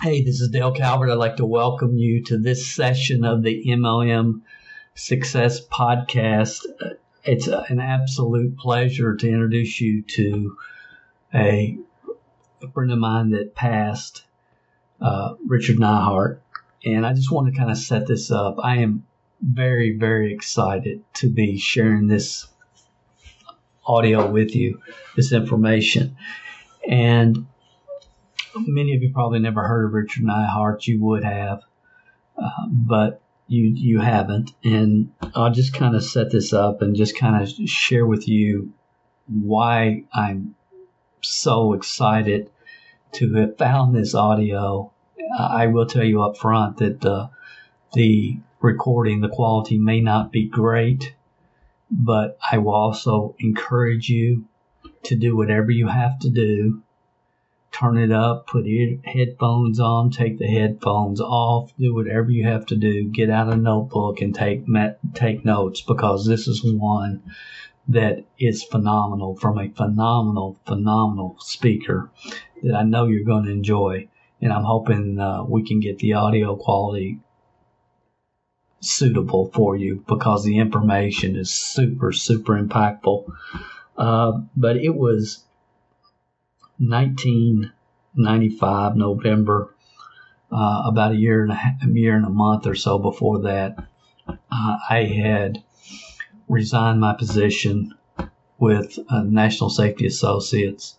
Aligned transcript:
Hey, 0.00 0.22
this 0.22 0.40
is 0.40 0.50
Dale 0.50 0.70
Calvert. 0.70 1.10
I'd 1.10 1.14
like 1.14 1.38
to 1.38 1.44
welcome 1.44 1.98
you 1.98 2.22
to 2.26 2.38
this 2.38 2.70
session 2.70 3.24
of 3.24 3.42
the 3.42 3.64
MLM 3.66 4.42
Success 4.94 5.60
Podcast. 5.66 6.60
It's 7.24 7.48
an 7.48 7.80
absolute 7.80 8.56
pleasure 8.56 9.16
to 9.16 9.28
introduce 9.28 9.80
you 9.80 10.02
to 10.02 10.56
a, 11.34 11.78
friend 12.72 12.92
of 12.92 12.98
mine 13.00 13.30
that 13.30 13.56
passed, 13.56 14.22
uh, 15.00 15.34
Richard 15.44 15.78
Neihart. 15.78 16.38
And 16.84 17.04
I 17.04 17.12
just 17.12 17.32
want 17.32 17.52
to 17.52 17.58
kind 17.58 17.72
of 17.72 17.76
set 17.76 18.06
this 18.06 18.30
up. 18.30 18.58
I 18.62 18.76
am 18.76 19.04
very, 19.40 19.98
very 19.98 20.32
excited 20.32 21.02
to 21.14 21.28
be 21.28 21.58
sharing 21.58 22.06
this 22.06 22.46
audio 23.84 24.30
with 24.30 24.54
you, 24.54 24.80
this 25.16 25.32
information. 25.32 26.16
And 26.88 27.47
many 28.56 28.94
of 28.94 29.02
you 29.02 29.12
probably 29.12 29.38
never 29.38 29.66
heard 29.66 29.86
of 29.86 29.92
Richard 29.92 30.24
Neihart. 30.24 30.86
You 30.86 31.00
would 31.02 31.24
have, 31.24 31.62
uh, 32.36 32.66
but 32.68 33.20
you 33.46 33.72
you 33.74 34.00
haven't. 34.00 34.52
And 34.64 35.12
I'll 35.34 35.52
just 35.52 35.74
kind 35.74 35.94
of 35.94 36.04
set 36.04 36.30
this 36.30 36.52
up 36.52 36.82
and 36.82 36.96
just 36.96 37.16
kind 37.16 37.42
of 37.42 37.68
share 37.68 38.06
with 38.06 38.28
you 38.28 38.72
why 39.26 40.04
I'm 40.12 40.54
so 41.20 41.72
excited 41.72 42.50
to 43.12 43.32
have 43.34 43.58
found 43.58 43.94
this 43.94 44.14
audio. 44.14 44.92
I 45.38 45.66
will 45.66 45.86
tell 45.86 46.04
you 46.04 46.22
up 46.22 46.38
front 46.38 46.78
that 46.78 47.04
uh, 47.04 47.28
the 47.92 48.38
recording, 48.60 49.20
the 49.20 49.28
quality 49.28 49.78
may 49.78 50.00
not 50.00 50.32
be 50.32 50.46
great, 50.46 51.14
but 51.90 52.38
I 52.50 52.58
will 52.58 52.74
also 52.74 53.34
encourage 53.38 54.08
you 54.08 54.46
to 55.04 55.16
do 55.16 55.36
whatever 55.36 55.70
you 55.70 55.88
have 55.88 56.18
to 56.20 56.30
do 56.30 56.82
turn 57.72 57.98
it 57.98 58.10
up, 58.10 58.46
put 58.46 58.66
headphones 59.04 59.78
on, 59.78 60.10
take 60.10 60.38
the 60.38 60.46
headphones 60.46 61.20
off, 61.20 61.72
do 61.78 61.94
whatever 61.94 62.30
you 62.30 62.44
have 62.44 62.66
to 62.66 62.76
do. 62.76 63.04
Get 63.04 63.30
out 63.30 63.52
a 63.52 63.56
notebook 63.56 64.20
and 64.20 64.34
take 64.34 64.64
take 65.14 65.44
notes 65.44 65.80
because 65.80 66.26
this 66.26 66.48
is 66.48 66.64
one 66.64 67.22
that 67.88 68.24
is 68.38 68.62
phenomenal 68.62 69.34
from 69.36 69.58
a 69.58 69.68
phenomenal, 69.70 70.58
phenomenal 70.66 71.36
speaker 71.40 72.10
that 72.62 72.74
I 72.74 72.82
know 72.82 73.06
you're 73.06 73.24
going 73.24 73.44
to 73.44 73.52
enjoy. 73.52 74.08
And 74.40 74.52
I'm 74.52 74.64
hoping 74.64 75.18
uh, 75.18 75.44
we 75.44 75.66
can 75.66 75.80
get 75.80 75.98
the 75.98 76.12
audio 76.12 76.54
quality 76.56 77.20
suitable 78.80 79.50
for 79.52 79.74
you 79.74 80.04
because 80.06 80.44
the 80.44 80.58
information 80.58 81.34
is 81.34 81.50
super, 81.50 82.12
super 82.12 82.60
impactful. 82.60 83.24
Uh, 83.96 84.32
but 84.56 84.76
it 84.76 84.94
was 84.94 85.44
1995 86.78 88.96
November, 88.96 89.74
uh, 90.50 90.82
about 90.86 91.12
a 91.12 91.16
year 91.16 91.42
and 91.42 91.52
a, 91.52 91.54
half, 91.54 91.82
a 91.82 91.88
year 91.88 92.16
and 92.16 92.24
a 92.24 92.30
month 92.30 92.66
or 92.66 92.74
so 92.74 92.98
before 92.98 93.42
that, 93.42 93.76
uh, 94.28 94.78
I 94.88 95.04
had 95.04 95.62
resigned 96.48 97.00
my 97.00 97.14
position 97.14 97.94
with 98.58 98.98
uh, 99.08 99.22
National 99.22 99.70
Safety 99.70 100.06
Associates. 100.06 100.96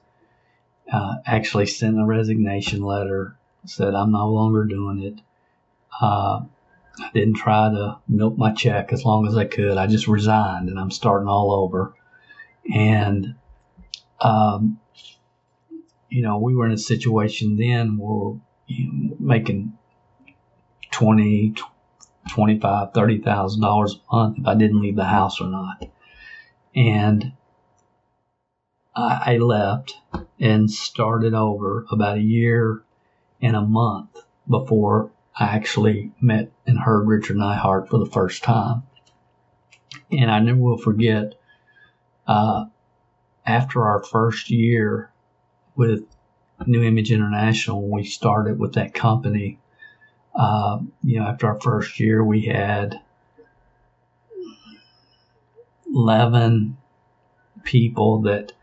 Uh, 0.91 1.15
actually, 1.25 1.65
sent 1.65 1.99
a 1.99 2.05
resignation 2.05 2.81
letter. 2.81 3.37
Said 3.65 3.93
I'm 3.93 4.11
no 4.11 4.29
longer 4.29 4.65
doing 4.65 5.03
it. 5.03 5.21
Uh, 6.01 6.41
I 6.99 7.09
didn't 7.13 7.35
try 7.35 7.69
to 7.69 7.97
milk 8.07 8.37
my 8.37 8.53
check 8.53 8.91
as 8.91 9.05
long 9.05 9.27
as 9.27 9.35
I 9.35 9.45
could. 9.45 9.77
I 9.77 9.87
just 9.87 10.07
resigned, 10.07 10.69
and 10.69 10.79
I'm 10.79 10.91
starting 10.91 11.27
all 11.27 11.51
over. 11.51 11.93
And 12.73 13.35
um, 14.21 14.79
you 16.09 16.21
know, 16.21 16.37
we 16.37 16.55
were 16.55 16.65
in 16.65 16.71
a 16.71 16.77
situation 16.77 17.57
then 17.57 17.97
where 17.97 18.39
you 18.67 18.91
know, 18.91 19.15
making 19.19 19.73
twenty, 20.91 21.55
twenty-five, 22.29 22.93
thirty 22.93 23.19
thousand 23.19 23.61
dollars 23.61 23.99
a 24.11 24.15
month 24.15 24.39
if 24.39 24.47
I 24.47 24.55
didn't 24.55 24.81
leave 24.81 24.95
the 24.95 25.05
house 25.05 25.39
or 25.39 25.47
not, 25.47 25.89
and 26.75 27.33
I, 28.95 29.33
I 29.33 29.37
left 29.37 29.95
and 30.39 30.69
started 30.69 31.33
over 31.33 31.85
about 31.91 32.17
a 32.17 32.21
year 32.21 32.83
and 33.41 33.55
a 33.55 33.61
month 33.61 34.17
before 34.49 35.11
I 35.35 35.45
actually 35.45 36.11
met 36.19 36.51
and 36.65 36.79
heard 36.79 37.07
Richard 37.07 37.37
Neihart 37.37 37.87
for 37.87 37.97
the 37.99 38.09
first 38.09 38.43
time, 38.43 38.83
and 40.11 40.29
I 40.29 40.39
never 40.39 40.59
will 40.59 40.77
forget. 40.77 41.35
Uh, 42.27 42.65
after 43.45 43.83
our 43.87 44.03
first 44.03 44.51
year 44.51 45.11
with 45.75 46.03
New 46.65 46.83
Image 46.83 47.11
International 47.11 47.81
when 47.81 47.91
we 47.91 48.03
started 48.03 48.59
with 48.59 48.73
that 48.73 48.93
company. 48.93 49.59
Uh, 50.35 50.79
you 51.03 51.19
know, 51.19 51.25
after 51.25 51.47
our 51.47 51.59
first 51.59 51.99
year, 51.99 52.23
we 52.23 52.43
had 52.43 52.99
11 55.93 56.77
people 57.63 58.21
that 58.21 58.53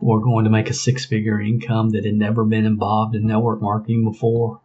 were 0.00 0.20
going 0.20 0.44
to 0.44 0.50
make 0.50 0.68
a 0.68 0.74
six 0.74 1.06
figure 1.06 1.40
income 1.40 1.90
that 1.90 2.04
had 2.04 2.14
never 2.14 2.44
been 2.44 2.66
involved 2.66 3.14
in 3.14 3.26
network 3.26 3.60
marketing 3.60 4.04
before. 4.04 4.60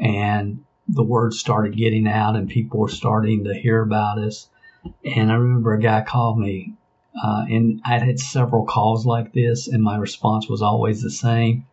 And 0.00 0.64
the 0.88 1.04
word 1.04 1.34
started 1.34 1.76
getting 1.76 2.08
out, 2.08 2.36
and 2.36 2.48
people 2.48 2.80
were 2.80 2.88
starting 2.88 3.44
to 3.44 3.54
hear 3.54 3.82
about 3.82 4.18
us. 4.18 4.48
And 5.04 5.30
I 5.30 5.34
remember 5.34 5.74
a 5.74 5.80
guy 5.80 6.02
called 6.02 6.38
me 6.38 6.74
uh, 7.22 7.44
and 7.48 7.80
I'd 7.84 8.02
had 8.02 8.18
several 8.18 8.64
calls 8.64 9.06
like 9.06 9.32
this, 9.32 9.68
and 9.68 9.82
my 9.82 9.96
response 9.96 10.48
was 10.48 10.62
always 10.62 11.02
the 11.02 11.10
same. 11.10 11.66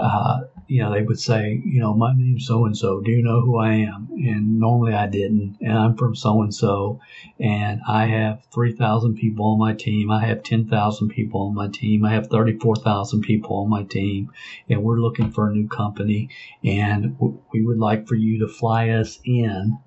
Uh, 0.00 0.40
you 0.66 0.82
know, 0.82 0.92
they 0.92 1.02
would 1.02 1.20
say, 1.20 1.60
you 1.64 1.78
know, 1.78 1.92
my 1.92 2.12
name's 2.16 2.46
so 2.46 2.64
and 2.64 2.76
so. 2.76 3.00
Do 3.00 3.10
you 3.10 3.22
know 3.22 3.42
who 3.42 3.58
I 3.58 3.72
am? 3.72 4.08
And 4.12 4.58
normally 4.58 4.94
I 4.94 5.06
didn't. 5.06 5.58
And 5.60 5.76
I'm 5.76 5.96
from 5.96 6.14
so 6.14 6.40
and 6.40 6.54
so. 6.54 7.00
And 7.38 7.80
I 7.86 8.06
have 8.06 8.42
3,000 8.50 9.16
people 9.16 9.46
on 9.46 9.58
my 9.58 9.74
team. 9.74 10.10
I 10.10 10.24
have 10.24 10.42
10,000 10.42 11.08
people 11.10 11.42
on 11.42 11.54
my 11.54 11.68
team. 11.68 12.04
I 12.04 12.12
have 12.12 12.28
34,000 12.28 13.20
people 13.20 13.56
on 13.56 13.68
my 13.68 13.82
team. 13.82 14.30
And 14.70 14.82
we're 14.82 15.00
looking 15.00 15.32
for 15.32 15.50
a 15.50 15.52
new 15.52 15.68
company. 15.68 16.30
And 16.64 17.16
we 17.52 17.62
would 17.62 17.78
like 17.78 18.06
for 18.06 18.14
you 18.14 18.38
to 18.38 18.48
fly 18.48 18.90
us 18.90 19.18
in 19.24 19.78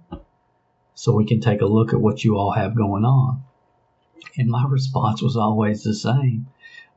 so 0.93 1.13
we 1.13 1.25
can 1.25 1.39
take 1.39 1.61
a 1.61 1.65
look 1.65 1.91
at 1.91 2.01
what 2.01 2.23
you 2.23 2.37
all 2.37 2.51
have 2.51 2.75
going 2.75 3.05
on. 3.05 3.43
And 4.37 4.49
my 4.49 4.65
response 4.69 5.21
was 5.21 5.37
always 5.37 5.83
the 5.83 5.93
same. 5.93 6.47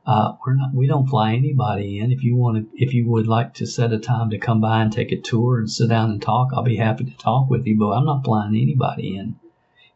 Uh, 0.06 0.36
we're 0.46 0.54
not, 0.54 0.72
we 0.72 0.86
don't 0.86 1.08
fly 1.08 1.34
anybody 1.34 1.98
in. 1.98 2.12
If 2.12 2.22
you 2.22 2.36
want 2.36 2.58
to, 2.58 2.82
if 2.82 2.94
you 2.94 3.08
would 3.10 3.26
like 3.26 3.54
to 3.54 3.66
set 3.66 3.92
a 3.92 3.98
time 3.98 4.30
to 4.30 4.38
come 4.38 4.60
by 4.60 4.80
and 4.80 4.92
take 4.92 5.10
a 5.10 5.20
tour 5.20 5.58
and 5.58 5.68
sit 5.68 5.88
down 5.88 6.12
and 6.12 6.22
talk, 6.22 6.50
I'll 6.52 6.62
be 6.62 6.76
happy 6.76 7.04
to 7.04 7.16
talk 7.16 7.50
with 7.50 7.66
you, 7.66 7.76
but 7.76 7.90
I'm 7.90 8.04
not 8.04 8.24
flying 8.24 8.54
anybody 8.54 9.16
in. 9.16 9.34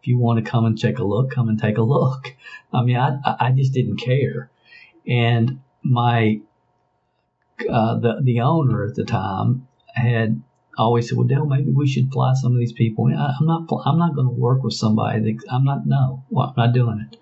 If 0.00 0.08
you 0.08 0.18
want 0.18 0.44
to 0.44 0.50
come 0.50 0.64
and 0.64 0.76
take 0.76 0.98
a 0.98 1.04
look, 1.04 1.30
come 1.30 1.48
and 1.48 1.60
take 1.60 1.78
a 1.78 1.82
look. 1.82 2.34
I 2.72 2.82
mean, 2.82 2.96
I, 2.96 3.20
I 3.24 3.52
just 3.52 3.72
didn't 3.72 3.98
care. 3.98 4.50
And 5.06 5.60
my, 5.82 6.40
uh, 7.68 7.98
the, 7.98 8.20
the 8.22 8.40
owner 8.40 8.84
at 8.84 8.96
the 8.96 9.04
time 9.04 9.68
had 9.94 10.42
always 10.80 11.08
said, 11.08 11.18
well, 11.18 11.26
Dale, 11.26 11.46
maybe 11.46 11.70
we 11.70 11.86
should 11.86 12.10
fly 12.12 12.32
some 12.34 12.52
of 12.52 12.58
these 12.58 12.72
people. 12.72 13.06
I'm 13.06 13.46
not, 13.46 13.68
I'm 13.84 13.98
not 13.98 14.14
going 14.14 14.26
to 14.26 14.32
work 14.32 14.62
with 14.62 14.74
somebody 14.74 15.20
that 15.20 15.44
I'm 15.50 15.64
not, 15.64 15.86
no, 15.86 16.24
well, 16.30 16.48
I'm 16.48 16.66
not 16.66 16.74
doing 16.74 17.06
it. 17.10 17.18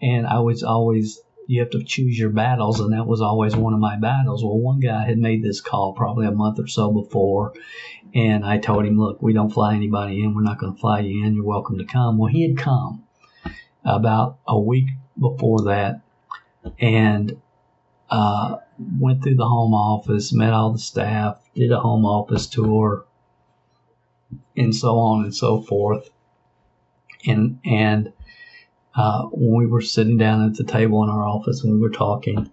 And 0.00 0.26
I 0.26 0.40
was 0.40 0.62
always, 0.62 1.20
you 1.46 1.60
have 1.60 1.70
to 1.70 1.84
choose 1.84 2.18
your 2.18 2.30
battles, 2.30 2.80
and 2.80 2.92
that 2.92 3.06
was 3.06 3.20
always 3.20 3.54
one 3.54 3.72
of 3.72 3.80
my 3.80 3.96
battles. 3.96 4.42
Well, 4.42 4.58
one 4.58 4.80
guy 4.80 5.04
had 5.04 5.18
made 5.18 5.42
this 5.42 5.60
call 5.60 5.92
probably 5.92 6.26
a 6.26 6.32
month 6.32 6.58
or 6.58 6.66
so 6.66 6.90
before, 6.90 7.54
and 8.14 8.44
I 8.44 8.58
told 8.58 8.84
him, 8.84 8.98
look, 8.98 9.22
we 9.22 9.32
don't 9.32 9.52
fly 9.52 9.74
anybody 9.74 10.22
in. 10.22 10.34
We're 10.34 10.42
not 10.42 10.58
going 10.58 10.74
to 10.74 10.80
fly 10.80 11.00
you 11.00 11.24
in. 11.24 11.34
You're 11.34 11.44
welcome 11.44 11.78
to 11.78 11.84
come. 11.84 12.18
Well, 12.18 12.32
he 12.32 12.48
had 12.48 12.58
come 12.58 13.04
about 13.84 14.38
a 14.46 14.58
week 14.58 14.88
before 15.18 15.66
that, 15.66 16.00
and 16.80 17.40
uh, 18.10 18.56
went 18.78 19.22
through 19.22 19.36
the 19.36 19.48
home 19.48 19.74
office, 19.74 20.32
met 20.32 20.52
all 20.52 20.72
the 20.72 20.78
staff, 20.78 21.40
did 21.54 21.72
a 21.72 21.80
home 21.80 22.04
office 22.04 22.46
tour, 22.46 23.04
and 24.56 24.74
so 24.74 24.98
on 24.98 25.24
and 25.24 25.34
so 25.34 25.62
forth. 25.62 26.10
And 27.26 27.58
and 27.64 28.12
uh, 28.94 29.24
when 29.24 29.56
we 29.58 29.66
were 29.66 29.82
sitting 29.82 30.16
down 30.16 30.44
at 30.44 30.54
the 30.54 30.64
table 30.64 31.02
in 31.04 31.10
our 31.10 31.26
office 31.26 31.62
and 31.62 31.72
we 31.72 31.80
were 31.80 31.90
talking, 31.90 32.50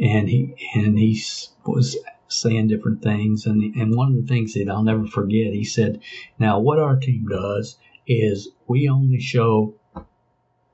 and 0.00 0.28
he 0.28 0.54
and 0.74 0.98
he 0.98 1.22
was 1.64 1.96
saying 2.28 2.68
different 2.68 3.02
things. 3.02 3.46
And, 3.46 3.74
and 3.76 3.94
one 3.94 4.08
of 4.08 4.16
the 4.16 4.26
things 4.26 4.54
that 4.54 4.68
I'll 4.68 4.82
never 4.82 5.06
forget, 5.06 5.52
he 5.52 5.64
said, 5.64 6.00
Now, 6.38 6.58
what 6.58 6.78
our 6.78 6.96
team 6.96 7.26
does 7.28 7.78
is 8.06 8.48
we 8.66 8.88
only 8.88 9.20
show 9.20 9.74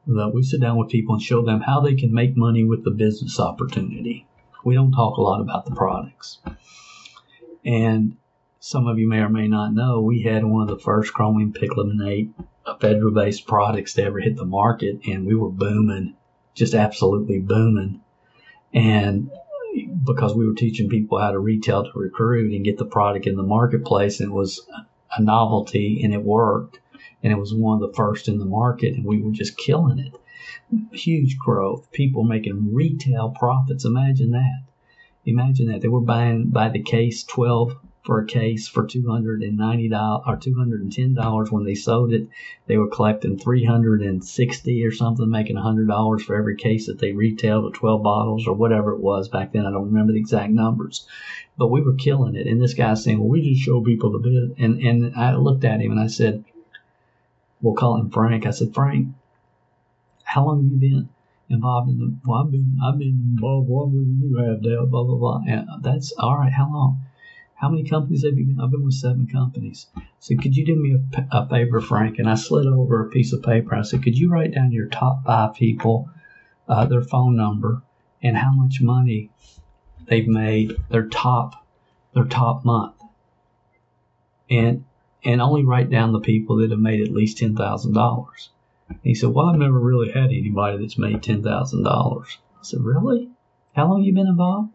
that 0.07 0.33
we 0.35 0.43
sit 0.43 0.61
down 0.61 0.77
with 0.77 0.91
people 0.91 1.15
and 1.15 1.23
show 1.23 1.43
them 1.45 1.61
how 1.61 1.81
they 1.81 1.95
can 1.95 2.13
make 2.13 2.37
money 2.37 2.65
with 2.65 2.85
the 2.85 2.91
business 2.91 3.39
opportunity. 3.39 4.27
We 4.65 4.75
don't 4.75 4.93
talk 4.93 5.17
a 5.17 5.23
lot 5.23 5.41
about 5.41 5.65
the 5.65 5.75
products. 5.75 6.39
And 7.65 8.17
some 8.61 8.87
of 8.87 8.99
you 8.99 9.09
may 9.09 9.19
or 9.19 9.29
may 9.29 9.49
not 9.49 9.75
know, 9.75 10.01
we 10.01 10.23
had 10.23 10.45
one 10.45 10.63
of 10.63 10.69
the 10.69 10.83
first 10.83 11.13
chromium 11.13 11.53
picolinate 11.53 12.33
federal 12.81 13.13
based 13.13 13.47
products 13.47 13.95
to 13.95 14.05
ever 14.05 14.21
hit 14.21 14.37
the 14.37 14.45
market, 14.45 15.01
and 15.07 15.27
we 15.27 15.35
were 15.35 15.51
booming, 15.51 16.15
just 16.55 16.75
absolutely 16.75 17.41
booming. 17.41 18.01
And 18.73 19.31
because 20.05 20.35
we 20.35 20.47
were 20.47 20.55
teaching 20.55 20.89
people 20.89 21.19
how 21.19 21.33
to 21.33 21.39
retail 21.39 21.85
to 21.85 21.99
recruit 21.99 22.53
and 22.53 22.65
get 22.65 22.79
the 22.79 22.85
product 22.85 23.27
in 23.27 23.37
the 23.37 23.43
marketplace, 23.43 24.21
and 24.21 24.31
it 24.31 24.35
was 24.35 24.65
a 25.17 25.23
novelty 25.23 26.03
and 26.05 26.15
it 26.15 26.23
worked. 26.23 26.79
And 27.23 27.33
it 27.33 27.39
was 27.39 27.55
one 27.55 27.81
of 27.81 27.89
the 27.89 27.97
first 27.97 28.29
in 28.29 28.39
the 28.39 28.45
market, 28.45 28.95
and 28.95 29.05
we 29.05 29.21
were 29.23 29.31
just 29.31 29.57
killing 29.57 29.99
it. 29.99 30.13
Huge 30.93 31.39
growth, 31.39 31.91
people 31.93 32.25
making 32.25 32.75
retail 32.75 33.31
profits. 33.31 33.85
Imagine 33.85 34.31
that. 34.31 34.63
Imagine 35.25 35.69
that. 35.69 35.81
They 35.81 35.89
were 35.89 36.01
buying 36.01 36.49
by 36.49 36.69
the 36.69 36.83
case 36.83 37.25
12 37.25 37.77
for 38.05 38.21
a 38.21 38.27
case 38.27 38.67
for 38.67 38.85
$290 38.85 40.27
or 40.27 40.37
$210 40.37 41.53
when 41.53 41.65
they 41.65 41.75
sold 41.75 42.13
it. 42.13 42.29
They 42.67 42.77
were 42.77 42.89
collecting 42.89 43.39
360 43.39 44.85
or 44.85 44.91
something, 44.91 45.31
making 45.31 45.57
$100 45.57 46.21
for 46.23 46.35
every 46.35 46.57
case 46.57 46.87
that 46.87 46.99
they 46.99 47.13
retailed 47.13 47.65
with 47.65 47.75
12 47.75 48.03
bottles 48.03 48.47
or 48.49 48.55
whatever 48.55 48.93
it 48.93 49.01
was 49.01 49.29
back 49.29 49.53
then. 49.53 49.67
I 49.67 49.71
don't 49.71 49.87
remember 49.87 50.13
the 50.13 50.19
exact 50.19 50.53
numbers, 50.53 51.07
but 51.57 51.69
we 51.69 51.81
were 51.81 51.95
killing 51.95 52.35
it. 52.35 52.49
And 52.49 52.61
this 52.61 52.75
guy's 52.75 53.05
saying, 53.05 53.21
well, 53.21 53.29
we 53.29 53.43
just 53.43 53.65
show 53.65 53.81
people 53.81 54.11
the 54.11 54.19
bit. 54.19 54.59
And, 54.59 54.81
and 54.81 55.15
I 55.15 55.37
looked 55.37 55.65
at 55.65 55.81
him 55.81 55.93
and 55.93 56.01
I 56.01 56.09
said, 56.09 56.45
we'll 57.61 57.75
call 57.75 57.99
him 57.99 58.11
Frank. 58.11 58.47
I 58.47 58.51
said, 58.51 58.75
Frank, 58.75 59.09
how 60.33 60.47
long 60.47 60.63
have 60.63 60.73
you 60.73 60.79
been 60.79 61.09
involved 61.51 61.91
in 61.91 61.99
the, 61.99 62.17
well, 62.25 62.43
I've 62.43 62.51
been, 62.51 62.79
I've 62.83 62.99
been 62.99 63.35
involved 63.37 63.69
longer 63.69 63.99
than 63.99 64.21
you 64.23 64.37
have, 64.39 64.63
Dale, 64.63 64.87
blah, 64.87 65.05
blah, 65.05 65.17
blah. 65.17 65.41
And 65.47 65.69
that's 65.83 66.13
all 66.19 66.39
right. 66.39 66.53
How 66.53 66.73
long? 66.73 67.03
How 67.55 67.69
many 67.69 67.85
companies 67.85 68.25
have 68.25 68.39
you 68.39 68.47
been? 68.47 68.61
I've 68.61 68.71
been 68.71 68.85
with 68.85 68.95
seven 68.95 69.27
companies. 69.27 69.87
So 70.21 70.35
could 70.37 70.57
you 70.57 70.65
do 70.65 70.75
me 70.75 70.97
a, 70.97 71.37
a 71.37 71.49
favor, 71.49 71.81
Frank? 71.81 72.19
And 72.19 72.29
I 72.29 72.35
slid 72.35 72.67
over 72.67 73.05
a 73.05 73.11
piece 73.11 73.33
of 73.35 73.43
paper. 73.43 73.75
I 73.75 73.83
said, 73.83 74.03
could 74.03 74.19
you 74.19 74.31
write 74.31 74.55
down 74.55 74.73
your 74.73 74.89
top 74.89 75.25
five 75.27 75.55
people, 75.55 76.09
uh, 76.67 76.87
their 76.87 77.03
phone 77.03 77.37
number, 77.37 77.83
and 78.23 78.37
how 78.37 78.53
much 78.53 78.81
money 78.81 79.31
they've 80.09 80.27
made 80.27 80.77
their 80.91 81.09
top 81.09 81.67
their 82.15 82.25
top 82.25 82.65
month, 82.65 82.95
and 84.51 84.85
and 85.25 85.41
only 85.41 85.65
write 85.65 85.91
down 85.91 86.13
the 86.13 86.21
people 86.21 86.57
that 86.57 86.71
have 86.71 86.81
made 86.81 87.01
at 87.01 87.13
least 87.13 87.39
ten 87.39 87.55
thousand 87.55 87.93
dollars. 87.93 88.51
He 89.03 89.15
said, 89.15 89.31
well, 89.31 89.47
I've 89.47 89.59
never 89.59 89.79
really 89.79 90.11
had 90.11 90.27
anybody 90.27 90.79
that's 90.79 90.99
made 90.99 91.23
ten 91.23 91.43
thousand 91.43 91.85
dollars. 91.85 92.39
I 92.57 92.63
said, 92.63 92.81
really? 92.81 93.31
How 93.75 93.89
long 93.89 94.03
you 94.03 94.13
been 94.13 94.27
involved? 94.27 94.73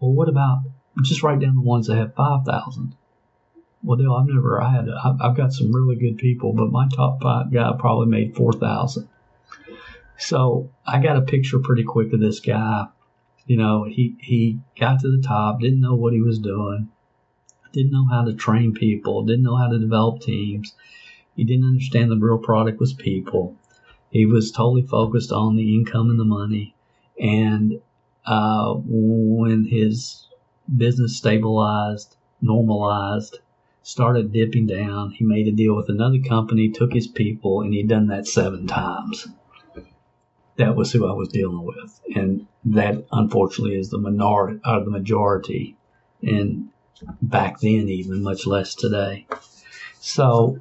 Well, 0.00 0.12
what 0.12 0.28
about 0.28 0.62
just 1.02 1.22
write 1.22 1.40
down 1.40 1.54
the 1.54 1.62
ones 1.62 1.86
that 1.86 1.96
have 1.96 2.14
5,000. 2.14 2.94
Well, 3.82 3.96
Dale, 3.96 4.14
I've 4.14 4.26
never 4.26 4.60
I 4.60 4.72
had, 4.72 4.88
I've 5.20 5.36
got 5.36 5.52
some 5.52 5.72
really 5.72 5.96
good 5.96 6.18
people, 6.18 6.52
but 6.52 6.70
my 6.70 6.86
top 6.94 7.22
five 7.22 7.52
guy 7.52 7.72
probably 7.78 8.06
made 8.06 8.36
4,000. 8.36 9.08
So 10.18 10.70
I 10.86 11.00
got 11.00 11.16
a 11.16 11.22
picture 11.22 11.58
pretty 11.58 11.84
quick 11.84 12.12
of 12.12 12.20
this 12.20 12.40
guy. 12.40 12.86
You 13.46 13.56
know, 13.56 13.84
he, 13.84 14.16
he 14.20 14.60
got 14.78 15.00
to 15.00 15.16
the 15.16 15.22
top, 15.22 15.60
didn't 15.60 15.80
know 15.80 15.94
what 15.94 16.12
he 16.12 16.20
was 16.20 16.38
doing, 16.38 16.90
didn't 17.72 17.92
know 17.92 18.06
how 18.10 18.24
to 18.24 18.34
train 18.34 18.74
people, 18.74 19.24
didn't 19.24 19.44
know 19.44 19.56
how 19.56 19.68
to 19.68 19.78
develop 19.78 20.20
teams. 20.20 20.74
He 21.40 21.46
didn't 21.46 21.68
understand 21.68 22.10
the 22.10 22.18
real 22.18 22.36
product 22.36 22.78
was 22.78 22.92
people. 22.92 23.56
He 24.10 24.26
was 24.26 24.52
totally 24.52 24.82
focused 24.82 25.32
on 25.32 25.56
the 25.56 25.74
income 25.74 26.10
and 26.10 26.20
the 26.20 26.24
money. 26.26 26.74
And 27.18 27.80
uh, 28.26 28.74
when 28.76 29.64
his 29.64 30.26
business 30.76 31.16
stabilized, 31.16 32.18
normalized, 32.42 33.38
started 33.82 34.34
dipping 34.34 34.66
down. 34.66 35.12
He 35.12 35.24
made 35.24 35.48
a 35.48 35.52
deal 35.52 35.74
with 35.74 35.88
another 35.88 36.18
company, 36.18 36.68
took 36.68 36.92
his 36.92 37.06
people, 37.06 37.62
and 37.62 37.72
he'd 37.72 37.88
done 37.88 38.08
that 38.08 38.26
seven 38.26 38.66
times. 38.66 39.26
That 40.56 40.76
was 40.76 40.92
who 40.92 41.08
I 41.08 41.14
was 41.14 41.28
dealing 41.28 41.62
with, 41.62 42.00
and 42.14 42.46
that 42.66 43.06
unfortunately 43.12 43.78
is 43.78 43.88
the 43.88 43.96
minority 43.96 44.60
or 44.66 44.84
the 44.84 44.90
majority, 44.90 45.78
and 46.22 46.68
back 47.22 47.60
then 47.60 47.88
even 47.88 48.22
much 48.22 48.46
less 48.46 48.74
today. 48.74 49.26
So 50.00 50.60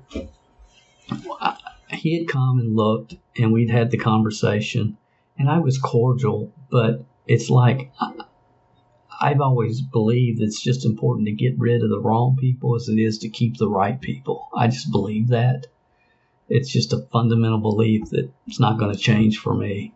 he 1.92 2.18
had 2.18 2.28
come 2.28 2.60
and 2.60 2.76
looked, 2.76 3.16
and 3.38 3.52
we'd 3.52 3.70
had 3.70 3.92
the 3.92 3.98
conversation, 3.98 4.98
and 5.38 5.50
I 5.50 5.60
was 5.60 5.78
cordial, 5.78 6.54
but 6.70 7.06
it's 7.28 7.50
like 7.50 7.92
I've 9.22 9.42
always 9.42 9.82
believed 9.82 10.42
it's 10.42 10.62
just 10.62 10.86
important 10.86 11.28
to 11.28 11.34
get 11.34 11.60
rid 11.60 11.84
of 11.84 11.90
the 11.90 12.00
wrong 12.00 12.38
people 12.40 12.76
as 12.76 12.88
it 12.88 12.98
is 13.00 13.18
to 13.20 13.30
keep 13.30 13.58
the 13.58 13.70
right 13.70 14.00
people. 14.00 14.48
I 14.56 14.68
just 14.68 14.92
believe 14.92 15.28
that. 15.30 15.68
It's 16.48 16.70
just 16.70 16.94
a 16.94 17.06
fundamental 17.12 17.60
belief 17.60 18.10
that 18.10 18.32
it's 18.48 18.60
not 18.60 18.80
going 18.80 18.92
to 18.92 19.00
change 19.00 19.38
for 19.38 19.54
me. 19.54 19.94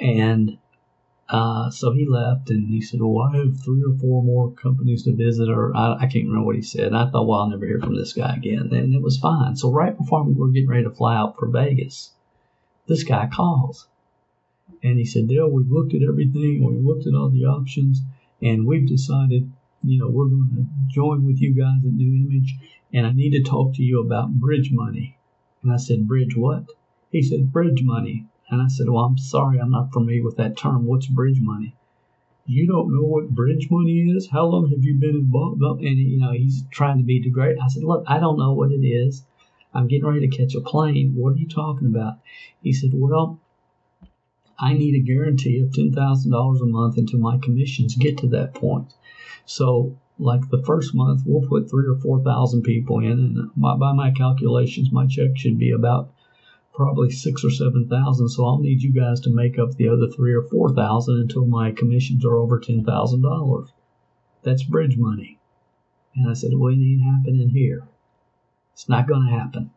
And 0.00 0.58
uh, 1.28 1.70
so 1.70 1.92
he 1.92 2.06
left 2.06 2.50
and 2.50 2.68
he 2.68 2.80
said, 2.80 3.00
Well, 3.02 3.28
I 3.32 3.38
have 3.38 3.60
three 3.60 3.82
or 3.82 3.98
four 3.98 4.22
more 4.22 4.52
companies 4.52 5.02
to 5.04 5.12
visit, 5.12 5.48
or 5.48 5.76
I, 5.76 5.94
I 5.94 6.06
can't 6.06 6.26
remember 6.26 6.46
what 6.46 6.56
he 6.56 6.62
said. 6.62 6.86
And 6.86 6.96
I 6.96 7.10
thought, 7.10 7.26
Well, 7.26 7.40
I'll 7.40 7.50
never 7.50 7.66
hear 7.66 7.80
from 7.80 7.96
this 7.96 8.12
guy 8.12 8.34
again. 8.36 8.68
And 8.72 8.94
it 8.94 9.02
was 9.02 9.18
fine. 9.18 9.56
So 9.56 9.72
right 9.72 9.96
before 9.96 10.22
we 10.22 10.34
were 10.34 10.48
getting 10.48 10.68
ready 10.68 10.84
to 10.84 10.90
fly 10.90 11.16
out 11.16 11.36
for 11.36 11.48
Vegas, 11.48 12.12
this 12.86 13.02
guy 13.02 13.28
calls. 13.32 13.88
And 14.82 14.98
he 14.98 15.04
said, 15.04 15.28
Dale, 15.28 15.50
we've 15.50 15.70
looked 15.70 15.94
at 15.94 16.02
everything, 16.02 16.64
we've 16.64 16.84
looked 16.84 17.06
at 17.06 17.14
all 17.14 17.30
the 17.30 17.44
options, 17.44 18.02
and 18.40 18.66
we've 18.66 18.86
decided, 18.86 19.50
you 19.82 19.98
know, 19.98 20.08
we're 20.08 20.28
going 20.28 20.50
to 20.54 20.94
join 20.94 21.24
with 21.24 21.40
you 21.40 21.54
guys 21.54 21.84
at 21.84 21.92
New 21.92 22.26
Image, 22.26 22.54
and 22.92 23.06
I 23.06 23.12
need 23.12 23.30
to 23.30 23.42
talk 23.42 23.74
to 23.74 23.82
you 23.82 24.00
about 24.00 24.34
bridge 24.34 24.70
money. 24.72 25.18
And 25.62 25.72
I 25.72 25.76
said, 25.76 26.06
Bridge 26.06 26.36
what? 26.36 26.66
He 27.10 27.22
said, 27.22 27.52
Bridge 27.52 27.82
money. 27.82 28.26
And 28.48 28.62
I 28.62 28.68
said, 28.68 28.88
Well, 28.88 29.04
I'm 29.04 29.18
sorry, 29.18 29.58
I'm 29.58 29.70
not 29.70 29.92
familiar 29.92 30.22
with 30.22 30.36
that 30.36 30.56
term. 30.56 30.86
What's 30.86 31.06
bridge 31.06 31.40
money? 31.40 31.74
You 32.46 32.66
don't 32.66 32.94
know 32.94 33.02
what 33.02 33.30
bridge 33.30 33.68
money 33.70 34.10
is? 34.10 34.28
How 34.30 34.46
long 34.46 34.70
have 34.70 34.84
you 34.84 34.94
been 34.94 35.16
involved? 35.16 35.60
And, 35.62 35.98
you 35.98 36.18
know, 36.18 36.30
he's 36.30 36.62
trying 36.70 36.98
to 36.98 37.04
be 37.04 37.20
degraded. 37.20 37.58
I 37.58 37.68
said, 37.68 37.82
Look, 37.82 38.04
I 38.06 38.20
don't 38.20 38.38
know 38.38 38.52
what 38.52 38.70
it 38.70 38.86
is. 38.86 39.24
I'm 39.74 39.88
getting 39.88 40.06
ready 40.06 40.28
to 40.28 40.36
catch 40.36 40.54
a 40.54 40.60
plane. 40.60 41.14
What 41.16 41.34
are 41.34 41.38
you 41.38 41.48
talking 41.48 41.88
about? 41.88 42.18
He 42.62 42.72
said, 42.72 42.90
Well, 42.92 43.40
I 44.58 44.72
need 44.72 44.94
a 44.94 45.00
guarantee 45.00 45.60
of 45.60 45.70
$10,000 45.70 46.62
a 46.62 46.66
month 46.66 46.96
until 46.96 47.18
my 47.18 47.38
commissions 47.38 47.94
get 47.94 48.18
to 48.18 48.28
that 48.28 48.54
point. 48.54 48.94
So, 49.44 49.98
like 50.18 50.48
the 50.48 50.62
first 50.62 50.94
month, 50.94 51.22
we'll 51.26 51.46
put 51.46 51.68
three 51.68 51.86
or 51.86 51.96
4,000 51.96 52.62
people 52.62 53.00
in, 53.00 53.10
and 53.12 53.50
uh, 53.62 53.76
by 53.76 53.92
my 53.92 54.12
calculations, 54.12 54.90
my 54.90 55.06
check 55.06 55.36
should 55.36 55.58
be 55.58 55.72
about 55.72 56.10
probably 56.76 57.10
six 57.10 57.42
or 57.42 57.50
7,000. 57.50 58.28
So, 58.28 58.44
I'll 58.44 58.58
need 58.58 58.82
you 58.82 58.92
guys 58.92 59.20
to 59.20 59.34
make 59.34 59.58
up 59.58 59.74
the 59.74 59.88
other 59.88 60.08
three 60.08 60.34
or 60.34 60.42
4,000 60.42 61.18
until 61.20 61.46
my 61.46 61.72
commissions 61.72 62.24
are 62.24 62.36
over 62.36 62.60
$10,000. 62.60 63.68
That's 64.42 64.62
bridge 64.62 64.96
money. 64.96 65.40
And 66.14 66.30
I 66.30 66.34
said, 66.34 66.52
well, 66.54 66.72
it 66.72 66.76
ain't 66.76 67.02
happening 67.02 67.48
here. 67.48 67.88
It's 68.74 68.88
not 68.88 69.08
going 69.08 69.26
to 69.26 69.32
happen. 69.32 69.70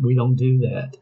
We 0.00 0.14
don't 0.14 0.36
do 0.36 0.58
that. 0.58 0.96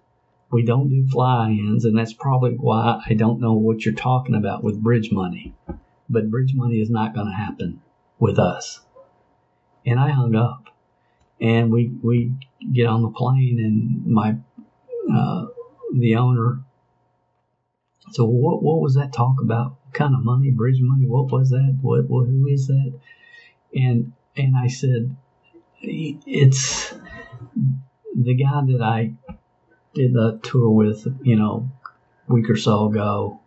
We 0.52 0.62
don't 0.62 0.88
do 0.88 1.08
fly-ins, 1.08 1.84
and 1.84 1.98
that's 1.98 2.12
probably 2.12 2.52
why 2.52 3.02
I 3.04 3.14
don't 3.14 3.40
know 3.40 3.54
what 3.54 3.84
you're 3.84 3.94
talking 3.94 4.34
about 4.34 4.62
with 4.62 4.82
bridge 4.82 5.10
money. 5.10 5.54
But 6.08 6.30
bridge 6.30 6.52
money 6.54 6.76
is 6.76 6.90
not 6.90 7.14
going 7.14 7.26
to 7.26 7.32
happen 7.32 7.80
with 8.18 8.38
us. 8.38 8.80
And 9.86 9.98
I 9.98 10.10
hung 10.10 10.34
up, 10.34 10.63
and 11.44 11.70
we 11.70 11.92
we 12.02 12.32
get 12.72 12.86
on 12.86 13.02
the 13.02 13.10
plane, 13.10 13.58
and 13.60 14.06
my 14.06 14.36
uh, 15.12 15.46
the 15.92 16.16
owner. 16.16 16.60
So 18.12 18.24
what 18.24 18.62
what 18.62 18.80
was 18.80 18.94
that 18.94 19.12
talk 19.12 19.36
about? 19.42 19.76
What 19.84 19.94
kind 19.94 20.14
of 20.14 20.24
money? 20.24 20.50
Bridge 20.50 20.80
money? 20.80 21.06
What 21.06 21.30
was 21.30 21.50
that? 21.50 21.78
What, 21.82 22.08
what 22.08 22.26
who 22.26 22.46
is 22.48 22.68
that? 22.68 22.98
And 23.74 24.12
and 24.36 24.56
I 24.56 24.68
said, 24.68 25.14
it's 25.82 26.94
the 28.16 28.34
guy 28.34 28.60
that 28.66 28.80
I 28.82 29.12
did 29.94 30.14
the 30.14 30.40
tour 30.42 30.70
with, 30.70 31.06
you 31.22 31.36
know, 31.36 31.70
week 32.26 32.48
or 32.48 32.56
so 32.56 32.86
ago. 32.86 33.40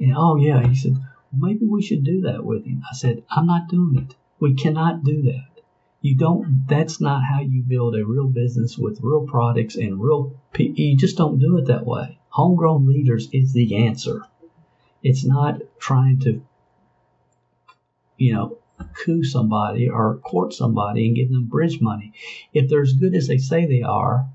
And 0.00 0.14
oh 0.16 0.36
yeah, 0.36 0.66
he 0.66 0.74
said, 0.74 0.96
maybe 1.36 1.66
we 1.66 1.82
should 1.82 2.04
do 2.04 2.22
that 2.22 2.44
with 2.44 2.64
him. 2.64 2.82
I 2.90 2.94
said, 2.94 3.22
I'm 3.30 3.46
not 3.46 3.68
doing 3.68 3.98
it. 3.98 4.16
We 4.40 4.54
cannot 4.54 5.04
do 5.04 5.22
that. 5.22 5.51
You 6.02 6.16
don't. 6.16 6.66
That's 6.68 7.00
not 7.00 7.22
how 7.24 7.40
you 7.40 7.62
build 7.62 7.96
a 7.96 8.04
real 8.04 8.26
business 8.26 8.76
with 8.76 9.00
real 9.02 9.26
products 9.26 9.76
and 9.76 10.00
real. 10.00 10.38
You 10.58 10.96
just 10.96 11.16
don't 11.16 11.38
do 11.38 11.56
it 11.58 11.66
that 11.66 11.86
way. 11.86 12.18
Homegrown 12.28 12.86
leaders 12.86 13.28
is 13.32 13.52
the 13.52 13.86
answer. 13.86 14.22
It's 15.02 15.24
not 15.24 15.60
trying 15.78 16.20
to 16.20 16.42
you 18.22 18.32
know, 18.32 18.58
coup 18.94 19.24
somebody 19.24 19.88
or 19.88 20.18
court 20.18 20.52
somebody 20.52 21.06
and 21.06 21.16
give 21.16 21.30
them 21.30 21.46
bridge 21.46 21.80
money. 21.80 22.12
If 22.52 22.68
they're 22.68 22.82
as 22.82 22.92
good 22.92 23.16
as 23.16 23.26
they 23.26 23.38
say 23.38 23.66
they 23.66 23.82
are, 23.82 24.28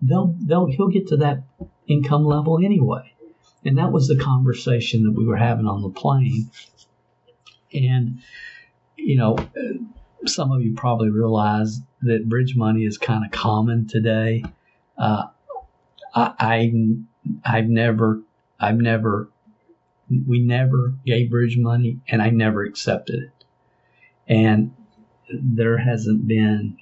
they'll 0.00 0.34
they'll 0.40 0.66
he'll 0.66 0.88
get 0.88 1.08
to 1.08 1.18
that 1.18 1.42
income 1.86 2.24
level 2.24 2.58
anyway. 2.64 3.12
And 3.62 3.76
that 3.76 3.92
was 3.92 4.08
the 4.08 4.16
conversation 4.16 5.04
that 5.04 5.12
we 5.12 5.26
were 5.26 5.36
having 5.36 5.66
on 5.66 5.82
the 5.82 5.90
plane. 5.90 6.50
And 7.74 8.20
you 8.96 9.16
know, 9.16 9.36
some 10.24 10.52
of 10.52 10.62
you 10.62 10.74
probably 10.74 11.10
realize 11.10 11.80
that 12.02 12.28
bridge 12.28 12.56
money 12.56 12.84
is 12.84 12.98
kind 12.98 13.24
of 13.24 13.30
common 13.30 13.86
today. 13.86 14.44
Uh, 14.96 15.24
I, 16.14 16.32
I 16.38 16.72
I've 17.44 17.68
never 17.68 18.22
I've 18.58 18.78
never 18.78 19.28
we 20.26 20.40
never 20.40 20.94
gave 21.04 21.30
bridge 21.30 21.58
money 21.58 22.00
and 22.08 22.22
I 22.22 22.30
never 22.30 22.64
accepted 22.64 23.24
it. 23.24 23.44
And 24.28 24.74
there 25.28 25.78
hasn't 25.78 26.26
been 26.26 26.78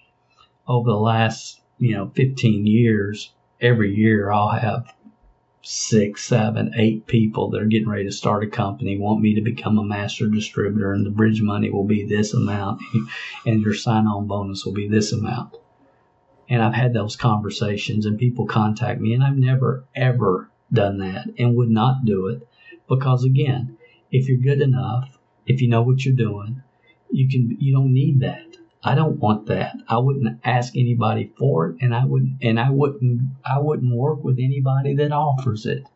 over 0.67 0.91
the 0.91 0.97
last, 0.97 1.61
you 1.79 1.95
know, 1.95 2.11
15 2.15 2.67
years, 2.67 3.33
every 3.61 3.95
year 3.95 4.31
I'll 4.31 4.51
have 4.51 4.95
six, 5.65 6.23
seven, 6.23 6.73
eight 6.77 7.07
people 7.07 7.51
that 7.51 7.63
are 7.63 7.67
getting 7.67 7.89
ready 7.89 8.05
to 8.05 8.13
start 8.13 8.45
a 8.45 8.47
company, 8.47 8.99
want 8.99 9.23
me 9.23 9.35
to 9.35 9.41
become 9.41 9.79
a 9.79 9.85
master 9.85 10.29
distributor, 10.29 10.93
and 10.93 11.07
the 11.07 11.11
bridge 11.11 11.41
money 11.41 11.71
will 11.71 11.87
be 11.87 12.05
this 12.05 12.35
amount, 12.35 12.83
and 13.47 13.63
your 13.63 13.75
sign 13.75 14.07
on 14.07 14.27
bonus 14.27 14.65
will 14.65 14.75
be 14.75 14.89
this 14.89 15.13
amount. 15.13 15.57
And 16.51 16.63
I've 16.63 16.75
had 16.75 16.93
those 16.93 17.17
conversations, 17.17 18.05
and 18.05 18.19
people 18.19 18.47
contact 18.47 19.01
me, 19.01 19.15
and 19.15 19.25
I've 19.25 19.39
never, 19.39 19.85
ever 19.95 20.51
done 20.71 20.99
that 20.99 21.29
and 21.39 21.57
would 21.57 21.71
not 21.71 22.05
do 22.05 22.27
it 22.27 22.47
because, 22.89 23.25
again, 23.25 23.79
if 24.11 24.29
you're 24.29 24.39
good 24.39 24.61
enough, 24.61 25.17
if 25.47 25.63
you 25.63 25.69
know 25.69 25.83
what 25.83 26.05
you're 26.05 26.15
doing, 26.15 26.63
you 27.11 27.29
can 27.29 27.57
you 27.61 27.73
don't 27.73 27.93
need 27.93 28.21
that. 28.21 28.54
I 28.85 28.95
don't 28.95 29.19
want 29.19 29.47
that. 29.47 29.77
I 29.89 29.97
wouldn't 29.97 30.41
ask 30.45 30.77
anybody 30.77 31.33
for 31.39 31.71
it, 31.71 31.77
and 31.81 31.95
I 31.95 32.05
wouldn't 32.05 32.43
and 32.43 32.61
I 32.61 32.71
wouldn't 32.71 33.23
I 33.45 33.59
wouldn't 33.59 33.95
work 33.95 34.23
with 34.23 34.39
anybody 34.39 34.95
that 34.97 35.11
offers 35.11 35.65
it. 35.65 35.87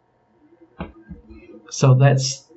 So 1.71 1.95
that's 1.95 2.49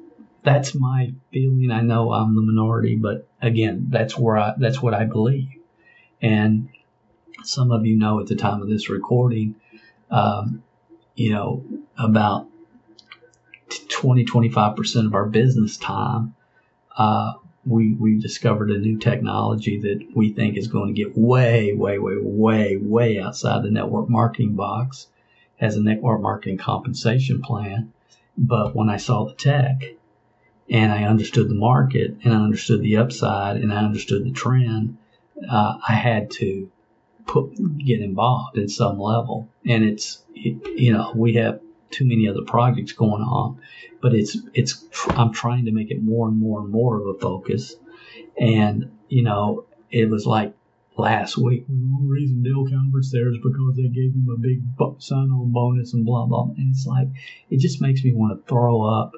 that's 0.43 0.73
my 0.73 1.13
feeling. 1.33 1.69
I 1.69 1.81
know 1.81 2.13
I'm 2.13 2.35
the 2.35 2.41
minority, 2.41 2.95
but 2.95 3.27
again, 3.41 3.87
that's 3.89 4.17
where 4.17 4.37
I 4.37 4.53
that's 4.57 4.81
what 4.81 4.93
I 4.93 5.03
believe. 5.03 5.49
And 6.21 6.69
some 7.43 7.71
of 7.71 7.85
you 7.85 7.97
know 7.97 8.21
at 8.21 8.27
the 8.27 8.35
time 8.35 8.61
of 8.61 8.69
this 8.69 8.89
recording, 8.89 9.55
um, 10.09 10.63
you 11.15 11.33
know, 11.33 11.65
about 11.97 12.47
20 13.89 14.25
25% 14.25 15.05
of 15.07 15.13
our 15.13 15.25
business 15.25 15.75
time 15.75 16.35
uh, 16.97 17.33
we 17.65 17.93
we've 17.93 18.21
discovered 18.21 18.71
a 18.71 18.77
new 18.77 18.97
technology 18.97 19.79
that 19.81 20.15
we 20.15 20.33
think 20.33 20.57
is 20.57 20.67
going 20.67 20.93
to 20.93 21.03
get 21.03 21.17
way, 21.17 21.73
way, 21.73 21.99
way, 21.99 22.17
way, 22.17 22.77
way 22.77 23.19
outside 23.19 23.63
the 23.63 23.71
network 23.71 24.09
marketing 24.09 24.55
box. 24.55 25.07
as 25.59 25.75
a 25.77 25.81
network 25.81 26.19
marketing 26.19 26.57
compensation 26.57 27.39
plan, 27.39 27.93
but 28.35 28.75
when 28.75 28.89
I 28.89 28.97
saw 28.97 29.25
the 29.25 29.33
tech 29.33 29.83
and 30.69 30.91
I 30.91 31.03
understood 31.03 31.49
the 31.49 31.55
market 31.55 32.17
and 32.23 32.33
I 32.33 32.37
understood 32.37 32.81
the 32.81 32.97
upside 32.97 33.57
and 33.57 33.71
I 33.71 33.83
understood 33.83 34.25
the 34.25 34.31
trend, 34.31 34.97
uh, 35.47 35.77
I 35.87 35.93
had 35.93 36.31
to 36.31 36.71
put 37.27 37.53
get 37.77 38.01
involved 38.01 38.57
in 38.57 38.69
some 38.69 38.99
level. 38.99 39.49
And 39.65 39.83
it's 39.83 40.23
it, 40.33 40.79
you 40.79 40.93
know 40.93 41.11
we 41.15 41.35
have 41.35 41.59
too 41.91 42.05
many 42.05 42.27
other 42.27 42.41
projects 42.41 42.93
going 42.93 43.21
on, 43.21 43.59
but 44.01 44.13
it's 44.13 44.37
it's 44.53 44.85
I'm 45.09 45.33
trying 45.33 45.65
to 45.65 45.71
make 45.71 45.91
it 45.91 46.03
more 46.03 46.27
and 46.27 46.37
more 46.37 46.61
and 46.61 46.71
more 46.71 46.99
of 46.99 47.15
a 47.15 47.19
focus. 47.19 47.75
And 48.39 48.97
you 49.07 49.23
know, 49.23 49.65
it 49.89 50.09
was 50.09 50.25
like 50.25 50.53
last 50.97 51.37
week. 51.37 51.67
The 51.67 51.73
only 51.73 52.09
reason 52.09 52.43
Dale 52.43 52.67
Calvert's 52.67 53.11
there 53.11 53.29
is 53.29 53.37
because 53.37 53.75
they 53.75 53.87
gave 53.87 54.13
him 54.13 54.27
a 54.33 54.39
big 54.39 54.61
sign-on 54.99 55.51
bonus 55.51 55.93
and 55.93 56.05
blah 56.05 56.25
blah. 56.25 56.49
And 56.57 56.71
it's 56.71 56.85
like 56.85 57.07
it 57.49 57.59
just 57.59 57.81
makes 57.81 58.03
me 58.03 58.13
want 58.13 58.39
to 58.39 58.49
throw 58.49 58.81
up 58.81 59.13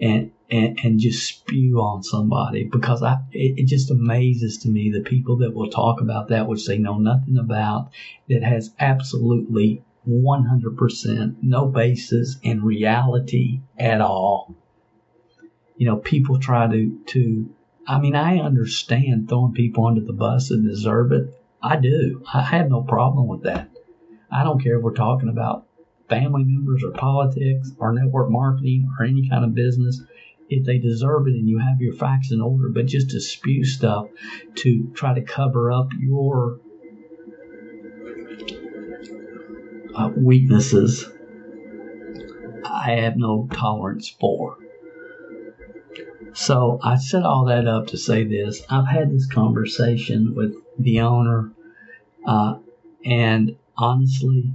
and 0.00 0.32
and, 0.50 0.78
and 0.84 1.00
just 1.00 1.26
spew 1.26 1.80
on 1.80 2.02
somebody 2.02 2.64
because 2.64 3.02
I 3.02 3.18
it, 3.30 3.60
it 3.60 3.66
just 3.66 3.90
amazes 3.90 4.58
to 4.58 4.68
me 4.68 4.90
the 4.90 5.00
people 5.00 5.38
that 5.38 5.54
will 5.54 5.70
talk 5.70 6.00
about 6.00 6.28
that 6.28 6.46
which 6.46 6.66
they 6.66 6.78
know 6.78 6.98
nothing 6.98 7.38
about 7.38 7.90
that 8.28 8.42
has 8.42 8.74
absolutely 8.78 9.82
100% 10.08 11.36
no 11.42 11.66
basis 11.66 12.36
in 12.42 12.64
reality 12.64 13.60
at 13.78 14.00
all. 14.00 14.54
You 15.76 15.86
know, 15.86 15.96
people 15.96 16.38
try 16.38 16.66
to, 16.70 16.98
to, 17.06 17.54
I 17.86 17.98
mean, 17.98 18.14
I 18.14 18.38
understand 18.38 19.28
throwing 19.28 19.52
people 19.52 19.86
under 19.86 20.00
the 20.00 20.12
bus 20.12 20.50
and 20.50 20.66
deserve 20.66 21.12
it. 21.12 21.38
I 21.62 21.76
do. 21.76 22.22
I 22.32 22.42
have 22.42 22.68
no 22.68 22.82
problem 22.82 23.28
with 23.28 23.42
that. 23.44 23.70
I 24.30 24.42
don't 24.42 24.62
care 24.62 24.78
if 24.78 24.82
we're 24.82 24.94
talking 24.94 25.28
about 25.28 25.66
family 26.08 26.44
members 26.44 26.82
or 26.82 26.90
politics 26.90 27.70
or 27.78 27.92
network 27.92 28.30
marketing 28.30 28.90
or 28.98 29.04
any 29.04 29.28
kind 29.28 29.44
of 29.44 29.54
business. 29.54 30.02
If 30.48 30.64
they 30.64 30.78
deserve 30.78 31.28
it 31.28 31.34
and 31.34 31.48
you 31.48 31.58
have 31.58 31.80
your 31.80 31.94
facts 31.94 32.32
in 32.32 32.40
order, 32.40 32.68
but 32.68 32.86
just 32.86 33.10
to 33.10 33.20
spew 33.20 33.64
stuff 33.64 34.08
to 34.56 34.90
try 34.94 35.14
to 35.14 35.22
cover 35.22 35.70
up 35.70 35.88
your 35.98 36.60
uh, 39.94 40.10
weaknesses 40.16 41.08
I 42.64 42.92
have 42.92 43.16
no 43.16 43.48
tolerance 43.52 44.08
for. 44.08 44.58
So 46.34 46.80
I 46.82 46.96
set 46.96 47.22
all 47.22 47.44
that 47.46 47.66
up 47.66 47.88
to 47.88 47.98
say 47.98 48.24
this. 48.24 48.62
I've 48.68 48.88
had 48.88 49.12
this 49.12 49.26
conversation 49.26 50.34
with 50.34 50.54
the 50.78 51.00
owner, 51.00 51.52
uh, 52.26 52.58
and 53.04 53.56
honestly, 53.76 54.52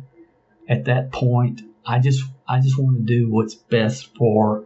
at 0.67 0.85
that 0.85 1.11
point, 1.11 1.61
I 1.85 1.99
just 1.99 2.23
I 2.47 2.59
just 2.59 2.79
want 2.79 2.97
to 2.97 3.03
do 3.03 3.29
what's 3.29 3.55
best 3.55 4.15
for 4.17 4.65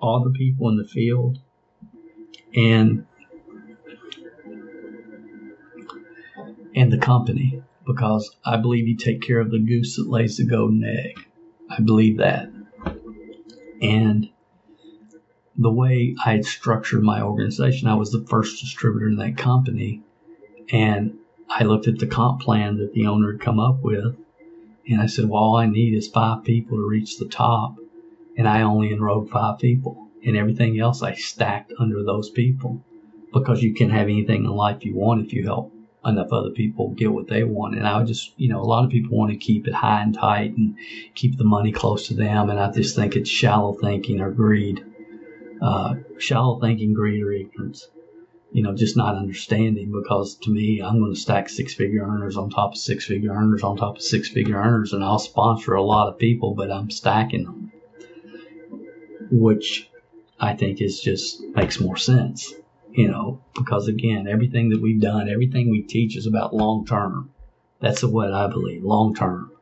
all 0.00 0.24
the 0.24 0.30
people 0.30 0.68
in 0.70 0.78
the 0.78 0.88
field, 0.88 1.38
and 2.54 3.06
and 6.74 6.90
the 6.90 6.98
company 6.98 7.62
because 7.92 8.36
I 8.44 8.56
believe 8.56 8.88
you 8.88 8.96
take 8.96 9.22
care 9.22 9.40
of 9.40 9.50
the 9.50 9.58
goose 9.58 9.96
that 9.96 10.08
lays 10.08 10.36
the 10.36 10.44
golden 10.44 10.84
egg. 10.84 11.18
I 11.68 11.80
believe 11.80 12.18
that. 12.18 12.48
And 13.82 14.30
the 15.56 15.70
way 15.70 16.14
I 16.24 16.32
had 16.32 16.44
structured 16.44 17.02
my 17.02 17.22
organization, 17.22 17.88
I 17.88 17.94
was 17.94 18.10
the 18.10 18.26
first 18.28 18.60
distributor 18.60 19.08
in 19.08 19.16
that 19.16 19.36
company. 19.36 20.02
And 20.70 21.18
I 21.48 21.64
looked 21.64 21.88
at 21.88 21.98
the 21.98 22.06
comp 22.06 22.42
plan 22.42 22.78
that 22.78 22.92
the 22.92 23.06
owner 23.06 23.32
had 23.32 23.40
come 23.40 23.58
up 23.58 23.82
with. 23.82 24.16
And 24.88 25.00
I 25.00 25.06
said, 25.06 25.26
well, 25.26 25.42
all 25.42 25.56
I 25.56 25.66
need 25.66 25.94
is 25.94 26.08
five 26.08 26.44
people 26.44 26.78
to 26.78 26.86
reach 26.86 27.18
the 27.18 27.28
top. 27.28 27.76
And 28.36 28.48
I 28.48 28.62
only 28.62 28.92
enrolled 28.92 29.30
five 29.30 29.58
people. 29.58 30.08
And 30.24 30.36
everything 30.36 30.78
else 30.78 31.02
I 31.02 31.14
stacked 31.14 31.72
under 31.78 32.02
those 32.02 32.30
people 32.30 32.84
because 33.32 33.62
you 33.62 33.74
can 33.74 33.90
have 33.90 34.08
anything 34.08 34.44
in 34.44 34.50
life 34.50 34.84
you 34.84 34.94
want 34.94 35.24
if 35.24 35.32
you 35.32 35.44
help 35.44 35.74
enough 36.04 36.32
other 36.32 36.50
people 36.50 36.90
get 36.90 37.12
what 37.12 37.28
they 37.28 37.44
want. 37.44 37.76
And 37.76 37.86
I 37.86 37.98
would 37.98 38.06
just, 38.06 38.32
you 38.36 38.48
know, 38.48 38.60
a 38.60 38.64
lot 38.64 38.84
of 38.84 38.90
people 38.90 39.16
want 39.16 39.32
to 39.32 39.36
keep 39.36 39.68
it 39.68 39.74
high 39.74 40.02
and 40.02 40.14
tight 40.14 40.56
and 40.56 40.76
keep 41.14 41.36
the 41.36 41.44
money 41.44 41.72
close 41.72 42.08
to 42.08 42.14
them. 42.14 42.48
And 42.48 42.58
I 42.58 42.70
just 42.70 42.96
think 42.96 43.16
it's 43.16 43.28
shallow 43.28 43.74
thinking 43.74 44.20
or 44.20 44.30
greed, 44.30 44.84
uh, 45.60 45.96
shallow 46.18 46.58
thinking, 46.58 46.94
greed, 46.94 47.22
or 47.22 47.32
ignorance. 47.32 47.88
You 48.52 48.64
know, 48.64 48.74
just 48.74 48.96
not 48.96 49.14
understanding 49.14 49.92
because 49.92 50.34
to 50.36 50.50
me, 50.50 50.82
I'm 50.82 50.98
going 50.98 51.14
to 51.14 51.20
stack 51.20 51.48
six 51.48 51.74
figure 51.74 52.02
earners 52.02 52.36
on 52.36 52.50
top 52.50 52.72
of 52.72 52.78
six 52.78 53.04
figure 53.04 53.32
earners 53.32 53.62
on 53.62 53.76
top 53.76 53.96
of 53.96 54.02
six 54.02 54.28
figure 54.28 54.56
earners, 54.56 54.92
and 54.92 55.04
I'll 55.04 55.20
sponsor 55.20 55.74
a 55.74 55.82
lot 55.82 56.08
of 56.08 56.18
people, 56.18 56.54
but 56.54 56.70
I'm 56.72 56.90
stacking 56.90 57.44
them, 57.44 57.72
which 59.30 59.88
I 60.40 60.54
think 60.54 60.80
is 60.80 61.00
just 61.00 61.40
makes 61.54 61.78
more 61.78 61.96
sense 61.96 62.52
you 62.92 63.08
know, 63.08 63.40
because 63.54 63.88
again, 63.88 64.26
everything 64.28 64.70
that 64.70 64.80
we've 64.80 65.00
done, 65.00 65.28
everything 65.28 65.70
we 65.70 65.82
teach 65.82 66.16
is 66.16 66.26
about 66.26 66.54
long 66.54 66.86
term. 66.86 67.30
That's 67.80 68.02
what 68.02 68.32
I 68.32 68.46
believe, 68.46 68.82
long 68.84 69.14
term. 69.14 69.52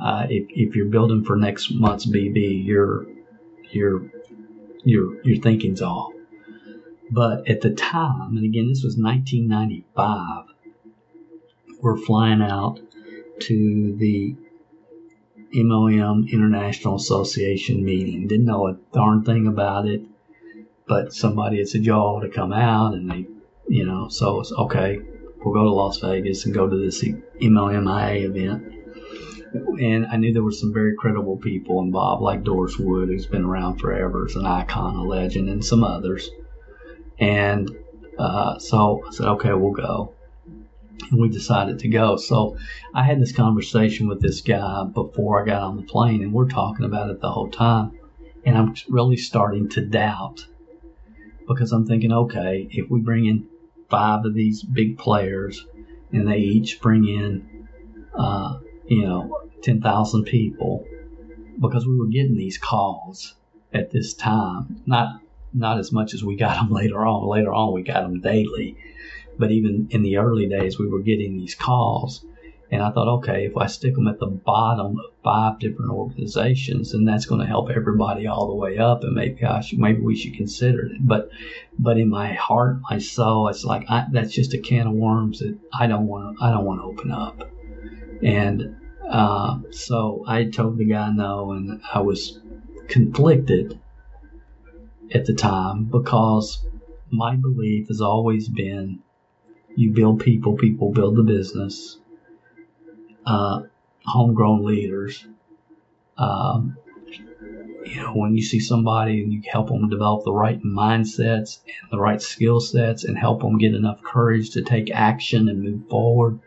Uh, 0.00 0.26
if, 0.28 0.46
if 0.50 0.74
you're 0.74 0.86
building 0.86 1.24
for 1.24 1.36
next 1.36 1.70
month's 1.70 2.06
BB, 2.06 2.64
your 2.64 3.06
your 3.70 4.10
your 4.84 5.22
your 5.22 5.40
thinking's 5.40 5.82
off. 5.82 6.12
But 7.10 7.48
at 7.48 7.60
the 7.60 7.70
time, 7.70 8.36
and 8.36 8.44
again, 8.44 8.68
this 8.68 8.82
was 8.82 8.96
1995, 8.96 10.46
we're 11.82 11.98
flying 11.98 12.40
out 12.40 12.80
to 13.40 13.94
the 13.98 14.34
MLM 15.54 16.30
International 16.30 16.96
Association 16.96 17.84
meeting. 17.84 18.26
Didn't 18.28 18.46
know 18.46 18.68
a 18.68 18.78
darn 18.94 19.24
thing 19.24 19.46
about 19.46 19.86
it 19.86 20.02
but 20.86 21.12
somebody 21.12 21.58
had 21.58 21.68
said 21.68 21.84
y'all 21.84 22.20
to 22.20 22.28
come 22.28 22.52
out 22.52 22.94
and 22.94 23.10
they 23.10 23.26
you 23.68 23.84
know 23.86 24.08
so 24.08 24.40
it's 24.40 24.52
okay 24.52 24.98
we'll 25.44 25.54
go 25.54 25.64
to 25.64 25.70
las 25.70 25.98
vegas 25.98 26.44
and 26.44 26.54
go 26.54 26.68
to 26.68 26.76
this 26.76 27.02
mlmia 27.40 28.22
event 28.22 28.62
and 29.80 30.06
i 30.06 30.16
knew 30.16 30.32
there 30.32 30.42
were 30.42 30.50
some 30.52 30.72
very 30.72 30.94
credible 30.96 31.36
people 31.36 31.80
involved 31.80 32.22
like 32.22 32.42
doris 32.42 32.78
wood 32.78 33.08
who's 33.08 33.26
been 33.26 33.44
around 33.44 33.78
forever 33.78 34.26
as 34.28 34.36
an 34.36 34.46
icon 34.46 34.96
a 34.96 35.02
legend 35.02 35.48
and 35.48 35.64
some 35.64 35.84
others 35.84 36.30
And 37.18 37.70
uh, 38.18 38.58
so 38.58 39.02
I 39.06 39.10
said, 39.12 39.26
okay, 39.26 39.52
we'll 39.52 39.72
go. 39.72 40.14
And 41.10 41.20
we 41.20 41.28
decided 41.28 41.78
to 41.80 41.88
go. 41.88 42.16
So 42.16 42.56
I 42.94 43.04
had 43.04 43.20
this 43.20 43.32
conversation 43.32 44.08
with 44.08 44.20
this 44.20 44.40
guy 44.40 44.84
before 44.92 45.42
I 45.42 45.46
got 45.46 45.62
on 45.62 45.76
the 45.76 45.82
plane, 45.82 46.22
and 46.22 46.32
we're 46.32 46.48
talking 46.48 46.84
about 46.84 47.10
it 47.10 47.20
the 47.20 47.30
whole 47.30 47.50
time. 47.50 47.92
And 48.44 48.56
I'm 48.58 48.74
really 48.88 49.16
starting 49.16 49.68
to 49.70 49.80
doubt 49.80 50.46
because 51.54 51.72
I'm 51.72 51.86
thinking, 51.86 52.12
okay, 52.12 52.68
if 52.70 52.90
we 52.90 53.00
bring 53.00 53.26
in 53.26 53.46
five 53.88 54.24
of 54.24 54.34
these 54.34 54.62
big 54.62 54.98
players 54.98 55.66
and 56.12 56.28
they 56.28 56.38
each 56.38 56.80
bring 56.80 57.06
in, 57.06 57.68
uh, 58.18 58.58
you 58.86 59.02
know, 59.02 59.42
10,000 59.62 60.24
people, 60.24 60.86
because 61.60 61.86
we 61.86 61.98
were 61.98 62.06
getting 62.06 62.36
these 62.36 62.58
calls 62.58 63.34
at 63.72 63.90
this 63.90 64.14
time, 64.14 64.82
not 64.86 65.20
not 65.54 65.78
as 65.78 65.92
much 65.92 66.14
as 66.14 66.24
we 66.24 66.36
got 66.36 66.56
them 66.56 66.70
later 66.72 67.06
on. 67.06 67.28
Later 67.28 67.52
on, 67.52 67.74
we 67.74 67.82
got 67.82 68.02
them 68.02 68.20
daily, 68.20 68.76
but 69.38 69.50
even 69.50 69.88
in 69.90 70.02
the 70.02 70.16
early 70.16 70.48
days, 70.48 70.78
we 70.78 70.88
were 70.88 71.00
getting 71.00 71.36
these 71.36 71.54
calls. 71.54 72.24
And 72.72 72.82
I 72.82 72.90
thought, 72.90 73.18
okay, 73.18 73.44
if 73.44 73.56
I 73.58 73.66
stick 73.66 73.94
them 73.94 74.08
at 74.08 74.18
the 74.18 74.26
bottom 74.26 74.98
of 74.98 75.12
five 75.22 75.58
different 75.58 75.90
organizations, 75.90 76.92
then 76.92 77.04
that's 77.04 77.26
going 77.26 77.42
to 77.42 77.46
help 77.46 77.68
everybody 77.68 78.26
all 78.26 78.48
the 78.48 78.54
way 78.54 78.78
up. 78.78 79.04
And 79.04 79.14
maybe 79.14 79.44
I 79.44 79.60
should, 79.60 79.78
maybe 79.78 80.00
we 80.00 80.16
should 80.16 80.34
consider 80.34 80.86
it. 80.86 81.06
But, 81.06 81.28
but 81.78 81.98
in 81.98 82.08
my 82.08 82.32
heart, 82.32 82.78
my 82.90 82.98
soul, 82.98 83.48
it's 83.48 83.62
like 83.62 83.84
I, 83.90 84.06
that's 84.10 84.32
just 84.32 84.54
a 84.54 84.58
can 84.58 84.86
of 84.86 84.94
worms 84.94 85.40
that 85.40 85.58
I 85.78 85.86
don't 85.86 86.06
want 86.06 86.38
to, 86.38 86.44
I 86.44 86.50
don't 86.50 86.64
want 86.64 86.80
to 86.80 86.84
open 86.84 87.10
up. 87.10 87.46
And 88.22 88.76
uh, 89.06 89.58
so 89.70 90.24
I 90.26 90.44
told 90.44 90.78
the 90.78 90.86
guy 90.86 91.10
no, 91.12 91.52
and 91.52 91.82
I 91.92 92.00
was 92.00 92.40
conflicted 92.88 93.78
at 95.14 95.26
the 95.26 95.34
time 95.34 95.84
because 95.84 96.66
my 97.10 97.36
belief 97.36 97.88
has 97.88 98.00
always 98.00 98.48
been 98.48 99.00
you 99.76 99.92
build 99.92 100.20
people, 100.20 100.56
people 100.56 100.90
build 100.90 101.16
the 101.16 101.22
business. 101.22 101.98
Uh, 103.24 103.62
homegrown 104.04 104.64
leaders. 104.64 105.26
Um, 106.18 106.76
you 107.84 107.96
know, 107.96 108.12
when 108.12 108.36
you 108.36 108.42
see 108.42 108.60
somebody 108.60 109.22
and 109.22 109.32
you 109.32 109.42
help 109.50 109.68
them 109.68 109.88
develop 109.88 110.24
the 110.24 110.32
right 110.32 110.62
mindsets 110.62 111.58
and 111.66 111.90
the 111.90 111.98
right 111.98 112.22
skill 112.22 112.60
sets 112.60 113.04
and 113.04 113.18
help 113.18 113.40
them 113.40 113.58
get 113.58 113.74
enough 113.74 114.02
courage 114.02 114.50
to 114.50 114.62
take 114.62 114.90
action 114.90 115.48
and 115.48 115.62
move 115.62 115.88
forward, 115.88 116.40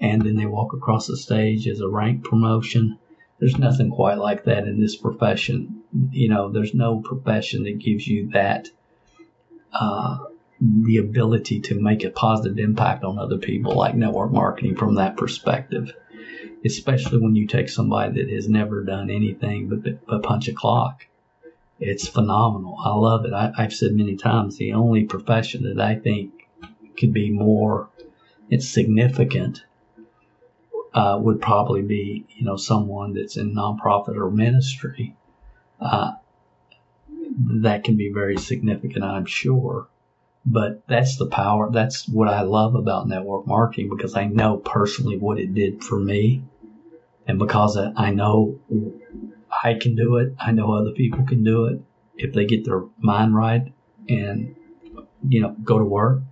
and 0.00 0.22
then 0.22 0.36
they 0.36 0.46
walk 0.46 0.72
across 0.72 1.06
the 1.06 1.16
stage 1.16 1.68
as 1.68 1.80
a 1.80 1.88
rank 1.88 2.24
promotion. 2.24 2.98
There's 3.38 3.58
nothing 3.58 3.90
quite 3.90 4.18
like 4.18 4.44
that 4.44 4.66
in 4.66 4.80
this 4.80 4.96
profession. 4.96 5.82
You 6.10 6.28
know, 6.28 6.50
there's 6.50 6.74
no 6.74 7.00
profession 7.00 7.64
that 7.64 7.78
gives 7.78 8.06
you 8.06 8.30
that 8.30 8.68
uh, 9.72 10.18
the 10.60 10.98
ability 10.98 11.60
to 11.60 11.80
make 11.80 12.04
a 12.04 12.10
positive 12.10 12.58
impact 12.58 13.04
on 13.04 13.18
other 13.18 13.38
people 13.38 13.76
like 13.76 13.94
network 13.94 14.32
marketing 14.32 14.76
from 14.76 14.96
that 14.96 15.16
perspective 15.16 15.92
especially 16.64 17.18
when 17.18 17.36
you 17.36 17.46
take 17.46 17.68
somebody 17.68 18.22
that 18.22 18.32
has 18.32 18.48
never 18.48 18.82
done 18.82 19.10
anything 19.10 19.68
but, 19.68 20.06
but 20.06 20.22
punch 20.22 20.48
a 20.48 20.52
clock. 20.52 21.06
It's 21.80 22.08
phenomenal. 22.08 22.78
I 22.84 22.94
love 22.94 23.24
it. 23.24 23.32
I, 23.32 23.52
I've 23.56 23.74
said 23.74 23.92
many 23.92 24.16
times 24.16 24.56
the 24.56 24.72
only 24.72 25.04
profession 25.04 25.64
that 25.64 25.82
I 25.82 25.96
think 25.96 26.48
could 26.96 27.12
be 27.12 27.30
more 27.30 27.88
it's 28.50 28.68
significant 28.68 29.64
uh, 30.92 31.18
would 31.20 31.40
probably 31.40 31.82
be 31.82 32.24
you 32.28 32.44
know 32.44 32.56
someone 32.56 33.14
that's 33.14 33.36
in 33.36 33.54
nonprofit 33.54 34.16
or 34.16 34.30
ministry. 34.30 35.16
Uh, 35.80 36.12
that 37.62 37.84
can 37.84 37.96
be 37.96 38.12
very 38.12 38.36
significant, 38.36 39.04
I'm 39.04 39.26
sure. 39.26 39.88
But 40.46 40.86
that's 40.86 41.16
the 41.16 41.26
power. 41.26 41.70
That's 41.70 42.06
what 42.06 42.28
I 42.28 42.42
love 42.42 42.74
about 42.74 43.08
network 43.08 43.46
marketing 43.46 43.88
because 43.88 44.14
I 44.14 44.26
know 44.26 44.58
personally 44.58 45.16
what 45.16 45.38
it 45.38 45.54
did 45.54 45.82
for 45.82 45.98
me. 45.98 46.44
And 47.26 47.38
because 47.38 47.76
I 47.76 48.10
know 48.10 48.60
I 49.62 49.74
can 49.74 49.96
do 49.96 50.16
it, 50.16 50.34
I 50.38 50.52
know 50.52 50.72
other 50.72 50.92
people 50.92 51.24
can 51.24 51.42
do 51.42 51.66
it 51.66 51.80
if 52.16 52.32
they 52.34 52.44
get 52.44 52.64
their 52.64 52.82
mind 52.98 53.34
right 53.34 53.72
and, 54.08 54.54
you 55.26 55.40
know, 55.40 55.56
go 55.64 55.78
to 55.78 55.84
work. 55.84 56.22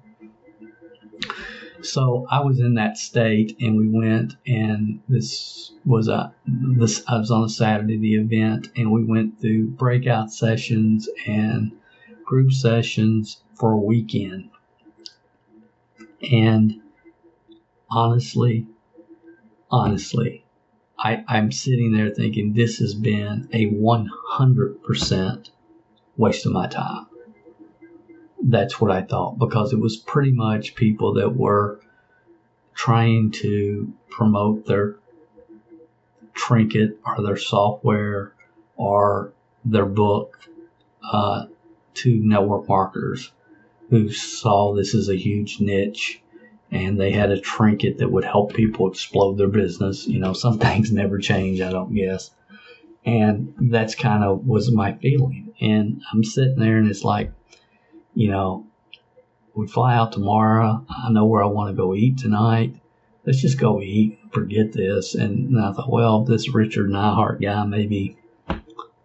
So 1.80 2.26
I 2.30 2.40
was 2.40 2.60
in 2.60 2.74
that 2.74 2.96
state 2.96 3.56
and 3.60 3.76
we 3.76 3.88
went 3.88 4.36
and 4.46 5.00
this 5.08 5.72
was 5.84 6.08
a, 6.08 6.32
this, 6.46 7.02
I 7.08 7.18
was 7.18 7.30
on 7.30 7.44
a 7.44 7.48
Saturday, 7.48 7.98
the 7.98 8.14
event, 8.14 8.68
and 8.76 8.92
we 8.92 9.02
went 9.02 9.40
through 9.40 9.68
breakout 9.68 10.32
sessions 10.32 11.08
and 11.26 11.72
group 12.24 12.52
sessions 12.52 13.42
for 13.54 13.72
a 13.72 13.78
weekend. 13.78 14.50
And 16.30 16.80
honestly, 17.90 18.66
honestly, 19.70 20.41
I, 21.02 21.24
I'm 21.26 21.50
sitting 21.50 21.92
there 21.92 22.10
thinking 22.10 22.52
this 22.52 22.78
has 22.78 22.94
been 22.94 23.48
a 23.52 23.66
100% 23.66 25.50
waste 26.16 26.46
of 26.46 26.52
my 26.52 26.68
time. 26.68 27.06
That's 28.40 28.80
what 28.80 28.92
I 28.92 29.02
thought 29.02 29.38
because 29.38 29.72
it 29.72 29.80
was 29.80 29.96
pretty 29.96 30.30
much 30.30 30.76
people 30.76 31.14
that 31.14 31.34
were 31.34 31.80
trying 32.74 33.32
to 33.32 33.92
promote 34.10 34.66
their 34.66 34.96
trinket 36.34 36.98
or 37.04 37.22
their 37.22 37.36
software 37.36 38.34
or 38.76 39.32
their 39.64 39.86
book 39.86 40.38
uh, 41.02 41.46
to 41.94 42.16
network 42.16 42.68
marketers 42.68 43.32
who 43.90 44.10
saw 44.10 44.74
this 44.74 44.94
as 44.94 45.08
a 45.08 45.16
huge 45.16 45.60
niche 45.60 46.22
and 46.72 46.98
they 46.98 47.12
had 47.12 47.30
a 47.30 47.38
trinket 47.38 47.98
that 47.98 48.10
would 48.10 48.24
help 48.24 48.54
people 48.54 48.90
explode 48.90 49.36
their 49.36 49.48
business. 49.48 50.06
You 50.06 50.18
know, 50.18 50.32
some 50.32 50.58
things 50.58 50.90
never 50.90 51.18
change, 51.18 51.60
I 51.60 51.70
don't 51.70 51.94
guess. 51.94 52.30
And 53.04 53.54
that's 53.60 53.94
kind 53.94 54.24
of 54.24 54.46
was 54.46 54.72
my 54.72 54.94
feeling. 54.94 55.54
And 55.60 56.02
I'm 56.10 56.24
sitting 56.24 56.58
there 56.58 56.78
and 56.78 56.90
it's 56.90 57.04
like, 57.04 57.30
you 58.14 58.30
know, 58.30 58.66
we 59.54 59.68
fly 59.68 59.94
out 59.94 60.12
tomorrow. 60.12 60.84
I 60.88 61.10
know 61.10 61.26
where 61.26 61.42
I 61.42 61.46
want 61.46 61.70
to 61.70 61.80
go 61.80 61.94
eat 61.94 62.18
tonight. 62.18 62.74
Let's 63.26 63.40
just 63.40 63.58
go 63.58 63.82
eat. 63.82 64.18
Forget 64.32 64.72
this. 64.72 65.14
And 65.14 65.60
I 65.60 65.72
thought, 65.72 65.90
well, 65.90 66.24
this 66.24 66.48
Richard 66.48 66.88
Neihart 66.88 67.42
guy, 67.42 67.64
maybe, 67.64 68.16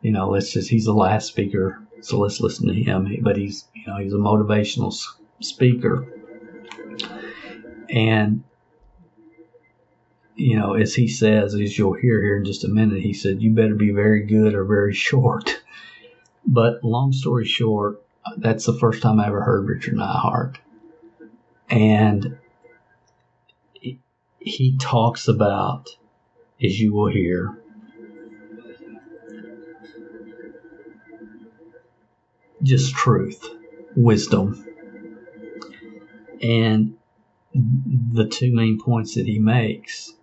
you 0.01 0.11
know, 0.11 0.29
let's 0.29 0.53
just, 0.53 0.69
he's 0.69 0.85
the 0.85 0.93
last 0.93 1.27
speaker. 1.27 1.83
So 2.01 2.19
let's 2.19 2.39
listen 2.39 2.67
to 2.67 2.73
him. 2.73 3.17
But 3.21 3.35
he's, 3.35 3.65
you 3.73 3.85
know, 3.87 3.97
he's 3.97 4.13
a 4.13 4.17
motivational 4.17 4.95
speaker 5.41 6.16
and, 7.89 8.43
you 10.35 10.57
know, 10.57 10.73
as 10.73 10.93
he 10.93 11.07
says, 11.07 11.53
as 11.55 11.77
you'll 11.77 11.93
hear 11.93 12.21
here 12.21 12.37
in 12.37 12.45
just 12.45 12.63
a 12.63 12.69
minute, 12.69 13.01
he 13.01 13.13
said, 13.13 13.41
you 13.41 13.51
better 13.51 13.75
be 13.75 13.91
very 13.91 14.25
good 14.25 14.53
or 14.53 14.63
very 14.65 14.93
short. 14.93 15.61
But 16.45 16.83
long 16.83 17.11
story 17.11 17.45
short, 17.45 18.03
that's 18.37 18.65
the 18.65 18.77
first 18.77 19.01
time 19.01 19.19
I 19.19 19.27
ever 19.27 19.41
heard 19.41 19.67
Richard 19.67 19.95
Neihart. 19.95 20.55
And 21.69 22.37
he 24.39 24.77
talks 24.77 25.27
about, 25.27 25.89
as 26.63 26.79
you 26.79 26.93
will 26.93 27.09
hear, 27.09 27.61
just 32.63 32.95
truth, 32.95 33.45
wisdom. 33.95 34.65
And 36.41 36.96
the 38.11 38.27
two 38.27 38.53
main 38.53 38.79
points 38.79 39.15
that 39.15 39.25
he 39.25 39.39
makes 39.39 40.13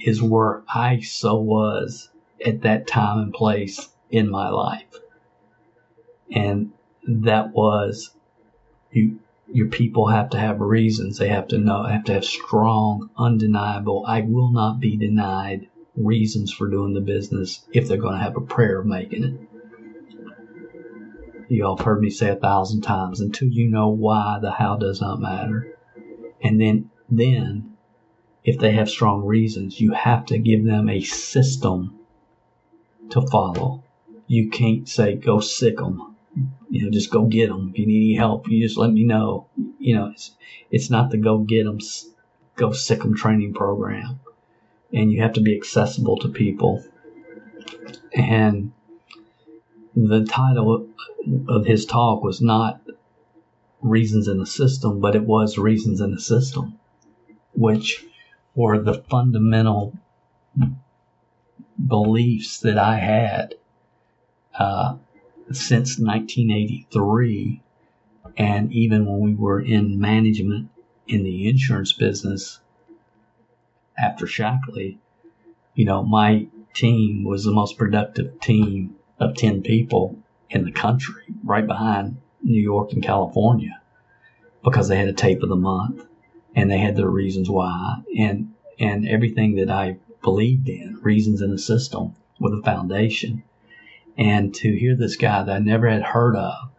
is 0.00 0.22
where 0.22 0.62
I 0.72 1.00
so 1.00 1.36
was 1.36 2.08
at 2.44 2.62
that 2.62 2.86
time 2.86 3.18
and 3.18 3.32
place 3.32 3.88
in 4.10 4.30
my 4.30 4.48
life. 4.48 4.94
And 6.30 6.72
that 7.06 7.52
was 7.52 8.10
you 8.90 9.18
your 9.50 9.68
people 9.68 10.08
have 10.08 10.30
to 10.30 10.38
have 10.38 10.60
reasons. 10.60 11.18
They 11.18 11.28
have 11.28 11.48
to 11.48 11.58
know 11.58 11.82
have 11.84 12.04
to 12.04 12.14
have 12.14 12.24
strong, 12.24 13.10
undeniable, 13.16 14.04
I 14.06 14.20
will 14.22 14.50
not 14.50 14.78
be 14.78 14.96
denied 14.96 15.68
reasons 15.96 16.52
for 16.52 16.68
doing 16.68 16.94
the 16.94 17.00
business 17.00 17.66
if 17.72 17.88
they're 17.88 17.96
going 17.96 18.18
to 18.18 18.22
have 18.22 18.36
a 18.36 18.42
prayer 18.42 18.80
of 18.80 18.86
making 18.86 19.24
it. 19.24 19.34
You 21.48 21.64
all 21.64 21.76
have 21.76 21.84
heard 21.84 22.00
me 22.00 22.10
say 22.10 22.28
a 22.28 22.36
thousand 22.36 22.82
times 22.82 23.20
until 23.20 23.48
you 23.48 23.70
know 23.70 23.88
why 23.88 24.38
the 24.40 24.50
how 24.50 24.76
does 24.76 25.00
not 25.00 25.18
matter. 25.18 25.77
And 26.42 26.60
then, 26.60 26.90
then, 27.10 27.76
if 28.44 28.58
they 28.58 28.72
have 28.72 28.88
strong 28.88 29.24
reasons, 29.24 29.80
you 29.80 29.92
have 29.92 30.26
to 30.26 30.38
give 30.38 30.64
them 30.64 30.88
a 30.88 31.00
system 31.00 31.98
to 33.10 33.22
follow. 33.22 33.82
You 34.26 34.50
can't 34.50 34.88
say, 34.88 35.14
go 35.14 35.40
sick 35.40 35.76
them. 35.76 36.16
You 36.70 36.84
know, 36.84 36.90
just 36.90 37.10
go 37.10 37.24
get 37.24 37.48
them. 37.48 37.70
If 37.72 37.78
you 37.78 37.86
need 37.86 38.10
any 38.10 38.14
help, 38.16 38.48
you 38.48 38.62
just 38.64 38.78
let 38.78 38.92
me 38.92 39.04
know. 39.04 39.48
You 39.78 39.96
know, 39.96 40.10
it's, 40.10 40.32
it's 40.70 40.90
not 40.90 41.10
the 41.10 41.16
go 41.16 41.38
get 41.38 41.64
them, 41.64 41.78
go 42.56 42.72
sick 42.72 43.00
them 43.00 43.16
training 43.16 43.54
program. 43.54 44.20
And 44.92 45.10
you 45.10 45.22
have 45.22 45.34
to 45.34 45.40
be 45.40 45.56
accessible 45.56 46.16
to 46.18 46.28
people. 46.28 46.84
And 48.14 48.72
the 49.96 50.24
title 50.24 50.88
of 51.48 51.66
his 51.66 51.84
talk 51.84 52.22
was 52.22 52.40
not 52.40 52.80
reasons 53.80 54.28
in 54.28 54.38
the 54.38 54.46
system, 54.46 55.00
but 55.00 55.14
it 55.14 55.24
was 55.24 55.58
reasons 55.58 56.00
in 56.00 56.12
the 56.12 56.20
system, 56.20 56.78
which 57.52 58.04
were 58.54 58.78
the 58.78 59.02
fundamental 59.08 59.96
beliefs 61.86 62.60
that 62.60 62.78
I 62.78 62.96
had 62.96 63.54
uh, 64.58 64.96
since 65.52 65.98
1983. 65.98 67.62
And 68.36 68.72
even 68.72 69.06
when 69.06 69.20
we 69.20 69.34
were 69.34 69.60
in 69.60 70.00
management 70.00 70.70
in 71.06 71.22
the 71.22 71.48
insurance 71.48 71.92
business 71.92 72.60
after 73.98 74.26
Shaklee, 74.26 74.98
you 75.74 75.84
know, 75.84 76.02
my 76.02 76.46
team 76.74 77.24
was 77.24 77.44
the 77.44 77.52
most 77.52 77.78
productive 77.78 78.40
team 78.40 78.96
of 79.18 79.34
10 79.34 79.62
people 79.62 80.18
in 80.50 80.64
the 80.64 80.72
country, 80.72 81.24
right 81.44 81.66
behind 81.66 82.20
New 82.42 82.60
York 82.60 82.92
and 82.92 83.02
California, 83.02 83.80
because 84.64 84.88
they 84.88 84.96
had 84.96 85.08
a 85.08 85.12
tape 85.12 85.42
of 85.42 85.48
the 85.48 85.56
month 85.56 86.04
and 86.54 86.70
they 86.70 86.78
had 86.78 86.96
their 86.96 87.10
reasons 87.10 87.48
why 87.48 88.02
and 88.16 88.52
and 88.78 89.08
everything 89.08 89.56
that 89.56 89.70
I 89.70 89.96
believed 90.22 90.68
in, 90.68 90.98
reasons 91.02 91.42
in 91.42 91.50
the 91.50 91.58
system 91.58 92.14
with 92.38 92.54
a 92.54 92.62
foundation. 92.62 93.42
And 94.16 94.54
to 94.56 94.76
hear 94.76 94.96
this 94.96 95.16
guy 95.16 95.42
that 95.42 95.56
I 95.56 95.58
never 95.58 95.88
had 95.88 96.02
heard 96.02 96.36
of 96.36 96.70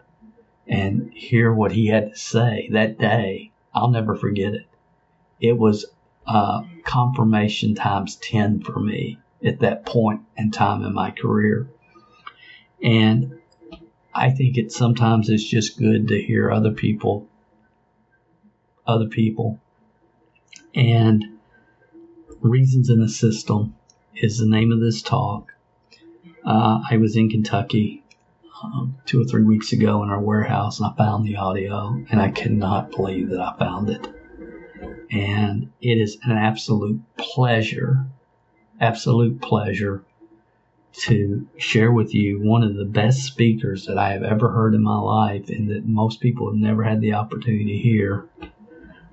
and 0.67 1.11
hear 1.13 1.53
what 1.53 1.71
he 1.71 1.87
had 1.87 2.11
to 2.11 2.17
say 2.17 2.69
that 2.71 2.99
day, 2.99 3.51
I'll 3.73 3.89
never 3.89 4.15
forget 4.15 4.53
it. 4.53 4.67
It 5.39 5.57
was 5.57 5.85
uh, 6.27 6.63
confirmation 6.83 7.75
times 7.75 8.15
10 8.17 8.61
for 8.61 8.79
me 8.79 9.19
at 9.43 9.59
that 9.59 9.85
point 9.85 10.21
in 10.37 10.51
time 10.51 10.83
in 10.83 10.93
my 10.93 11.11
career. 11.11 11.69
And 12.83 13.38
I 14.19 14.31
think 14.31 14.57
it 14.57 14.73
sometimes 14.73 15.29
is 15.29 15.47
just 15.47 15.79
good 15.79 16.09
to 16.09 16.21
hear 16.21 16.51
other 16.51 16.71
people, 16.71 17.29
other 18.85 19.07
people, 19.07 19.61
and 20.75 21.23
reasons 22.41 22.89
in 22.89 22.99
the 22.99 23.07
system 23.07 23.75
is 24.13 24.37
the 24.37 24.45
name 24.45 24.73
of 24.73 24.81
this 24.81 25.01
talk. 25.01 25.53
Uh, 26.45 26.81
I 26.91 26.97
was 26.97 27.15
in 27.15 27.29
Kentucky 27.29 28.03
um, 28.61 28.97
two 29.05 29.21
or 29.21 29.25
three 29.25 29.43
weeks 29.43 29.71
ago 29.71 30.03
in 30.03 30.09
our 30.09 30.19
warehouse 30.19 30.81
and 30.81 30.91
I 30.91 30.97
found 30.97 31.25
the 31.25 31.37
audio 31.37 32.03
and 32.11 32.21
I 32.21 32.29
cannot 32.29 32.91
believe 32.91 33.29
that 33.29 33.39
I 33.39 33.57
found 33.57 33.89
it. 33.89 34.05
And 35.11 35.71
it 35.79 35.97
is 35.97 36.17
an 36.23 36.33
absolute 36.33 36.99
pleasure, 37.15 38.05
absolute 38.81 39.41
pleasure 39.41 40.03
to 40.91 41.47
share 41.57 41.91
with 41.91 42.13
you 42.13 42.41
one 42.41 42.63
of 42.63 42.75
the 42.75 42.85
best 42.85 43.23
speakers 43.23 43.85
that 43.85 43.97
I 43.97 44.11
have 44.11 44.23
ever 44.23 44.49
heard 44.51 44.73
in 44.73 44.83
my 44.83 44.97
life 44.97 45.49
and 45.49 45.69
that 45.69 45.85
most 45.85 46.19
people 46.19 46.47
have 46.49 46.59
never 46.59 46.83
had 46.83 46.99
the 47.01 47.13
opportunity 47.13 47.65
to 47.65 47.77
hear. 47.77 48.27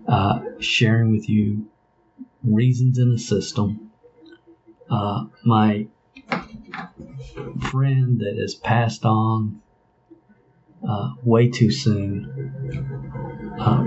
Uh, 0.08 0.40
sharing 0.60 1.10
with 1.10 1.28
you 1.28 1.66
reasons 2.44 2.96
in 2.98 3.10
the 3.10 3.18
system. 3.18 3.90
Uh, 4.88 5.24
my 5.44 5.88
friend 7.70 8.20
that 8.20 8.36
has 8.38 8.54
passed 8.54 9.04
on 9.04 9.60
uh, 10.88 11.14
way 11.24 11.48
too 11.48 11.72
soon, 11.72 13.56
uh, 13.58 13.82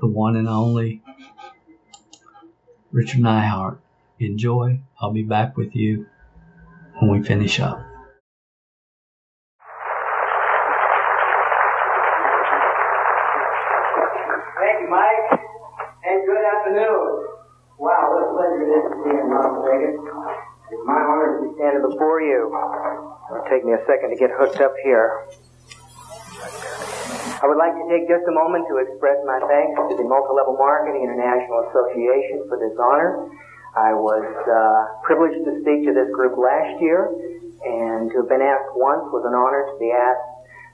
the 0.00 0.06
one 0.06 0.36
and 0.36 0.48
only 0.48 1.02
Richard 2.92 3.20
Neihart 3.20 3.78
enjoy. 4.20 4.80
I'll 5.00 5.12
be 5.12 5.22
back 5.22 5.56
with 5.56 5.74
you 5.74 6.06
when 7.00 7.10
we 7.10 7.22
finish 7.26 7.60
up. 7.60 7.78
Thank 14.58 14.80
you, 14.82 14.88
Mike, 14.90 15.40
and 16.04 16.26
good 16.26 16.44
afternoon. 16.44 17.28
Wow, 17.78 18.10
what 18.10 18.26
a 18.26 18.30
pleasure 18.34 18.62
it 18.66 18.74
is 18.74 18.84
to 18.90 18.96
be 19.06 19.10
in 19.14 19.30
Las 19.30 19.54
Vegas. 19.62 20.02
It's 20.68 20.84
my 20.84 20.98
honor 20.98 21.38
to 21.38 21.46
be 21.46 21.54
standing 21.54 21.86
before 21.86 22.20
you. 22.20 22.50
It'll 23.30 23.46
take 23.46 23.64
me 23.64 23.72
a 23.72 23.82
second 23.86 24.10
to 24.10 24.18
get 24.18 24.34
hooked 24.34 24.60
up 24.60 24.74
here. 24.82 25.30
I 27.38 27.46
would 27.46 27.54
like 27.54 27.70
to 27.70 27.86
take 27.86 28.10
just 28.10 28.26
a 28.26 28.34
moment 28.34 28.66
to 28.66 28.82
express 28.82 29.22
my 29.22 29.38
thanks 29.46 29.78
to 29.78 29.94
the 29.94 30.02
Multilevel 30.02 30.58
Marketing 30.58 31.06
International 31.06 31.70
Association 31.70 32.50
for 32.50 32.58
this 32.58 32.74
honor. 32.74 33.30
I 33.76 33.92
was 33.92 34.24
uh, 34.24 34.80
privileged 35.04 35.44
to 35.44 35.52
speak 35.60 35.84
to 35.84 35.92
this 35.92 36.08
group 36.14 36.40
last 36.40 36.80
year, 36.80 37.12
and 37.64 38.08
to 38.10 38.24
have 38.24 38.30
been 38.30 38.40
asked 38.40 38.72
once 38.78 39.04
was 39.12 39.26
an 39.28 39.36
honor. 39.36 39.68
To 39.68 39.76
be 39.76 39.92
asked 39.92 40.28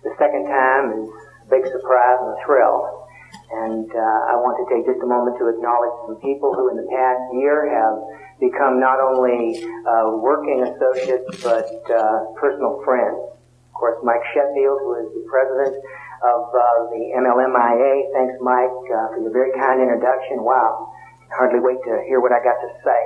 the 0.07 0.15
second 0.21 0.47
time 0.47 0.85
is 0.95 1.09
a 1.11 1.49
big 1.51 1.65
surprise 1.73 2.19
and 2.23 2.37
a 2.37 2.39
thrill. 2.45 3.09
And 3.51 3.89
uh, 3.91 4.31
I 4.31 4.39
want 4.39 4.61
to 4.63 4.65
take 4.71 4.87
just 4.87 5.03
a 5.03 5.11
moment 5.11 5.37
to 5.43 5.51
acknowledge 5.51 5.95
some 6.07 6.17
people 6.23 6.55
who 6.55 6.71
in 6.71 6.77
the 6.79 6.87
past 6.87 7.23
year 7.35 7.67
have 7.67 7.99
become 8.39 8.79
not 8.79 9.03
only 9.03 9.59
uh, 9.85 10.15
working 10.21 10.63
associates 10.63 11.43
but 11.43 11.67
uh, 11.91 12.31
personal 12.39 12.79
friends. 12.87 13.17
Of 13.17 13.75
course, 13.75 13.99
Mike 14.07 14.23
Sheffield, 14.33 14.79
who 14.87 14.93
is 15.03 15.09
the 15.19 15.25
president 15.27 15.75
of 16.23 16.41
uh, 16.53 16.95
the 16.95 17.11
MLMIA. 17.17 18.13
Thanks, 18.15 18.39
Mike, 18.39 18.79
uh, 18.93 19.13
for 19.13 19.19
your 19.19 19.35
very 19.35 19.51
kind 19.59 19.83
introduction. 19.83 20.47
Wow 20.47 20.95
hardly 21.37 21.61
wait 21.61 21.79
to 21.85 22.03
hear 22.07 22.21
what 22.21 22.33
I 22.33 22.41
got 22.43 22.57
to 22.63 22.71
say. 22.83 23.03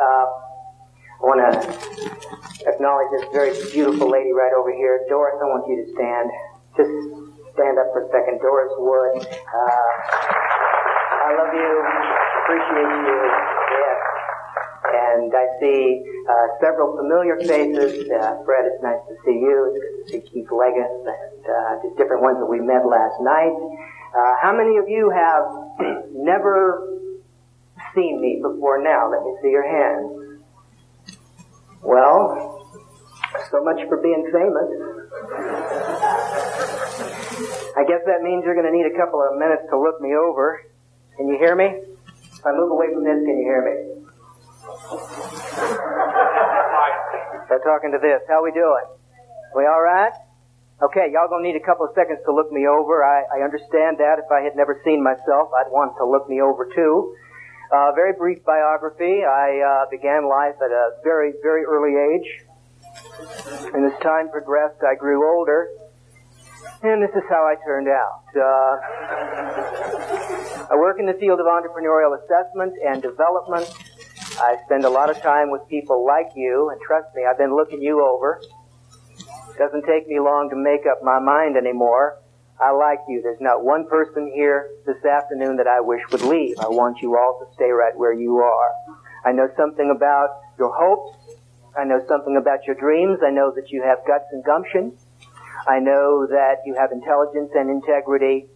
Uh, 0.00 0.26
I 1.16 1.22
want 1.24 1.40
to 1.40 1.52
acknowledge 2.68 3.08
this 3.12 3.24
very 3.32 3.52
beautiful 3.72 4.10
lady 4.10 4.32
right 4.32 4.52
over 4.52 4.72
here. 4.72 5.00
Doris, 5.08 5.40
I 5.40 5.46
want 5.48 5.64
you 5.68 5.80
to 5.80 5.86
stand. 5.96 6.28
Just 6.76 6.92
stand 7.56 7.80
up 7.80 7.88
for 7.96 8.04
a 8.04 8.08
second. 8.12 8.40
Doris 8.44 8.72
Wood. 8.76 9.24
Uh, 9.24 9.82
I 11.24 11.30
love 11.40 11.52
you. 11.56 11.72
Appreciate 12.44 12.90
you. 13.00 13.18
Yes. 13.80 14.00
And 14.86 15.32
I 15.32 15.46
see 15.58 16.04
uh, 16.28 16.46
several 16.60 16.96
familiar 17.00 17.40
faces. 17.40 18.06
Uh, 18.12 18.44
Fred, 18.44 18.68
it's 18.68 18.82
nice 18.84 19.00
to 19.08 19.14
see 19.24 19.40
you. 19.40 19.72
It's 19.72 19.80
good 19.80 19.96
to 19.96 20.04
see 20.12 20.20
Keith 20.30 20.52
Leggett 20.52 20.84
and 20.84 21.42
uh, 21.48 21.80
just 21.82 21.96
different 21.96 22.22
ones 22.22 22.38
that 22.38 22.46
we 22.46 22.60
met 22.60 22.84
last 22.84 23.16
night. 23.24 23.56
Uh, 24.12 24.34
how 24.40 24.52
many 24.52 24.76
of 24.76 24.88
you 24.88 25.10
have 25.10 25.44
never 26.12 26.95
seen 27.96 28.20
me 28.20 28.38
before 28.40 28.82
now. 28.84 29.10
Let 29.10 29.24
me 29.24 29.32
see 29.42 29.50
your 29.50 29.66
hands. 29.66 30.44
Well, 31.82 32.62
so 33.50 33.64
much 33.64 33.80
for 33.88 33.96
being 33.98 34.28
famous. 34.30 34.68
I 37.76 37.84
guess 37.88 38.04
that 38.06 38.22
means 38.22 38.44
you're 38.44 38.54
going 38.54 38.68
to 38.68 38.76
need 38.76 38.86
a 38.86 38.96
couple 38.96 39.20
of 39.20 39.38
minutes 39.38 39.64
to 39.70 39.80
look 39.80 40.00
me 40.00 40.14
over. 40.14 40.62
Can 41.16 41.28
you 41.28 41.38
hear 41.38 41.56
me? 41.56 41.66
If 41.66 42.44
I 42.44 42.52
move 42.52 42.70
away 42.70 42.92
from 42.92 43.04
this, 43.04 43.16
can 43.24 43.36
you 43.40 43.46
hear 43.48 43.62
me? 43.64 43.74
Start 47.46 47.62
talking 47.64 47.92
to 47.92 47.98
this. 47.98 48.20
How 48.28 48.42
we 48.44 48.52
doing? 48.52 48.84
We 49.54 49.64
all 49.64 49.80
right? 49.80 50.12
Okay, 50.82 51.08
y'all 51.08 51.28
gonna 51.28 51.46
need 51.46 51.56
a 51.56 51.64
couple 51.64 51.86
of 51.86 51.92
seconds 51.96 52.20
to 52.26 52.34
look 52.34 52.52
me 52.52 52.66
over. 52.68 53.00
I, 53.00 53.40
I 53.40 53.44
understand 53.44 53.96
that. 53.96 54.20
If 54.20 54.28
I 54.28 54.44
had 54.44 54.56
never 54.56 54.80
seen 54.84 55.02
myself, 55.02 55.48
I'd 55.56 55.72
want 55.72 55.96
to 55.96 56.04
look 56.04 56.28
me 56.28 56.42
over 56.42 56.68
too. 56.68 57.16
Uh, 57.72 57.90
very 57.92 58.12
brief 58.12 58.44
biography. 58.44 59.24
I 59.24 59.58
uh, 59.58 59.90
began 59.90 60.28
life 60.28 60.54
at 60.62 60.70
a 60.70 60.90
very, 61.02 61.32
very 61.42 61.64
early 61.64 61.96
age. 61.98 62.46
And 63.74 63.84
as 63.84 63.98
time 64.02 64.30
progressed, 64.30 64.82
I 64.86 64.94
grew 64.94 65.26
older. 65.36 65.68
And 66.82 67.02
this 67.02 67.10
is 67.16 67.22
how 67.28 67.44
I 67.44 67.56
turned 67.64 67.88
out. 67.88 68.22
Uh, 68.36 68.76
I 70.70 70.76
work 70.76 71.00
in 71.00 71.06
the 71.06 71.14
field 71.14 71.40
of 71.40 71.46
entrepreneurial 71.46 72.16
assessment 72.22 72.74
and 72.86 73.02
development. 73.02 73.66
I 74.38 74.56
spend 74.66 74.84
a 74.84 74.90
lot 74.90 75.10
of 75.10 75.20
time 75.22 75.50
with 75.50 75.66
people 75.68 76.04
like 76.06 76.28
you, 76.36 76.70
and 76.70 76.80
trust 76.80 77.08
me, 77.16 77.24
I've 77.28 77.38
been 77.38 77.56
looking 77.56 77.82
you 77.82 78.04
over. 78.04 78.40
It 79.50 79.58
doesn't 79.58 79.84
take 79.86 80.06
me 80.06 80.20
long 80.20 80.50
to 80.50 80.56
make 80.56 80.86
up 80.86 81.02
my 81.02 81.18
mind 81.18 81.56
anymore. 81.56 82.18
I 82.58 82.72
like 82.72 83.00
you. 83.08 83.20
There's 83.22 83.40
not 83.40 83.64
one 83.64 83.86
person 83.88 84.32
here 84.34 84.70
this 84.86 85.04
afternoon 85.04 85.56
that 85.56 85.66
I 85.66 85.80
wish 85.80 86.00
would 86.10 86.22
leave. 86.22 86.56
I 86.58 86.68
want 86.68 87.02
you 87.02 87.16
all 87.16 87.38
to 87.44 87.54
stay 87.54 87.70
right 87.70 87.96
where 87.96 88.14
you 88.14 88.38
are. 88.38 88.72
I 89.24 89.32
know 89.32 89.48
something 89.56 89.92
about 89.94 90.40
your 90.58 90.72
hopes. 90.74 91.36
I 91.76 91.84
know 91.84 92.00
something 92.08 92.36
about 92.40 92.64
your 92.66 92.76
dreams. 92.76 93.18
I 93.26 93.30
know 93.30 93.52
that 93.54 93.70
you 93.70 93.82
have 93.82 93.98
guts 94.06 94.24
and 94.32 94.42
gumption. 94.42 94.96
I 95.68 95.80
know 95.80 96.26
that 96.26 96.62
you 96.64 96.74
have 96.78 96.92
intelligence 96.92 97.50
and 97.54 97.68
integrity. 97.68 98.46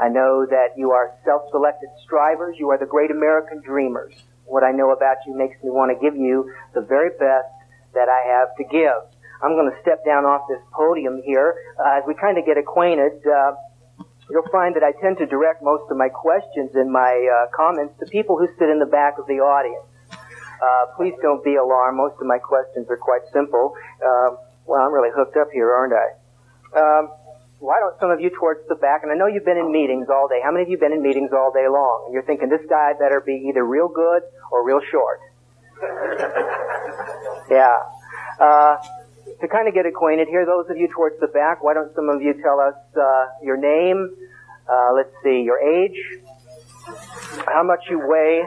I 0.00 0.08
know 0.08 0.46
that 0.48 0.78
you 0.78 0.92
are 0.92 1.12
self-selected 1.26 1.90
strivers. 2.02 2.56
You 2.58 2.70
are 2.70 2.78
the 2.78 2.86
great 2.86 3.10
American 3.10 3.60
dreamers. 3.60 4.14
What 4.46 4.64
I 4.64 4.72
know 4.72 4.90
about 4.92 5.18
you 5.26 5.36
makes 5.36 5.62
me 5.62 5.68
want 5.68 5.92
to 5.92 6.00
give 6.00 6.16
you 6.16 6.50
the 6.74 6.80
very 6.80 7.10
best 7.10 7.52
that 7.92 8.08
I 8.08 8.38
have 8.38 8.56
to 8.56 8.64
give. 8.64 9.19
I'm 9.42 9.56
going 9.56 9.72
to 9.72 9.78
step 9.80 10.04
down 10.04 10.24
off 10.24 10.44
this 10.48 10.60
podium 10.72 11.22
here. 11.24 11.56
Uh, 11.80 11.98
as 11.98 12.04
we 12.06 12.14
kind 12.14 12.36
of 12.36 12.44
get 12.44 12.58
acquainted, 12.58 13.24
uh, 13.24 13.56
you'll 14.28 14.48
find 14.52 14.76
that 14.76 14.84
I 14.84 14.92
tend 15.00 15.18
to 15.18 15.26
direct 15.26 15.62
most 15.62 15.90
of 15.90 15.96
my 15.96 16.08
questions 16.08 16.70
and 16.74 16.92
my 16.92 17.08
uh, 17.08 17.48
comments 17.56 17.94
to 18.00 18.06
people 18.06 18.36
who 18.36 18.46
sit 18.58 18.68
in 18.68 18.78
the 18.78 18.90
back 18.90 19.18
of 19.18 19.26
the 19.26 19.40
audience. 19.40 19.84
Uh, 20.60 20.92
please 20.96 21.14
don't 21.22 21.42
be 21.42 21.56
alarmed. 21.56 21.96
Most 21.96 22.20
of 22.20 22.26
my 22.26 22.38
questions 22.38 22.86
are 22.90 23.00
quite 23.00 23.24
simple. 23.32 23.72
Uh, 23.96 24.36
well, 24.68 24.84
I'm 24.84 24.92
really 24.92 25.08
hooked 25.08 25.36
up 25.36 25.48
here, 25.52 25.72
aren't 25.72 25.96
I? 25.96 26.08
Um, 26.76 27.10
why 27.60 27.80
don't 27.80 27.98
some 28.00 28.10
of 28.10 28.20
you 28.20 28.30
towards 28.30 28.60
the 28.68 28.74
back, 28.76 29.02
and 29.02 29.12
I 29.12 29.16
know 29.16 29.26
you've 29.26 29.44
been 29.44 29.58
in 29.58 29.72
meetings 29.72 30.08
all 30.08 30.28
day. 30.28 30.40
How 30.42 30.50
many 30.50 30.64
of 30.64 30.68
you 30.68 30.78
been 30.78 30.92
in 30.92 31.02
meetings 31.02 31.30
all 31.32 31.52
day 31.52 31.68
long? 31.68 32.04
And 32.06 32.14
you're 32.14 32.24
thinking 32.24 32.48
this 32.48 32.64
guy 32.68 32.92
better 32.98 33.20
be 33.20 33.48
either 33.48 33.64
real 33.64 33.88
good 33.88 34.22
or 34.52 34.64
real 34.64 34.80
short. 34.90 35.20
yeah. 37.50 37.76
Uh, 38.38 38.76
to 39.40 39.48
kind 39.48 39.68
of 39.68 39.74
get 39.74 39.86
acquainted 39.86 40.28
here, 40.28 40.44
those 40.44 40.68
of 40.70 40.76
you 40.76 40.88
towards 40.88 41.18
the 41.20 41.26
back, 41.28 41.62
why 41.62 41.74
don't 41.74 41.94
some 41.94 42.08
of 42.08 42.20
you 42.22 42.34
tell 42.42 42.60
us 42.60 42.74
uh, 42.96 43.26
your 43.42 43.56
name, 43.56 44.14
uh, 44.70 44.92
let's 44.94 45.12
see, 45.22 45.42
your 45.42 45.58
age, 45.58 45.96
how 47.46 47.62
much 47.62 47.80
you 47.88 47.98
weigh, 47.98 48.44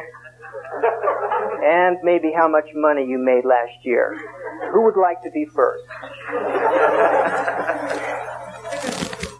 and 1.63 1.97
maybe 2.03 2.31
how 2.35 2.47
much 2.47 2.65
money 2.75 3.05
you 3.05 3.17
made 3.17 3.45
last 3.45 3.83
year. 3.83 4.19
Who 4.71 4.83
would 4.83 4.97
like 4.97 5.21
to 5.23 5.31
be 5.31 5.45
first? 5.45 5.83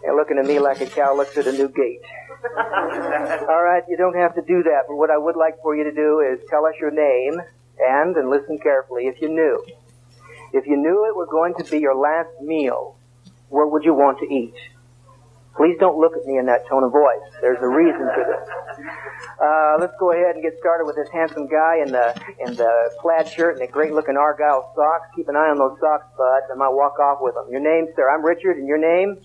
You're 0.02 0.16
looking 0.16 0.38
at 0.38 0.46
me 0.46 0.58
like 0.58 0.80
a 0.80 0.86
cow 0.86 1.16
looks 1.16 1.36
at 1.36 1.46
a 1.46 1.52
new 1.52 1.68
gate. 1.68 2.02
All 3.48 3.62
right, 3.62 3.82
you 3.88 3.96
don't 3.96 4.16
have 4.16 4.34
to 4.34 4.42
do 4.42 4.62
that, 4.64 4.84
but 4.88 4.96
what 4.96 5.10
I 5.10 5.18
would 5.18 5.36
like 5.36 5.60
for 5.62 5.76
you 5.76 5.84
to 5.84 5.92
do 5.92 6.20
is 6.20 6.40
tell 6.50 6.66
us 6.66 6.74
your 6.80 6.90
name 6.90 7.40
and, 7.78 8.16
and 8.16 8.28
listen 8.30 8.58
carefully, 8.58 9.06
if 9.06 9.20
you 9.20 9.28
knew. 9.28 9.64
If 10.54 10.68
you 10.68 10.76
knew 10.76 11.04
it 11.10 11.16
were 11.16 11.26
going 11.26 11.54
to 11.58 11.64
be 11.64 11.80
your 11.80 11.96
last 11.96 12.30
meal, 12.40 12.96
what 13.48 13.72
would 13.72 13.82
you 13.82 13.92
want 13.92 14.20
to 14.20 14.26
eat? 14.32 14.54
Please 15.56 15.74
don't 15.80 15.98
look 15.98 16.14
at 16.16 16.24
me 16.26 16.38
in 16.38 16.46
that 16.46 16.66
tone 16.70 16.84
of 16.84 16.92
voice. 16.92 17.26
There's 17.40 17.58
a 17.60 17.66
reason 17.66 18.06
for 18.14 18.22
this. 18.22 18.86
Uh, 19.42 19.76
let's 19.80 19.94
go 19.98 20.12
ahead 20.12 20.34
and 20.34 20.42
get 20.42 20.54
started 20.58 20.86
with 20.86 20.94
this 20.94 21.08
handsome 21.12 21.46
guy 21.46 21.82
in 21.82 21.90
the 21.90 22.14
in 22.46 22.54
the 22.54 22.70
plaid 23.02 23.26
shirt 23.28 23.58
and 23.58 23.66
the 23.66 23.70
great 23.70 23.92
looking 23.92 24.16
argyle 24.16 24.72
socks. 24.74 25.10
Keep 25.14 25.28
an 25.28 25.34
eye 25.34 25.50
on 25.50 25.58
those 25.58 25.78
socks, 25.80 26.06
bud. 26.16 26.42
I 26.50 26.54
might 26.54 26.74
walk 26.74 26.98
off 26.98 27.18
with 27.20 27.34
them. 27.34 27.46
Your 27.50 27.62
name, 27.62 27.86
sir? 27.94 28.08
I'm 28.08 28.24
Richard, 28.24 28.56
and 28.56 28.66
your 28.66 28.78
name? 28.78 29.18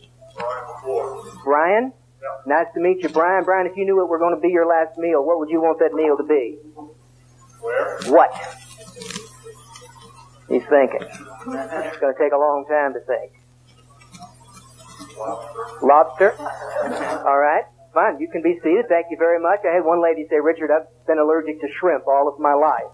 Brian. 1.43 1.93
Yep. 2.21 2.47
Nice 2.47 2.67
to 2.73 2.79
meet 2.79 3.01
you, 3.01 3.09
Brian. 3.09 3.43
Brian, 3.43 3.65
if 3.65 3.77
you 3.77 3.85
knew 3.85 4.01
it 4.01 4.09
were 4.09 4.19
going 4.19 4.35
to 4.35 4.41
be 4.41 4.49
your 4.49 4.67
last 4.67 4.97
meal, 4.97 5.23
what 5.23 5.39
would 5.39 5.49
you 5.49 5.61
want 5.61 5.79
that 5.79 5.93
meal 5.93 6.17
to 6.17 6.23
be? 6.23 6.57
Where? 7.61 7.99
What? 8.13 8.31
He's 10.49 10.65
thinking. 10.65 11.05
It's 11.05 11.99
going 12.01 12.13
to 12.13 12.19
take 12.19 12.33
a 12.33 12.37
long 12.37 12.65
time 12.67 12.93
to 12.93 12.99
think. 13.05 13.31
Lobster. 15.81 16.33
All 17.25 17.37
right. 17.37 17.63
Fine. 17.93 18.19
You 18.19 18.27
can 18.29 18.41
be 18.41 18.59
seated. 18.63 18.87
Thank 18.89 19.07
you 19.11 19.17
very 19.17 19.39
much. 19.39 19.59
I 19.65 19.73
had 19.73 19.85
one 19.85 20.01
lady 20.01 20.25
say, 20.29 20.39
Richard, 20.41 20.71
I've 20.71 20.87
been 21.05 21.19
allergic 21.19 21.61
to 21.61 21.67
shrimp 21.79 22.07
all 22.07 22.27
of 22.27 22.39
my 22.39 22.53
life. 22.53 22.89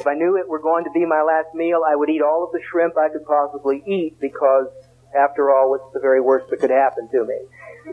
If 0.00 0.06
I 0.06 0.14
knew 0.14 0.36
it 0.36 0.48
were 0.48 0.60
going 0.60 0.84
to 0.84 0.90
be 0.90 1.04
my 1.04 1.22
last 1.22 1.54
meal, 1.54 1.82
I 1.86 1.94
would 1.94 2.08
eat 2.08 2.22
all 2.22 2.44
of 2.44 2.52
the 2.52 2.60
shrimp 2.70 2.96
I 2.96 3.08
could 3.08 3.24
possibly 3.26 3.82
eat 3.86 4.18
because, 4.20 4.66
after 5.14 5.50
all, 5.50 5.70
what's 5.70 5.92
the 5.92 6.00
very 6.00 6.20
worst 6.20 6.50
that 6.50 6.60
could 6.60 6.70
happen 6.70 7.08
to 7.12 7.24
me? 7.24 7.38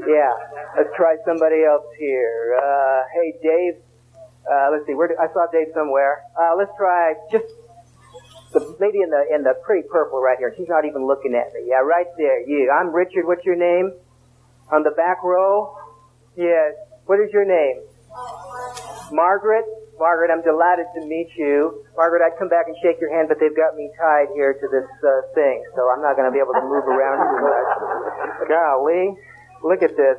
Yeah. 0.08 0.34
Let's 0.78 0.90
try 0.96 1.18
somebody 1.26 1.64
else 1.64 1.86
here. 1.98 2.56
Uh, 2.56 3.04
hey, 3.14 3.36
Dave. 3.44 3.82
Uh, 4.50 4.72
let's 4.72 4.86
see. 4.88 4.94
Where 4.94 5.08
do, 5.08 5.16
I 5.20 5.28
saw 5.34 5.48
Dave 5.52 5.68
somewhere. 5.76 6.24
Uh, 6.40 6.56
let's 6.58 6.72
try 6.78 7.14
just 7.32 7.46
the 8.52 8.60
lady 8.80 9.02
in 9.02 9.10
the 9.10 9.22
in 9.30 9.44
the 9.44 9.54
pretty 9.66 9.88
purple 9.88 10.22
right 10.22 10.38
here. 10.38 10.54
She's 10.58 10.70
not 10.70 10.86
even 10.86 11.06
looking 11.06 11.36
at 11.38 11.54
me. 11.54 11.70
Yeah, 11.70 11.86
right 11.86 12.10
there. 12.18 12.42
You. 12.48 12.74
I'm 12.74 12.94
Richard. 12.94 13.26
What's 13.26 13.46
your 13.46 13.58
name? 13.58 13.94
On 14.72 14.84
the 14.84 14.92
back 14.92 15.24
row. 15.24 15.78
Yes. 16.36 16.74
What 17.06 17.20
is 17.20 17.30
your 17.34 17.46
name? 17.46 17.82
Margaret. 19.12 19.66
Margaret, 20.00 20.32
I'm 20.32 20.40
delighted 20.42 20.88
to 20.96 21.04
meet 21.04 21.28
you. 21.36 21.84
Margaret, 22.00 22.24
I'd 22.24 22.40
come 22.40 22.48
back 22.48 22.72
and 22.72 22.76
shake 22.80 23.04
your 23.04 23.12
hand, 23.12 23.28
but 23.28 23.36
they've 23.36 23.56
got 23.56 23.76
me 23.76 23.92
tied 24.00 24.32
here 24.32 24.56
to 24.56 24.66
this 24.72 24.88
uh, 25.04 25.28
thing, 25.36 25.60
so 25.76 25.92
I'm 25.92 26.00
not 26.00 26.16
going 26.16 26.24
to 26.24 26.32
be 26.32 26.40
able 26.40 26.56
to 26.56 26.64
move 26.64 26.88
around 26.88 27.20
too 27.20 27.44
much. 27.44 28.48
Golly, 28.48 29.12
look 29.60 29.84
at 29.84 30.00
this. 30.00 30.16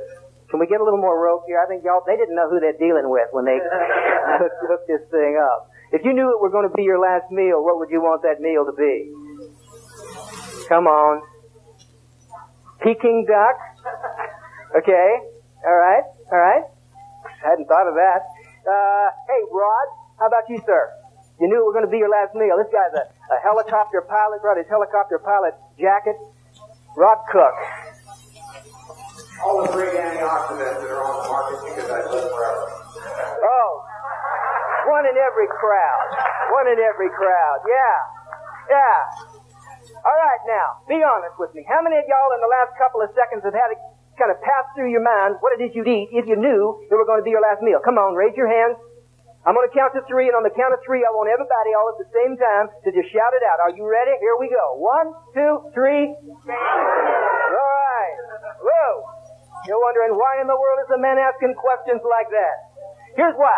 Can 0.52 0.60
we 0.60 0.68
get 0.68 0.82
a 0.82 0.84
little 0.84 1.00
more 1.00 1.16
rope 1.16 1.48
here? 1.48 1.56
I 1.56 1.64
think 1.64 1.80
y'all, 1.80 2.04
they 2.04 2.20
didn't 2.20 2.36
know 2.36 2.50
who 2.52 2.60
they're 2.60 2.76
dealing 2.76 3.08
with 3.08 3.32
when 3.32 3.48
they 3.48 3.56
hooked, 4.36 4.60
hooked 4.68 4.88
this 4.90 5.00
thing 5.08 5.40
up. 5.40 5.69
If 5.92 6.04
you 6.04 6.12
knew 6.14 6.30
it 6.30 6.40
were 6.40 6.50
going 6.50 6.68
to 6.68 6.74
be 6.74 6.82
your 6.82 7.00
last 7.00 7.30
meal, 7.30 7.64
what 7.64 7.78
would 7.78 7.90
you 7.90 8.00
want 8.00 8.22
that 8.22 8.40
meal 8.40 8.64
to 8.64 8.72
be? 8.72 9.10
Come 10.68 10.86
on. 10.86 11.22
Peking 12.80 13.26
duck? 13.26 13.58
Okay. 14.78 15.08
All 15.66 15.74
right. 15.74 16.04
All 16.30 16.38
right. 16.38 16.62
I 17.26 17.48
hadn't 17.50 17.66
thought 17.66 17.88
of 17.88 17.94
that. 17.98 18.22
Uh, 18.62 19.08
hey, 19.26 19.42
Rod, 19.50 19.88
how 20.20 20.26
about 20.28 20.46
you, 20.48 20.62
sir? 20.64 20.92
You 21.40 21.48
knew 21.48 21.58
it 21.58 21.66
was 21.66 21.74
going 21.74 21.88
to 21.88 21.90
be 21.90 21.98
your 21.98 22.12
last 22.12 22.36
meal. 22.36 22.54
This 22.54 22.70
guy's 22.70 22.94
a, 22.94 23.08
a 23.34 23.38
helicopter 23.42 24.04
pilot, 24.06 24.44
brought 24.44 24.58
his 24.58 24.68
helicopter 24.68 25.18
pilot 25.18 25.58
jacket. 25.80 26.14
Rod 26.96 27.18
Cook. 27.32 27.56
All 29.42 29.64
the 29.64 29.72
great 29.72 29.96
antioxidants 29.96 30.84
that 30.84 30.90
are 30.92 31.02
on 31.02 31.16
the 31.18 31.28
market 31.32 31.58
because 31.64 31.88
I 31.90 32.04
live 32.12 32.28
forever. 32.28 32.64
Oh, 33.42 33.89
one 34.88 35.04
in 35.04 35.16
every 35.16 35.48
crowd. 35.48 36.08
One 36.54 36.66
in 36.70 36.78
every 36.80 37.10
crowd. 37.12 37.58
Yeah. 37.66 37.96
Yeah. 38.70 38.98
All 40.00 40.16
right, 40.16 40.42
now, 40.48 40.80
be 40.88 41.02
honest 41.04 41.36
with 41.36 41.52
me. 41.52 41.66
How 41.68 41.82
many 41.84 41.98
of 42.00 42.06
y'all 42.08 42.32
in 42.32 42.40
the 42.40 42.48
last 42.48 42.72
couple 42.80 43.04
of 43.04 43.12
seconds 43.12 43.44
have 43.44 43.52
had 43.52 43.74
it 43.74 43.80
kind 44.16 44.32
of 44.32 44.40
pass 44.40 44.64
through 44.76 44.92
your 44.92 45.04
mind 45.04 45.40
what 45.40 45.56
it 45.56 45.60
is 45.64 45.72
you'd 45.72 45.88
eat 45.88 46.12
if 46.12 46.28
you 46.28 46.36
knew 46.36 46.76
it 46.88 46.94
were 46.94 47.08
going 47.08 47.20
to 47.20 47.26
be 47.26 47.32
your 47.32 47.44
last 47.44 47.60
meal. 47.60 47.80
Come 47.80 47.96
on, 47.96 48.16
raise 48.16 48.36
your 48.36 48.48
hands. 48.48 48.76
I'm 49.48 49.56
going 49.56 49.64
to 49.64 49.72
count 49.72 49.96
to 49.96 50.04
three, 50.04 50.28
and 50.28 50.36
on 50.36 50.44
the 50.44 50.52
count 50.52 50.76
of 50.76 50.84
three, 50.84 51.00
I 51.00 51.08
want 51.16 51.32
everybody 51.32 51.72
all 51.72 51.88
at 51.88 51.96
the 51.96 52.04
same 52.12 52.36
time 52.36 52.68
to 52.84 52.92
just 52.92 53.08
shout 53.08 53.32
it 53.32 53.40
out. 53.40 53.56
Are 53.64 53.72
you 53.72 53.88
ready? 53.88 54.12
Here 54.20 54.36
we 54.36 54.52
go. 54.52 54.76
One, 54.76 55.16
two, 55.32 55.64
three. 55.72 56.12
All 56.12 57.72
right. 57.72 58.16
Whoa. 58.60 58.92
You're 59.64 59.80
wondering 59.80 60.12
why 60.12 60.44
in 60.44 60.46
the 60.48 60.56
world 60.56 60.84
is 60.84 60.92
a 60.92 61.00
man 61.00 61.16
asking 61.16 61.56
questions 61.56 62.04
like 62.04 62.28
that? 62.28 62.56
Here's 63.16 63.36
why. 63.40 63.56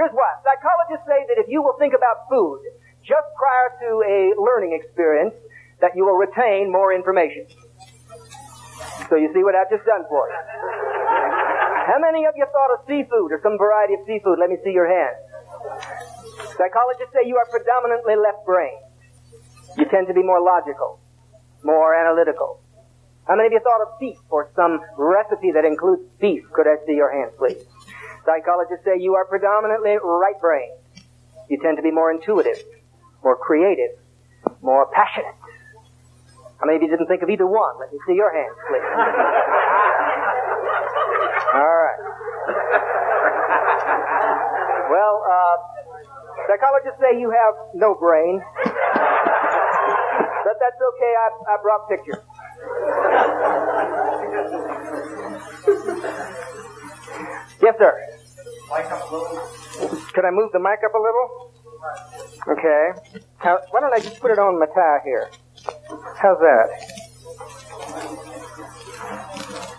Here's 0.00 0.16
why. 0.16 0.32
Psychologists 0.40 1.04
say 1.04 1.28
that 1.28 1.36
if 1.36 1.52
you 1.52 1.60
will 1.60 1.76
think 1.76 1.92
about 1.92 2.24
food 2.32 2.64
just 3.04 3.28
prior 3.36 3.68
to 3.84 4.00
a 4.00 4.32
learning 4.40 4.72
experience, 4.72 5.36
that 5.84 5.92
you 5.92 6.08
will 6.08 6.16
retain 6.16 6.72
more 6.72 6.88
information. 6.88 7.44
So 9.12 9.20
you 9.20 9.28
see 9.36 9.44
what 9.44 9.52
I've 9.52 9.68
just 9.68 9.84
done 9.84 10.08
for 10.08 10.24
you. 10.24 10.40
How 11.84 12.00
many 12.00 12.24
of 12.24 12.32
you 12.32 12.48
thought 12.48 12.80
of 12.80 12.88
seafood 12.88 13.28
or 13.28 13.44
some 13.44 13.60
variety 13.60 14.00
of 14.00 14.00
seafood? 14.08 14.40
Let 14.40 14.48
me 14.48 14.56
see 14.64 14.72
your 14.72 14.88
hand. 14.88 15.20
Psychologists 16.56 17.12
say 17.12 17.28
you 17.28 17.36
are 17.36 17.48
predominantly 17.52 18.16
left 18.16 18.48
brain. 18.48 18.80
You 19.76 19.84
tend 19.92 20.08
to 20.08 20.16
be 20.16 20.24
more 20.24 20.40
logical, 20.40 20.96
more 21.60 21.92
analytical. 21.92 22.64
How 23.28 23.36
many 23.36 23.48
of 23.48 23.52
you 23.52 23.60
thought 23.60 23.84
of 23.84 24.00
beef 24.00 24.16
or 24.32 24.48
some 24.56 24.80
recipe 24.96 25.52
that 25.52 25.68
includes 25.68 26.08
beef? 26.18 26.48
Could 26.56 26.64
I 26.64 26.80
see 26.88 26.96
your 26.96 27.12
hand, 27.12 27.36
please? 27.36 27.68
Psychologists 28.24 28.84
say 28.84 28.98
you 29.00 29.14
are 29.14 29.24
predominantly 29.24 29.96
right-brained. 30.02 30.78
You 31.48 31.58
tend 31.62 31.76
to 31.78 31.82
be 31.82 31.90
more 31.90 32.10
intuitive, 32.12 32.62
more 33.24 33.36
creative, 33.36 33.98
more 34.62 34.86
passionate. 34.92 35.34
How 36.60 36.66
many 36.66 36.76
of 36.76 36.82
you 36.82 36.90
didn't 36.90 37.06
think 37.08 37.22
of 37.22 37.30
either 37.30 37.46
one? 37.46 37.78
Let 37.80 37.92
me 37.92 37.98
see 38.06 38.14
your 38.14 38.32
hands, 38.32 38.54
please. 38.68 38.82
All 41.54 41.76
right. 41.80 41.98
Well, 44.90 45.24
uh, 45.24 45.56
psychologists 46.46 47.00
say 47.00 47.18
you 47.18 47.30
have 47.30 47.54
no 47.74 47.94
brain. 47.94 48.42
But 50.44 50.56
that's 50.60 50.76
okay, 50.76 51.14
I, 51.16 51.30
I 51.48 51.56
brought 51.62 51.88
pictures. 51.88 52.18
Yes, 57.62 57.74
sir. 57.78 58.09
Could 58.70 60.24
I 60.24 60.30
move 60.30 60.52
the 60.52 60.60
mic 60.60 60.78
up 60.86 60.94
a 60.94 61.02
little? 61.02 61.50
Okay. 62.46 62.92
Now, 63.44 63.58
why 63.70 63.80
don't 63.80 63.92
I 63.92 63.98
just 63.98 64.20
put 64.20 64.30
it 64.30 64.38
on 64.38 64.58
my 64.58 64.66
tie 64.66 65.00
here? 65.04 65.30
How's 66.16 66.38
that? 66.38 66.68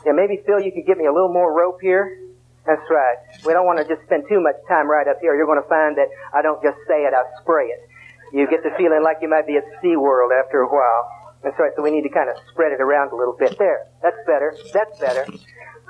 Yeah, 0.05 0.11
maybe 0.11 0.43
Phil, 0.45 0.59
you 0.59 0.71
could 0.71 0.85
give 0.85 0.97
me 0.97 1.05
a 1.05 1.13
little 1.13 1.31
more 1.31 1.53
rope 1.55 1.79
here. 1.81 2.17
That's 2.65 2.83
right. 2.89 3.17
We 3.45 3.53
don't 3.53 3.65
want 3.65 3.79
to 3.79 3.87
just 3.87 4.05
spend 4.05 4.25
too 4.27 4.41
much 4.41 4.55
time 4.67 4.89
right 4.89 5.07
up 5.07 5.17
here. 5.21 5.35
You're 5.35 5.47
going 5.47 5.61
to 5.61 5.69
find 5.69 5.95
that 5.97 6.09
I 6.33 6.41
don't 6.41 6.61
just 6.61 6.77
say 6.87 7.07
it, 7.07 7.13
I 7.13 7.23
spray 7.41 7.67
it. 7.67 7.87
You 8.33 8.47
get 8.47 8.63
the 8.63 8.71
feeling 8.77 9.03
like 9.03 9.17
you 9.21 9.29
might 9.29 9.47
be 9.47 9.57
at 9.57 9.63
SeaWorld 9.83 10.35
after 10.35 10.61
a 10.61 10.69
while. 10.69 11.35
That's 11.43 11.57
right, 11.57 11.71
so 11.75 11.81
we 11.81 11.91
need 11.91 12.03
to 12.03 12.13
kind 12.13 12.29
of 12.29 12.35
spread 12.51 12.71
it 12.71 12.81
around 12.81 13.11
a 13.11 13.15
little 13.15 13.35
bit. 13.37 13.57
There, 13.57 13.87
that's 14.03 14.19
better. 14.27 14.55
That's 14.73 14.99
better. 14.99 15.25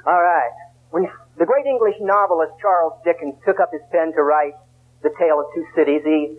All 0.07 0.21
right. 0.21 0.51
When 0.91 1.07
the 1.41 1.47
great 1.47 1.65
English 1.65 1.95
novelist 1.99 2.53
Charles 2.61 2.93
Dickens 3.03 3.33
took 3.43 3.59
up 3.59 3.73
his 3.73 3.81
pen 3.91 4.13
to 4.13 4.21
write 4.21 4.53
The 5.01 5.09
Tale 5.17 5.41
of 5.41 5.47
Two 5.55 5.65
Cities, 5.73 6.05
he 6.05 6.37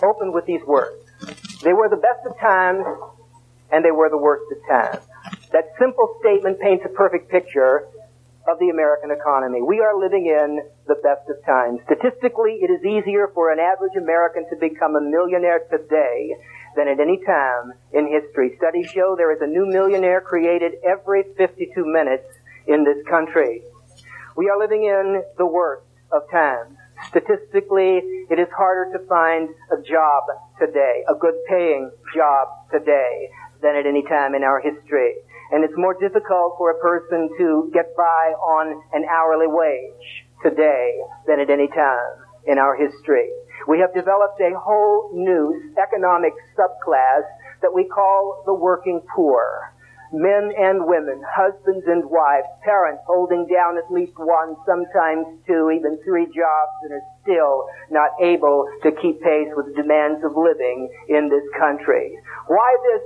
opened 0.00 0.32
with 0.32 0.46
these 0.46 0.62
words. 0.62 0.94
They 1.66 1.72
were 1.72 1.88
the 1.88 1.98
best 1.98 2.22
of 2.22 2.38
times, 2.38 2.86
and 3.72 3.84
they 3.84 3.90
were 3.90 4.10
the 4.10 4.16
worst 4.16 4.46
of 4.54 4.58
times. 4.62 5.02
That 5.50 5.74
simple 5.76 6.06
statement 6.20 6.60
paints 6.60 6.84
a 6.86 6.88
perfect 6.94 7.32
picture 7.32 7.88
of 8.46 8.60
the 8.60 8.70
American 8.70 9.10
economy. 9.10 9.58
We 9.60 9.80
are 9.80 9.98
living 9.98 10.30
in 10.30 10.62
the 10.86 10.94
best 11.02 11.26
of 11.26 11.44
times. 11.44 11.80
Statistically, 11.90 12.62
it 12.62 12.70
is 12.70 12.86
easier 12.86 13.26
for 13.34 13.50
an 13.50 13.58
average 13.58 13.98
American 13.98 14.46
to 14.50 14.56
become 14.56 14.94
a 14.94 15.02
millionaire 15.02 15.66
today 15.66 16.30
than 16.76 16.86
at 16.86 17.00
any 17.00 17.18
time 17.26 17.74
in 17.92 18.06
history. 18.06 18.54
Studies 18.56 18.86
show 18.94 19.16
there 19.18 19.34
is 19.34 19.42
a 19.42 19.50
new 19.50 19.66
millionaire 19.66 20.20
created 20.20 20.78
every 20.86 21.24
52 21.36 21.74
minutes 21.84 22.37
in 22.68 22.84
this 22.84 23.04
country. 23.08 23.62
We 24.36 24.48
are 24.48 24.58
living 24.58 24.84
in 24.84 25.22
the 25.36 25.46
worst 25.46 25.88
of 26.12 26.22
times. 26.30 26.76
Statistically, 27.08 28.26
it 28.30 28.38
is 28.38 28.48
harder 28.56 28.92
to 28.92 29.04
find 29.06 29.48
a 29.72 29.80
job 29.82 30.24
today, 30.60 31.02
a 31.08 31.14
good 31.14 31.34
paying 31.48 31.90
job 32.14 32.48
today, 32.70 33.30
than 33.62 33.74
at 33.74 33.86
any 33.86 34.02
time 34.02 34.34
in 34.34 34.44
our 34.44 34.60
history. 34.60 35.16
And 35.50 35.64
it's 35.64 35.74
more 35.76 35.94
difficult 35.98 36.54
for 36.58 36.70
a 36.70 36.78
person 36.78 37.30
to 37.38 37.70
get 37.72 37.96
by 37.96 38.34
on 38.36 38.82
an 38.92 39.04
hourly 39.08 39.48
wage 39.48 40.28
today 40.42 41.00
than 41.26 41.40
at 41.40 41.50
any 41.50 41.68
time 41.68 42.14
in 42.46 42.58
our 42.58 42.76
history. 42.76 43.30
We 43.66 43.80
have 43.80 43.94
developed 43.94 44.40
a 44.40 44.52
whole 44.58 45.10
new 45.14 45.72
economic 45.80 46.34
subclass 46.56 47.24
that 47.62 47.72
we 47.74 47.84
call 47.84 48.42
the 48.46 48.54
working 48.54 49.00
poor. 49.14 49.72
Men 50.12 50.52
and 50.56 50.86
women, 50.86 51.20
husbands 51.28 51.84
and 51.86 52.08
wives, 52.08 52.48
parents 52.64 53.02
holding 53.06 53.46
down 53.46 53.76
at 53.76 53.92
least 53.92 54.16
one, 54.16 54.56
sometimes 54.64 55.26
two, 55.46 55.70
even 55.70 55.98
three 56.04 56.26
jobs 56.26 56.74
and 56.82 56.92
are 56.92 57.08
still 57.22 57.68
not 57.90 58.10
able 58.20 58.66
to 58.82 58.90
keep 58.92 59.20
pace 59.20 59.52
with 59.54 59.66
the 59.66 59.82
demands 59.82 60.24
of 60.24 60.32
living 60.36 60.88
in 61.08 61.28
this 61.28 61.44
country. 61.58 62.16
Why 62.46 62.76
this 62.88 63.04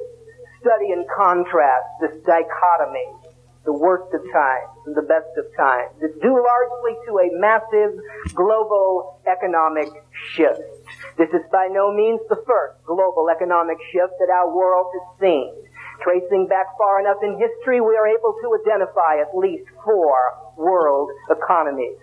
study 0.63 0.93
and 0.93 1.05
contrast, 1.11 1.91
this 2.01 2.15
dichotomy? 2.23 3.33
the 3.65 3.73
worst 3.73 4.13
of 4.15 4.21
times 4.33 4.75
and 4.87 4.97
the 4.97 5.07
best 5.07 5.31
of 5.39 5.47
times. 5.57 5.95
It's 6.03 6.19
due 6.19 6.35
largely 6.35 6.99
to 7.07 7.13
a 7.23 7.29
massive 7.39 7.95
global 8.35 9.21
economic 9.31 9.89
shift. 10.35 10.61
This 11.17 11.31
is 11.31 11.47
by 11.53 11.69
no 11.71 11.93
means 11.95 12.21
the 12.29 12.43
first 12.47 12.83
global 12.85 13.29
economic 13.31 13.79
shift 13.93 14.15
that 14.19 14.31
our 14.35 14.51
world 14.51 14.87
has 14.95 15.21
seen. 15.21 15.55
Tracing 16.03 16.51
back 16.51 16.67
far 16.77 16.99
enough 16.99 17.23
in 17.23 17.39
history, 17.39 17.81
we 17.81 17.95
are 17.95 18.11
able 18.11 18.35
to 18.43 18.59
identify 18.59 19.23
at 19.23 19.37
least 19.39 19.71
four 19.85 20.19
world 20.57 21.11
economies. 21.31 21.99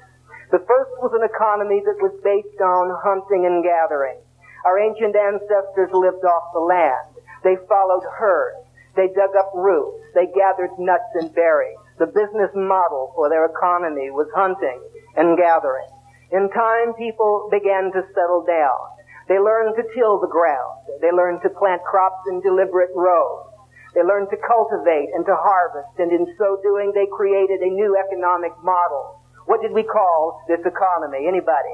The 0.52 0.64
first 0.64 0.92
was 1.04 1.12
an 1.14 1.28
economy 1.28 1.84
that 1.84 2.00
was 2.00 2.16
based 2.24 2.60
on 2.64 2.96
hunting 3.04 3.46
and 3.46 3.62
gathering. 3.62 4.18
Our 4.66 4.80
ancient 4.80 5.16
ancestors 5.16 5.92
lived 5.92 6.24
off 6.24 6.56
the 6.56 6.64
land. 6.64 7.12
They 7.44 7.60
followed 7.68 8.04
herds. 8.18 8.64
They 8.96 9.12
dug 9.12 9.36
up 9.36 9.52
roots. 9.54 10.04
They 10.16 10.28
gathered 10.32 10.72
nuts 10.80 11.12
and 11.16 11.36
berries. 11.36 11.78
The 12.00 12.08
business 12.08 12.52
model 12.56 13.12
for 13.16 13.30
their 13.30 13.46
economy 13.46 14.10
was 14.10 14.32
hunting 14.34 14.80
and 15.16 15.38
gathering. 15.38 15.92
In 16.32 16.50
time, 16.50 16.94
people 16.96 17.50
began 17.52 17.92
to 17.92 18.02
settle 18.16 18.44
down. 18.48 18.80
They 19.28 19.38
learned 19.40 19.76
to 19.76 19.84
till 19.94 20.20
the 20.20 20.32
ground. 20.32 20.88
They 21.02 21.12
learned 21.12 21.42
to 21.44 21.50
plant 21.50 21.84
crops 21.84 22.26
in 22.32 22.42
deliberate 22.42 22.92
rows. 22.96 23.49
They 23.94 24.04
learned 24.04 24.30
to 24.30 24.38
cultivate 24.38 25.10
and 25.14 25.26
to 25.26 25.36
harvest, 25.36 25.98
and 25.98 26.12
in 26.12 26.30
so 26.38 26.62
doing, 26.62 26.92
they 26.94 27.08
created 27.10 27.62
a 27.62 27.72
new 27.74 27.98
economic 27.98 28.54
model. 28.64 29.22
What 29.46 29.62
did 29.62 29.74
we 29.74 29.82
call 29.82 30.46
this 30.48 30.62
economy? 30.62 31.26
Anybody? 31.26 31.74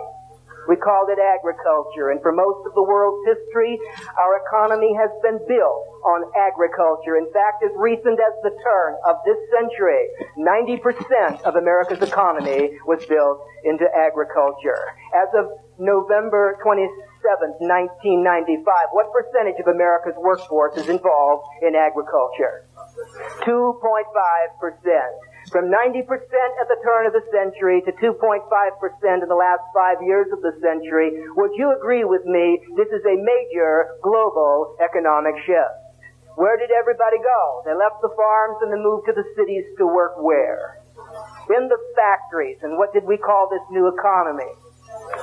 We 0.67 0.75
called 0.77 1.09
it 1.13 1.19
agriculture, 1.19 2.09
and 2.09 2.21
for 2.21 2.31
most 2.31 2.65
of 2.65 2.73
the 2.73 2.81
world's 2.81 3.21
history, 3.27 3.77
our 4.17 4.41
economy 4.41 4.95
has 4.97 5.11
been 5.21 5.37
built 5.45 5.85
on 6.01 6.25
agriculture. 6.33 7.17
In 7.17 7.29
fact, 7.31 7.61
as 7.61 7.69
recent 7.77 8.17
as 8.17 8.33
the 8.41 8.49
turn 8.63 8.97
of 9.05 9.17
this 9.25 9.37
century, 9.53 10.09
90% 10.39 11.43
of 11.43 11.55
America's 11.55 12.01
economy 12.01 12.79
was 12.87 13.05
built 13.05 13.45
into 13.63 13.85
agriculture. 13.93 14.89
As 15.13 15.29
of 15.37 15.53
November 15.77 16.57
27th, 17.25 17.57
1995, 17.57 18.93
what 18.93 19.09
percentage 19.09 19.57
of 19.59 19.67
America's 19.67 20.13
workforce 20.17 20.77
is 20.77 20.89
involved 20.89 21.45
in 21.61 21.73
agriculture? 21.75 22.69
2.5%. 23.41 23.73
From 25.51 25.69
90% 25.69 26.05
at 26.05 26.67
the 26.69 26.77
turn 26.83 27.05
of 27.05 27.13
the 27.13 27.21
century 27.29 27.81
to 27.85 27.91
2.5% 28.01 28.45
in 29.21 29.29
the 29.29 29.37
last 29.37 29.61
five 29.73 29.97
years 30.01 30.27
of 30.33 30.41
the 30.41 30.53
century, 30.61 31.13
would 31.37 31.51
you 31.55 31.73
agree 31.73 32.03
with 32.03 32.25
me 32.25 32.59
this 32.77 32.89
is 32.89 33.05
a 33.05 33.17
major 33.17 33.97
global 34.01 34.75
economic 34.81 35.35
shift? 35.45 35.77
Where 36.35 36.57
did 36.57 36.69
everybody 36.69 37.17
go? 37.17 37.61
They 37.65 37.73
left 37.77 38.01
the 38.01 38.11
farms 38.17 38.57
and 38.61 38.73
they 38.73 38.81
moved 38.81 39.05
to 39.07 39.13
the 39.13 39.25
cities 39.37 39.65
to 39.77 39.85
work 39.85 40.17
where? 40.21 40.81
In 41.55 41.69
the 41.69 41.77
factories. 41.95 42.57
And 42.61 42.77
what 42.77 42.91
did 42.91 43.05
we 43.05 43.17
call 43.17 43.47
this 43.49 43.63
new 43.71 43.87
economy? 43.87 44.49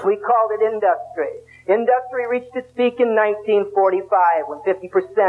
We 0.06 0.16
called 0.16 0.50
it 0.54 0.62
industry. 0.62 1.42
Industry 1.68 2.26
reached 2.26 2.54
its 2.58 2.66
peak 2.74 2.98
in 2.98 3.14
1945 3.14 4.50
when 4.50 4.58
50% 4.66 4.82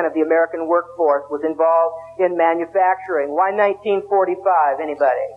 of 0.08 0.17
the 0.17 0.26
American 0.26 0.65
workforce 0.65 1.30
was 1.30 1.46
involved 1.46 1.93
in 2.17 2.34
manufacturing. 2.34 3.30
Why 3.38 3.54
1945? 3.54 4.82
Anybody? 4.82 5.30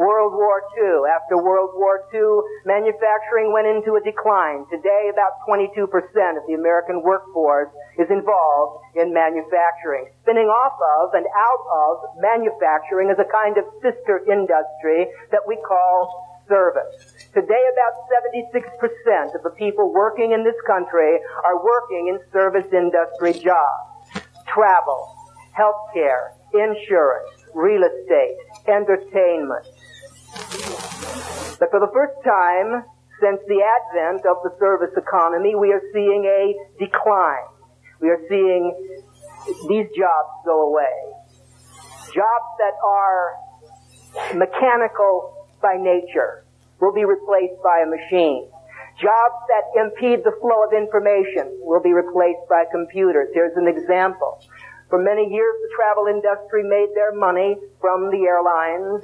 World 0.00 0.32
War 0.32 0.64
II. 0.74 1.04
After 1.12 1.36
World 1.36 1.76
War 1.76 2.08
II, 2.08 2.42
manufacturing 2.64 3.52
went 3.52 3.68
into 3.68 3.94
a 3.94 4.02
decline. 4.02 4.64
Today, 4.72 5.12
about 5.12 5.44
22% 5.46 5.86
of 6.36 6.42
the 6.48 6.56
American 6.56 7.04
workforce 7.04 7.68
is 8.00 8.08
involved 8.10 8.80
in 8.96 9.12
manufacturing. 9.12 10.08
Spinning 10.24 10.48
off 10.48 10.74
of 10.74 11.14
and 11.14 11.26
out 11.36 11.62
of 11.68 12.16
manufacturing 12.18 13.12
is 13.12 13.20
a 13.20 13.28
kind 13.28 13.60
of 13.60 13.64
sister 13.84 14.24
industry 14.26 15.06
that 15.30 15.44
we 15.46 15.60
call 15.62 16.39
service. 16.50 17.14
Today, 17.32 17.62
about 17.70 17.94
76% 18.10 19.38
of 19.38 19.42
the 19.46 19.54
people 19.56 19.94
working 19.94 20.32
in 20.32 20.42
this 20.42 20.58
country 20.66 21.18
are 21.46 21.62
working 21.62 22.10
in 22.10 22.18
service 22.34 22.66
industry 22.74 23.38
jobs. 23.38 24.26
Travel, 24.52 25.14
healthcare, 25.56 26.34
insurance, 26.52 27.30
real 27.54 27.86
estate, 27.86 28.36
entertainment. 28.66 29.64
But 31.62 31.70
for 31.70 31.78
the 31.78 31.90
first 31.94 32.18
time 32.26 32.82
since 33.22 33.38
the 33.46 33.60
advent 33.62 34.26
of 34.26 34.42
the 34.42 34.50
service 34.58 34.96
economy, 34.96 35.54
we 35.54 35.72
are 35.72 35.82
seeing 35.92 36.24
a 36.24 36.56
decline. 36.82 37.46
We 38.00 38.08
are 38.08 38.20
seeing 38.28 38.98
these 39.68 39.86
jobs 39.96 40.32
go 40.44 40.72
away. 40.72 40.96
Jobs 42.14 42.50
that 42.58 42.74
are 42.82 43.36
mechanical 44.34 45.39
by 45.62 45.76
nature 45.76 46.44
will 46.80 46.92
be 46.92 47.04
replaced 47.04 47.60
by 47.62 47.84
a 47.84 47.88
machine. 47.88 48.48
Jobs 49.00 49.40
that 49.48 49.64
impede 49.80 50.24
the 50.24 50.36
flow 50.40 50.64
of 50.64 50.72
information 50.76 51.56
will 51.64 51.80
be 51.80 51.92
replaced 51.92 52.44
by 52.48 52.64
computers. 52.72 53.28
Here's 53.32 53.56
an 53.56 53.68
example. 53.68 54.40
For 54.90 54.98
many 54.98 55.30
years, 55.30 55.54
the 55.62 55.72
travel 55.76 56.10
industry 56.10 56.66
made 56.66 56.90
their 56.98 57.14
money 57.14 57.56
from 57.80 58.10
the 58.10 58.26
airlines, 58.26 59.00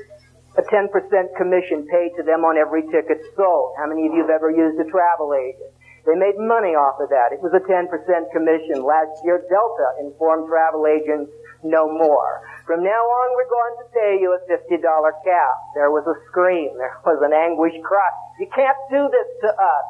a 0.58 0.62
10% 0.66 0.90
commission 1.36 1.86
paid 1.86 2.16
to 2.16 2.24
them 2.24 2.44
on 2.44 2.58
every 2.58 2.82
ticket 2.90 3.22
sold. 3.36 3.76
How 3.78 3.86
many 3.86 4.08
of 4.08 4.12
you 4.12 4.20
have 4.26 4.34
ever 4.34 4.50
used 4.50 4.80
a 4.80 4.88
travel 4.90 5.32
agent? 5.32 5.70
They 6.04 6.14
made 6.14 6.38
money 6.38 6.78
off 6.78 6.98
of 7.02 7.10
that. 7.10 7.34
It 7.34 7.42
was 7.42 7.50
a 7.54 7.62
10% 7.62 7.90
commission. 8.32 8.82
Last 8.82 9.14
year, 9.24 9.42
Delta 9.50 9.88
informed 10.00 10.48
travel 10.48 10.86
agents 10.86 11.30
no 11.62 11.90
more. 11.90 12.42
From 12.66 12.82
now 12.82 12.90
on, 12.90 13.28
we're 13.38 13.46
going 13.46 13.76
to 13.78 13.86
pay 13.94 14.12
you 14.18 14.34
a 14.34 14.42
$50 14.50 14.82
cap. 15.22 15.56
There 15.78 15.94
was 15.94 16.02
a 16.10 16.18
scream. 16.26 16.74
There 16.74 16.98
was 17.06 17.22
an 17.22 17.30
anguished 17.30 17.78
cry. 17.86 18.10
You 18.42 18.50
can't 18.50 18.76
do 18.90 19.06
this 19.06 19.28
to 19.46 19.50
us. 19.54 19.88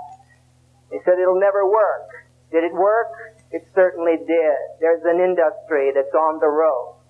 They 0.92 1.00
said 1.08 1.16
it'll 1.16 1.40
never 1.40 1.64
work. 1.64 2.28
Did 2.52 2.68
it 2.68 2.76
work? 2.76 3.08
It 3.50 3.64
certainly 3.74 4.20
did. 4.20 4.58
There's 4.78 5.02
an 5.08 5.24
industry 5.24 5.90
that's 5.96 6.12
on 6.12 6.38
the 6.38 6.52
road. 6.52 7.00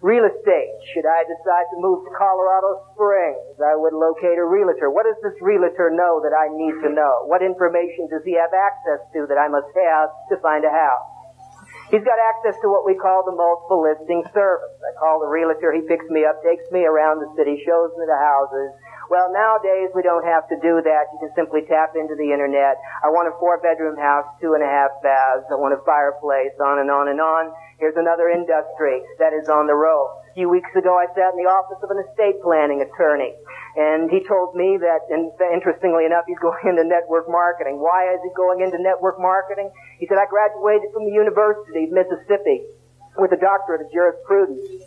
Real 0.00 0.24
estate. 0.24 0.72
Should 0.96 1.04
I 1.04 1.28
decide 1.28 1.68
to 1.68 1.76
move 1.84 2.08
to 2.08 2.12
Colorado 2.16 2.80
Springs, 2.96 3.60
I 3.60 3.76
would 3.76 3.92
locate 3.92 4.40
a 4.40 4.46
realtor. 4.48 4.88
What 4.88 5.04
does 5.04 5.20
this 5.20 5.36
realtor 5.44 5.92
know 5.92 6.24
that 6.24 6.32
I 6.32 6.48
need 6.48 6.80
to 6.80 6.88
know? 6.88 7.28
What 7.28 7.44
information 7.44 8.08
does 8.08 8.24
he 8.24 8.32
have 8.40 8.56
access 8.56 9.04
to 9.12 9.28
that 9.28 9.36
I 9.36 9.52
must 9.52 9.68
have 9.76 10.08
to 10.32 10.40
find 10.40 10.64
a 10.64 10.72
house? 10.72 11.19
He's 11.90 12.06
got 12.06 12.22
access 12.22 12.54
to 12.62 12.70
what 12.70 12.86
we 12.86 12.94
call 12.94 13.26
the 13.26 13.34
multiple 13.34 13.82
listing 13.82 14.22
service. 14.30 14.78
I 14.78 14.94
call 14.94 15.18
the 15.18 15.26
realtor, 15.26 15.74
he 15.74 15.82
picks 15.90 16.06
me 16.06 16.22
up, 16.22 16.38
takes 16.46 16.62
me 16.70 16.86
around 16.86 17.18
the 17.18 17.26
city, 17.34 17.58
shows 17.66 17.90
me 17.98 18.06
the 18.06 18.14
houses. 18.14 18.70
Well, 19.10 19.34
nowadays 19.34 19.90
we 19.90 20.06
don't 20.06 20.22
have 20.22 20.46
to 20.54 20.56
do 20.62 20.78
that. 20.86 21.02
You 21.10 21.18
can 21.18 21.34
simply 21.34 21.66
tap 21.66 21.98
into 21.98 22.14
the 22.14 22.30
internet. 22.30 22.78
I 23.02 23.10
want 23.10 23.26
a 23.26 23.34
four 23.42 23.58
bedroom 23.58 23.98
house, 23.98 24.22
two 24.38 24.54
and 24.54 24.62
a 24.62 24.70
half 24.70 25.02
baths. 25.02 25.50
I 25.50 25.58
want 25.58 25.74
a 25.74 25.82
fireplace, 25.82 26.54
on 26.62 26.78
and 26.78 26.86
on 26.94 27.10
and 27.10 27.18
on. 27.18 27.50
Here's 27.82 27.98
another 27.98 28.30
industry 28.30 29.02
that 29.18 29.34
is 29.34 29.50
on 29.50 29.66
the 29.66 29.74
road. 29.74 30.14
A 30.30 30.34
few 30.34 30.48
weeks 30.48 30.70
ago 30.78 30.94
I 30.94 31.10
sat 31.10 31.34
in 31.34 31.42
the 31.42 31.50
office 31.50 31.82
of 31.82 31.90
an 31.90 31.98
estate 32.06 32.38
planning 32.38 32.86
attorney. 32.86 33.34
And 33.74 34.10
he 34.10 34.22
told 34.22 34.54
me 34.54 34.78
that, 34.78 35.10
and 35.10 35.34
interestingly 35.50 36.06
enough, 36.06 36.22
he's 36.26 36.38
going 36.38 36.62
into 36.70 36.86
network 36.86 37.26
marketing. 37.26 37.82
Why 37.82 38.14
is 38.14 38.22
he 38.22 38.30
going 38.38 38.62
into 38.62 38.78
network 38.78 39.18
marketing? 39.18 39.74
He 39.98 40.06
said, 40.06 40.18
I 40.22 40.30
graduated 40.30 40.94
from 40.94 41.06
the 41.06 41.14
University 41.14 41.86
of 41.86 41.90
Mississippi 41.90 42.62
with 43.18 43.34
a 43.34 43.40
doctorate 43.42 43.82
of 43.82 43.90
jurisprudence. 43.90 44.86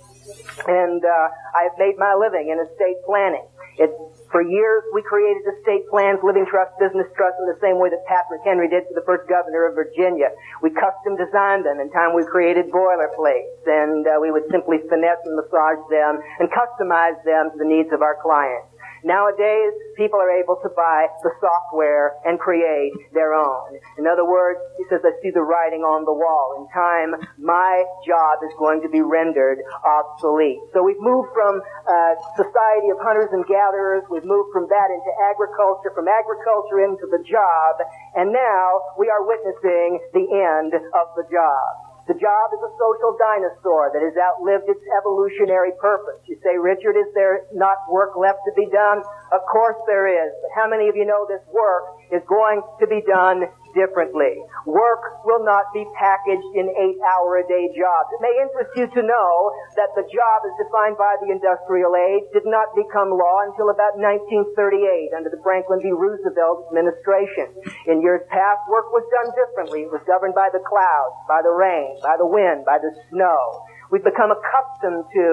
And 0.64 1.04
uh, 1.04 1.28
I've 1.60 1.76
made 1.76 2.00
my 2.00 2.16
living 2.16 2.48
in 2.48 2.64
estate 2.64 3.04
planning. 3.04 3.44
It 3.76 3.91
For 4.34 4.42
years, 4.42 4.82
we 4.98 5.06
created 5.06 5.46
estate 5.46 5.86
plans, 5.94 6.18
living 6.26 6.50
trust, 6.50 6.74
business 6.82 7.06
trust 7.14 7.38
in 7.38 7.46
the 7.46 7.62
same 7.62 7.78
way 7.78 7.94
that 7.94 8.02
Patrick 8.10 8.42
Henry 8.42 8.66
did 8.66 8.90
for 8.90 8.98
the 8.98 9.06
first 9.06 9.30
governor 9.30 9.70
of 9.70 9.78
Virginia. 9.78 10.34
We 10.66 10.74
custom 10.74 11.14
designed 11.14 11.70
them. 11.70 11.78
In 11.78 11.94
time, 11.94 12.18
we 12.18 12.26
created 12.26 12.74
boilerplates, 12.74 13.62
and 13.70 14.02
uh, 14.10 14.18
we 14.18 14.34
would 14.34 14.50
simply 14.50 14.82
finesse 14.90 15.22
and 15.30 15.38
massage 15.38 15.86
them 15.94 16.18
and 16.42 16.50
customize 16.50 17.22
them 17.22 17.54
to 17.54 17.58
the 17.62 17.70
needs 17.70 17.94
of 17.94 18.02
our 18.02 18.18
clients. 18.26 18.72
Nowadays, 19.04 19.76
people 19.99 20.16
are 20.16 20.32
able 20.32 20.56
to 20.64 20.72
buy 20.72 21.12
the 21.28 21.32
software 21.43 22.16
and 22.24 22.39
create 22.39 22.95
their 23.12 23.36
own. 23.36 23.76
In 23.99 24.08
other 24.08 24.24
words, 24.24 24.64
he 24.80 24.88
says, 24.88 25.04
I 25.04 25.12
see 25.20 25.28
the 25.30 25.43
writing 25.43 25.84
on 25.84 26.08
the 26.08 26.16
wall. 26.16 26.64
In 26.64 26.72
time, 26.72 27.12
my 27.36 27.84
job 28.08 28.39
is 28.47 28.56
going 28.56 28.80
to 28.80 28.88
be 28.88 29.04
rendered 29.04 29.60
obsolete. 29.84 30.64
So 30.72 30.88
we've 30.88 31.04
moved 31.04 31.36
from 31.36 31.60
a 31.60 32.16
society 32.39 32.95
of 32.95 32.97
hunters 33.04 33.28
and 33.36 33.43
gatherers, 33.43 34.08
we've 34.08 34.24
moved 34.24 34.56
from 34.56 34.72
that 34.72 34.88
into 34.88 35.12
agriculture, 35.28 35.91
from 35.91 36.08
agriculture 36.08 36.80
into 36.80 37.04
the 37.12 37.20
job, 37.28 37.84
and 38.16 38.32
now 38.32 38.95
we 38.95 39.12
are 39.12 39.28
witnessing 39.28 39.99
the 40.16 40.32
end 40.32 40.72
of 40.72 41.12
the 41.20 41.28
job. 41.28 41.83
The 42.04 42.20
job 42.20 42.51
is 42.51 42.60
a 42.60 42.72
social 42.76 43.16
dinosaur 43.16 43.88
that 43.95 44.04
has 44.04 44.12
outlived 44.20 44.68
its 44.68 44.84
evolutionary 44.91 45.72
purpose. 45.80 46.20
You 46.28 46.36
say, 46.43 46.60
Richard, 46.60 46.99
is 46.99 47.08
there 47.16 47.47
not 47.56 47.80
work 47.88 48.20
left 48.20 48.43
to 48.43 48.51
be 48.60 48.68
done? 48.68 48.99
Of 49.32 49.39
course 49.47 49.80
there 49.88 50.12
is. 50.12 50.32
But 50.43 50.51
how 50.51 50.68
many 50.68 50.91
of 50.91 50.99
you 50.99 51.08
know 51.08 51.24
this 51.32 51.39
work 51.56 51.95
is 52.12 52.20
going 52.28 52.60
to 52.84 52.86
be 52.91 52.99
done 53.08 53.47
differently. 53.74 54.39
Work 54.65 55.26
will 55.26 55.43
not 55.43 55.69
be 55.74 55.84
packaged 55.97 56.51
in 56.55 56.69
eight 56.69 56.97
hour 57.03 57.41
a 57.41 57.45
day 57.45 57.69
jobs. 57.76 58.07
It 58.15 58.21
may 58.21 58.34
interest 58.41 58.71
you 58.78 58.88
to 58.88 59.01
know 59.05 59.51
that 59.76 59.91
the 59.97 60.05
job 60.07 60.38
as 60.47 60.53
defined 60.61 60.97
by 60.97 61.17
the 61.21 61.30
industrial 61.34 61.93
age 61.97 62.26
did 62.32 62.45
not 62.45 62.71
become 62.74 63.11
law 63.13 63.43
until 63.45 63.69
about 63.69 63.97
1938 63.99 65.13
under 65.13 65.30
the 65.30 65.41
Franklin 65.41 65.82
D. 65.82 65.91
Roosevelt 65.91 66.69
administration. 66.69 67.51
In 67.89 68.01
years 68.01 68.24
past, 68.30 68.65
work 68.69 68.89
was 68.93 69.05
done 69.11 69.30
differently. 69.36 69.86
It 69.86 69.91
was 69.91 70.01
governed 70.05 70.34
by 70.34 70.49
the 70.53 70.63
clouds, 70.63 71.17
by 71.28 71.41
the 71.43 71.53
rain, 71.53 71.99
by 72.01 72.15
the 72.17 72.30
wind, 72.30 72.65
by 72.65 72.80
the 72.80 72.93
snow. 73.09 73.65
We've 73.91 74.03
become 74.03 74.34
accustomed 74.34 75.05
to 75.13 75.26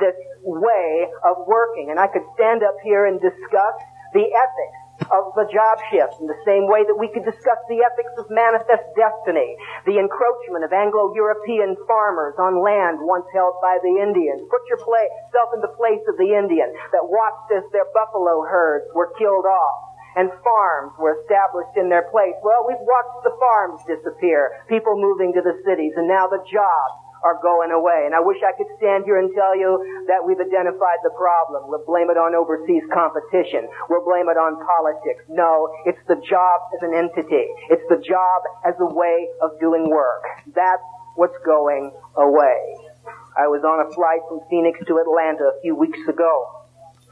this 0.00 0.16
way 0.40 1.08
of 1.28 1.44
working. 1.44 1.90
And 1.90 2.00
I 2.00 2.08
could 2.08 2.24
stand 2.34 2.62
up 2.62 2.76
here 2.84 3.04
and 3.04 3.20
discuss 3.20 3.76
the 4.14 4.24
ethics 4.24 4.80
of 5.06 5.32
the 5.38 5.46
job 5.48 5.78
shift 5.90 6.18
in 6.18 6.26
the 6.26 6.40
same 6.42 6.66
way 6.66 6.82
that 6.82 6.98
we 6.98 7.06
could 7.14 7.24
discuss 7.24 7.60
the 7.70 7.80
ethics 7.86 8.12
of 8.18 8.26
manifest 8.28 8.82
destiny, 8.98 9.54
the 9.86 9.96
encroachment 9.98 10.66
of 10.66 10.74
Anglo-European 10.74 11.78
farmers 11.86 12.34
on 12.36 12.58
land 12.58 12.98
once 13.00 13.26
held 13.30 13.54
by 13.62 13.78
the 13.80 13.94
Indians. 14.02 14.42
Put 14.50 14.66
yourself 14.66 15.48
in 15.54 15.62
the 15.62 15.74
place 15.78 16.02
of 16.10 16.18
the 16.18 16.34
Indian 16.34 16.74
that 16.92 17.06
watched 17.06 17.50
as 17.54 17.64
their 17.70 17.86
buffalo 17.94 18.42
herds 18.42 18.90
were 18.94 19.14
killed 19.16 19.46
off 19.46 19.88
and 20.16 20.34
farms 20.42 20.92
were 20.98 21.20
established 21.22 21.78
in 21.78 21.86
their 21.86 22.10
place. 22.10 22.34
Well, 22.42 22.66
we've 22.66 22.82
watched 22.82 23.22
the 23.22 23.36
farms 23.38 23.78
disappear, 23.86 24.66
people 24.66 24.98
moving 24.98 25.30
to 25.38 25.42
the 25.42 25.62
cities, 25.62 25.94
and 25.94 26.08
now 26.10 26.26
the 26.26 26.42
jobs 26.42 27.07
are 27.24 27.38
going 27.42 27.70
away. 27.72 28.06
And 28.06 28.14
I 28.14 28.22
wish 28.22 28.38
I 28.44 28.54
could 28.54 28.70
stand 28.78 29.04
here 29.04 29.18
and 29.18 29.30
tell 29.34 29.56
you 29.56 30.04
that 30.06 30.22
we've 30.22 30.38
identified 30.38 31.00
the 31.02 31.14
problem. 31.18 31.66
We'll 31.66 31.86
blame 31.86 32.10
it 32.10 32.18
on 32.18 32.34
overseas 32.34 32.84
competition. 32.94 33.66
We'll 33.90 34.06
blame 34.06 34.30
it 34.30 34.38
on 34.38 34.58
politics. 34.58 35.26
No, 35.28 35.70
it's 35.86 36.00
the 36.06 36.20
job 36.22 36.56
as 36.78 36.80
an 36.86 36.94
entity. 36.94 37.46
It's 37.70 37.84
the 37.90 37.98
job 38.02 38.38
as 38.66 38.74
a 38.78 38.88
way 38.88 39.28
of 39.42 39.58
doing 39.58 39.90
work. 39.90 40.22
That's 40.54 40.84
what's 41.16 41.38
going 41.44 41.90
away. 42.14 42.60
I 43.38 43.46
was 43.50 43.62
on 43.66 43.82
a 43.82 43.88
flight 43.94 44.22
from 44.30 44.42
Phoenix 44.50 44.78
to 44.86 44.98
Atlanta 44.98 45.54
a 45.54 45.58
few 45.62 45.74
weeks 45.74 46.02
ago. 46.06 46.58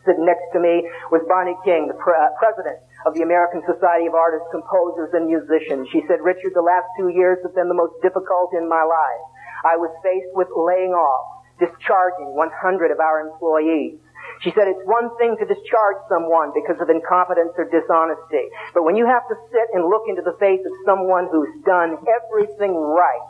Sitting 0.07 0.23
next 0.23 0.47
to 0.55 0.63
me 0.63 0.87
was 1.11 1.23
Bonnie 1.27 1.59
King, 1.67 1.91
the 1.91 1.99
pre- 1.99 2.15
uh, 2.15 2.31
president 2.39 2.79
of 3.07 3.15
the 3.19 3.23
American 3.27 3.63
Society 3.67 4.07
of 4.07 4.15
Artists, 4.15 4.47
Composers, 4.55 5.11
and 5.15 5.27
Musicians. 5.27 5.91
She 5.91 6.03
said, 6.07 6.23
Richard, 6.23 6.55
the 6.55 6.63
last 6.63 6.87
two 6.95 7.11
years 7.11 7.39
have 7.43 7.55
been 7.55 7.67
the 7.67 7.79
most 7.79 7.99
difficult 8.03 8.55
in 8.55 8.71
my 8.71 8.83
life. 8.87 9.23
I 9.65 9.77
was 9.77 9.93
faced 10.03 10.33
with 10.35 10.49
laying 10.53 10.93
off, 10.93 11.45
discharging 11.59 12.35
100 12.35 12.91
of 12.91 13.01
our 13.01 13.21
employees. 13.21 13.99
She 14.43 14.53
said 14.53 14.69
it's 14.69 14.85
one 14.85 15.09
thing 15.17 15.37
to 15.39 15.47
discharge 15.47 16.03
someone 16.09 16.53
because 16.53 16.77
of 16.83 16.91
incompetence 16.91 17.57
or 17.57 17.65
dishonesty, 17.71 18.51
but 18.75 18.85
when 18.85 18.97
you 18.97 19.07
have 19.07 19.25
to 19.29 19.37
sit 19.49 19.69
and 19.73 19.89
look 19.89 20.05
into 20.09 20.21
the 20.21 20.37
face 20.37 20.61
of 20.61 20.73
someone 20.85 21.29
who's 21.31 21.53
done 21.65 21.97
everything 22.05 22.75
right, 22.75 23.25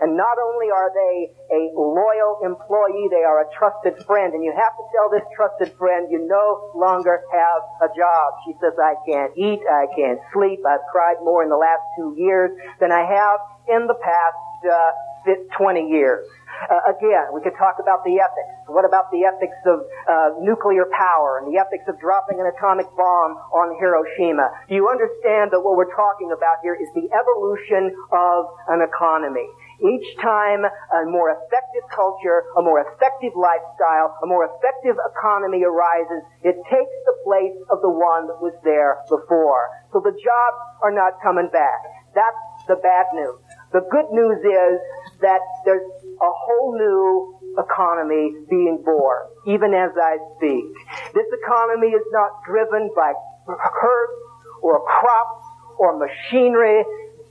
and 0.00 0.16
not 0.16 0.40
only 0.40 0.72
are 0.72 0.88
they 0.96 1.28
a 1.52 1.62
loyal 1.76 2.40
employee, 2.40 3.08
they 3.12 3.20
are 3.20 3.44
a 3.44 3.48
trusted 3.52 4.00
friend. 4.06 4.32
And 4.32 4.42
you 4.42 4.48
have 4.48 4.72
to 4.72 4.84
tell 4.96 5.12
this 5.12 5.28
trusted 5.36 5.76
friend 5.76 6.08
you 6.10 6.24
no 6.24 6.72
longer 6.74 7.20
have 7.30 7.60
a 7.84 7.92
job. 7.92 8.40
She 8.48 8.56
says, 8.64 8.72
I 8.80 8.96
can't 9.04 9.36
eat, 9.36 9.60
I 9.68 9.86
can't 9.94 10.18
sleep, 10.32 10.64
I've 10.64 10.88
cried 10.90 11.20
more 11.20 11.44
in 11.44 11.50
the 11.50 11.60
last 11.60 11.84
two 11.96 12.16
years 12.16 12.50
than 12.80 12.90
I 12.90 13.04
have 13.04 13.40
in 13.68 13.86
the 13.86 13.94
past 14.00 14.40
uh, 14.64 15.36
20 15.56 15.88
years. 15.88 16.26
Uh, 16.60 16.92
again, 16.92 17.32
we 17.32 17.40
could 17.40 17.56
talk 17.56 17.80
about 17.80 18.04
the 18.04 18.20
ethics. 18.20 18.52
What 18.68 18.84
about 18.84 19.08
the 19.08 19.24
ethics 19.24 19.56
of 19.64 19.80
uh, 19.80 20.36
nuclear 20.44 20.84
power 20.92 21.40
and 21.40 21.48
the 21.48 21.56
ethics 21.56 21.88
of 21.88 21.96
dropping 21.96 22.36
an 22.36 22.46
atomic 22.52 22.84
bomb 22.96 23.40
on 23.56 23.72
Hiroshima? 23.80 24.52
Do 24.68 24.74
you 24.76 24.88
understand 24.88 25.56
that 25.56 25.64
what 25.64 25.80
we're 25.80 25.92
talking 25.96 26.32
about 26.36 26.60
here 26.60 26.76
is 26.76 26.88
the 26.92 27.08
evolution 27.08 27.96
of 28.12 28.52
an 28.68 28.84
economy? 28.84 29.48
Each 29.80 30.04
time 30.20 30.68
a 30.68 31.08
more 31.08 31.32
effective 31.32 31.88
culture, 31.88 32.44
a 32.52 32.60
more 32.60 32.84
effective 32.84 33.32
lifestyle, 33.32 34.12
a 34.20 34.26
more 34.28 34.44
effective 34.44 35.00
economy 35.00 35.64
arises, 35.64 36.20
it 36.44 36.60
takes 36.68 36.96
the 37.08 37.16
place 37.24 37.56
of 37.72 37.80
the 37.80 37.88
one 37.88 38.28
that 38.28 38.36
was 38.44 38.52
there 38.68 39.00
before. 39.08 39.72
So 39.96 40.04
the 40.04 40.12
jobs 40.12 40.60
are 40.84 40.92
not 40.92 41.16
coming 41.24 41.48
back. 41.48 41.80
That's 42.12 42.68
the 42.68 42.76
bad 42.76 43.06
news. 43.16 43.40
The 43.72 43.86
good 43.86 44.10
news 44.10 44.42
is 44.42 44.80
that 45.22 45.40
there's 45.64 45.86
a 46.20 46.30
whole 46.30 46.74
new 46.74 47.54
economy 47.54 48.34
being 48.50 48.82
born, 48.84 49.30
even 49.46 49.74
as 49.74 49.90
I 49.94 50.18
speak. 50.36 50.66
This 51.14 51.26
economy 51.30 51.94
is 51.94 52.02
not 52.10 52.42
driven 52.46 52.90
by 52.96 53.12
herds 53.46 54.18
or 54.62 54.82
crops 54.82 55.44
or 55.78 55.98
machinery 55.98 56.82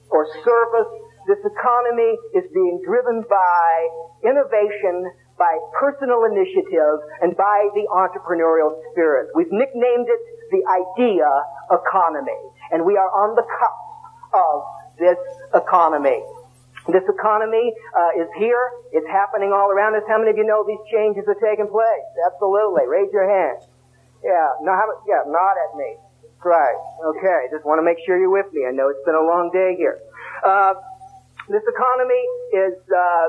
or 0.09 0.27
service. 0.43 0.89
This 1.27 1.43
economy 1.43 2.15
is 2.33 2.47
being 2.53 2.81
driven 2.87 3.23
by 3.29 3.87
innovation, 4.23 5.11
by 5.37 5.59
personal 5.75 6.23
initiative, 6.23 7.03
and 7.21 7.35
by 7.35 7.67
the 7.75 7.83
entrepreneurial 7.91 8.79
spirit. 8.91 9.27
We've 9.35 9.51
nicknamed 9.51 10.07
it 10.07 10.21
the 10.55 10.63
idea 10.65 11.27
economy, 11.69 12.39
and 12.71 12.85
we 12.85 12.97
are 12.97 13.11
on 13.11 13.35
the 13.35 13.43
cusp 13.43 13.89
of 14.33 14.78
this 14.99 15.17
economy. 15.55 16.21
This 16.87 17.03
economy 17.07 17.73
uh, 17.95 18.21
is 18.21 18.29
here. 18.37 18.71
It's 18.91 19.07
happening 19.07 19.51
all 19.53 19.69
around 19.69 19.95
us. 19.95 20.03
How 20.07 20.17
many 20.17 20.31
of 20.31 20.37
you 20.37 20.45
know 20.45 20.65
these 20.65 20.81
changes 20.91 21.23
are 21.27 21.37
taking 21.37 21.67
place? 21.67 22.07
Absolutely. 22.27 22.87
Raise 22.87 23.11
your 23.13 23.27
hand. 23.27 23.61
Yeah, 24.23 24.47
no, 24.61 24.73
how, 24.75 24.87
yeah, 25.07 25.23
nod 25.27 25.55
at 25.55 25.77
me. 25.77 25.95
That's 26.23 26.43
right. 26.43 26.79
Okay, 27.15 27.47
just 27.51 27.63
want 27.63 27.79
to 27.79 27.85
make 27.85 27.97
sure 28.05 28.19
you're 28.19 28.31
with 28.31 28.51
me. 28.51 28.65
I 28.67 28.71
know 28.71 28.89
it's 28.89 29.03
been 29.05 29.15
a 29.15 29.23
long 29.23 29.51
day 29.53 29.75
here. 29.77 29.99
Uh, 30.43 30.73
this 31.47 31.63
economy 31.63 32.23
is 32.53 32.75
uh, 32.91 33.27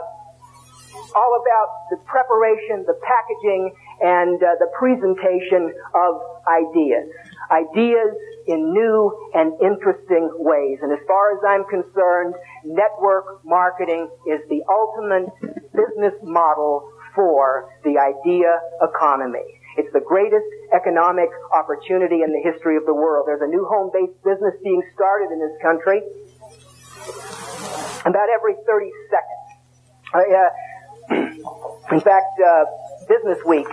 all 1.14 1.32
about 1.38 1.68
the 1.90 1.98
preparation, 2.06 2.84
the 2.86 2.98
packaging, 3.02 3.70
and 4.02 4.42
uh, 4.42 4.58
the 4.58 4.70
presentation 4.78 5.72
of 5.94 6.12
ideas. 6.48 7.06
Ideas 7.50 8.10
in 8.50 8.74
new 8.74 9.30
and 9.34 9.54
interesting 9.62 10.28
ways. 10.42 10.78
And 10.82 10.92
as 10.92 10.98
far 11.06 11.38
as 11.38 11.40
I'm 11.46 11.64
concerned, 11.70 12.34
network 12.64 13.44
marketing 13.46 14.10
is 14.26 14.42
the 14.50 14.60
ultimate 14.66 15.30
business 15.70 16.18
model 16.22 16.90
for 17.14 17.70
the 17.84 17.94
idea 17.94 18.50
economy. 18.82 19.46
It's 19.78 19.92
the 19.92 20.02
greatest 20.02 20.46
economic 20.74 21.30
opportunity 21.54 22.22
in 22.26 22.34
the 22.34 22.42
history 22.42 22.76
of 22.76 22.86
the 22.86 22.94
world. 22.94 23.26
There's 23.26 23.42
a 23.42 23.50
new 23.50 23.66
home-based 23.70 24.18
business 24.24 24.54
being 24.62 24.82
started 24.94 25.30
in 25.30 25.38
this 25.38 25.54
country 25.62 26.02
about 28.02 28.28
every 28.34 28.54
30 28.66 28.90
seconds. 29.14 29.46
Uh, 30.10 30.50
in 31.94 32.00
fact, 32.00 32.34
uh, 32.42 32.64
Business 33.06 33.38
Week 33.46 33.68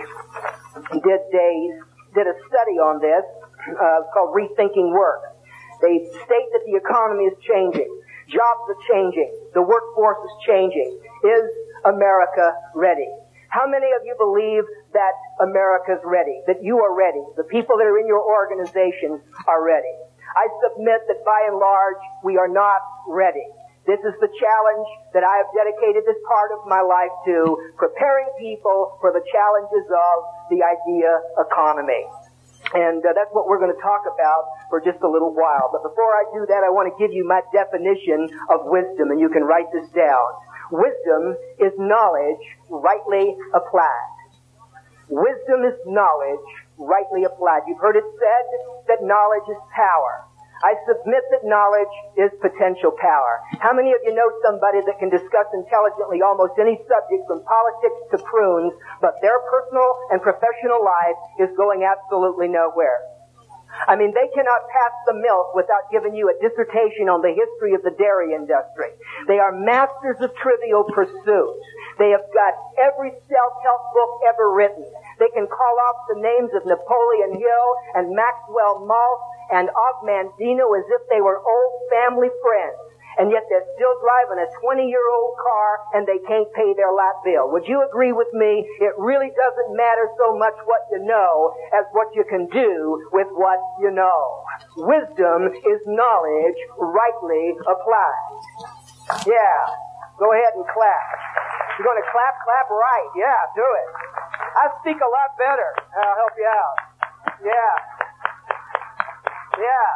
did 0.92 1.22
a, 1.34 1.50
did 2.14 2.26
a 2.26 2.36
study 2.46 2.78
on 2.78 3.02
this 3.02 3.26
uh, 3.74 4.08
called 4.12 4.34
Rethinking 4.34 4.92
Work. 4.92 5.22
They 5.80 6.08
state 6.10 6.48
that 6.52 6.64
the 6.66 6.74
economy 6.74 7.24
is 7.24 7.36
changing. 7.46 7.88
Jobs 8.28 8.64
are 8.68 8.80
changing. 8.90 9.30
The 9.54 9.62
workforce 9.62 10.18
is 10.24 10.34
changing. 10.46 11.00
Is 11.24 11.46
America 11.84 12.52
ready? 12.74 13.08
How 13.48 13.64
many 13.64 13.88
of 13.96 14.04
you 14.04 14.12
believe 14.18 14.64
that 14.92 15.14
America's 15.40 16.04
ready? 16.04 16.36
That 16.46 16.60
you 16.62 16.76
are 16.84 16.92
ready? 16.92 17.24
The 17.36 17.48
people 17.48 17.78
that 17.78 17.86
are 17.88 17.98
in 17.98 18.06
your 18.06 18.20
organization 18.20 19.20
are 19.46 19.64
ready? 19.64 19.94
I 20.36 20.46
submit 20.68 21.08
that 21.08 21.24
by 21.24 21.48
and 21.48 21.56
large, 21.56 22.02
we 22.22 22.36
are 22.36 22.48
not 22.48 22.84
ready. 23.08 23.46
This 23.88 24.04
is 24.04 24.12
the 24.20 24.28
challenge 24.28 24.88
that 25.16 25.24
I 25.24 25.40
have 25.40 25.48
dedicated 25.56 26.04
this 26.04 26.20
part 26.28 26.52
of 26.52 26.68
my 26.68 26.84
life 26.84 27.08
to, 27.24 27.56
preparing 27.80 28.28
people 28.36 29.00
for 29.00 29.16
the 29.16 29.24
challenges 29.32 29.88
of 29.88 30.16
the 30.52 30.60
idea 30.60 31.08
economy. 31.40 32.04
And 32.74 33.00
uh, 33.00 33.16
that's 33.16 33.32
what 33.32 33.48
we're 33.48 33.58
going 33.58 33.72
to 33.72 33.80
talk 33.80 34.04
about 34.04 34.44
for 34.68 34.80
just 34.80 35.00
a 35.00 35.08
little 35.08 35.32
while. 35.32 35.72
But 35.72 35.82
before 35.82 36.12
I 36.12 36.28
do 36.36 36.44
that, 36.52 36.60
I 36.60 36.68
want 36.68 36.92
to 36.92 36.96
give 37.00 37.16
you 37.16 37.24
my 37.24 37.40
definition 37.48 38.28
of 38.52 38.68
wisdom, 38.68 39.10
and 39.10 39.18
you 39.20 39.32
can 39.32 39.42
write 39.42 39.72
this 39.72 39.88
down. 39.96 40.28
Wisdom 40.70 41.32
is 41.58 41.72
knowledge 41.80 42.44
rightly 42.68 43.32
applied. 43.56 44.12
Wisdom 45.08 45.64
is 45.64 45.80
knowledge 45.88 46.44
rightly 46.76 47.24
applied. 47.24 47.64
You've 47.66 47.80
heard 47.80 47.96
it 47.96 48.04
said 48.04 48.44
that 48.92 49.00
knowledge 49.00 49.48
is 49.48 49.56
power. 49.72 50.27
I 50.62 50.74
submit 50.90 51.22
that 51.30 51.46
knowledge 51.46 51.94
is 52.18 52.34
potential 52.42 52.90
power. 52.98 53.42
How 53.62 53.70
many 53.70 53.94
of 53.94 54.02
you 54.02 54.14
know 54.14 54.26
somebody 54.42 54.82
that 54.82 54.98
can 54.98 55.10
discuss 55.10 55.46
intelligently 55.54 56.18
almost 56.22 56.58
any 56.58 56.78
subject 56.86 57.22
from 57.30 57.46
politics 57.46 58.00
to 58.10 58.18
prunes, 58.26 58.74
but 59.00 59.14
their 59.22 59.38
personal 59.46 59.88
and 60.10 60.18
professional 60.18 60.82
life 60.82 61.18
is 61.38 61.50
going 61.54 61.86
absolutely 61.86 62.50
nowhere? 62.50 62.98
I 63.86 63.94
mean, 63.94 64.10
they 64.10 64.26
cannot 64.34 64.66
pass 64.72 64.94
the 65.06 65.14
milk 65.14 65.54
without 65.54 65.92
giving 65.92 66.16
you 66.16 66.26
a 66.32 66.36
dissertation 66.42 67.06
on 67.06 67.22
the 67.22 67.30
history 67.30 67.76
of 67.78 67.84
the 67.86 67.94
dairy 67.94 68.34
industry. 68.34 68.90
They 69.28 69.38
are 69.38 69.54
masters 69.54 70.18
of 70.18 70.34
trivial 70.40 70.88
pursuits. 70.90 71.62
They 72.00 72.10
have 72.10 72.24
got 72.34 72.58
every 72.80 73.14
self-help 73.14 73.82
book 73.94 74.12
ever 74.26 74.50
written. 74.50 74.82
They 75.20 75.30
can 75.30 75.46
call 75.46 75.74
off 75.86 75.98
the 76.10 76.18
names 76.18 76.50
of 76.58 76.66
Napoleon 76.66 77.38
Hill 77.38 77.68
and 77.94 78.16
Maxwell 78.16 78.82
Maltz 78.82 79.37
and 79.52 79.68
Og 79.68 79.96
Mandino 80.04 80.68
as 80.76 80.86
if 80.88 81.02
they 81.08 81.20
were 81.20 81.40
old 81.40 81.72
family 81.90 82.28
friends. 82.42 82.78
And 83.18 83.34
yet 83.34 83.42
they're 83.50 83.66
still 83.74 83.98
driving 83.98 84.38
a 84.38 84.48
20 84.62 84.86
year 84.86 85.02
old 85.10 85.34
car 85.42 85.70
and 85.98 86.06
they 86.06 86.22
can't 86.22 86.46
pay 86.54 86.70
their 86.78 86.94
lot 86.94 87.18
bill. 87.26 87.50
Would 87.50 87.66
you 87.66 87.82
agree 87.82 88.14
with 88.14 88.30
me? 88.30 88.62
It 88.78 88.94
really 88.94 89.34
doesn't 89.34 89.74
matter 89.74 90.06
so 90.14 90.38
much 90.38 90.54
what 90.70 90.86
you 90.94 91.02
know 91.02 91.50
as 91.74 91.82
what 91.90 92.14
you 92.14 92.22
can 92.30 92.46
do 92.46 93.02
with 93.10 93.26
what 93.34 93.58
you 93.82 93.90
know. 93.90 94.46
Wisdom 94.76 95.50
is 95.50 95.80
knowledge 95.90 96.60
rightly 96.78 97.58
applied. 97.66 98.30
Yeah. 99.26 99.58
Go 100.22 100.30
ahead 100.30 100.54
and 100.54 100.62
clap. 100.70 101.06
You're 101.74 101.86
going 101.90 101.98
to 101.98 102.10
clap, 102.10 102.38
clap 102.46 102.70
right. 102.70 103.10
Yeah, 103.18 103.38
do 103.54 103.66
it. 103.66 103.88
I 104.62 104.66
speak 104.82 104.98
a 105.02 105.10
lot 105.10 105.34
better. 105.38 105.70
I'll 105.94 106.18
help 106.22 106.34
you 106.38 106.46
out. 106.46 106.76
Yeah. 107.42 107.87
Yeah. 109.58 109.90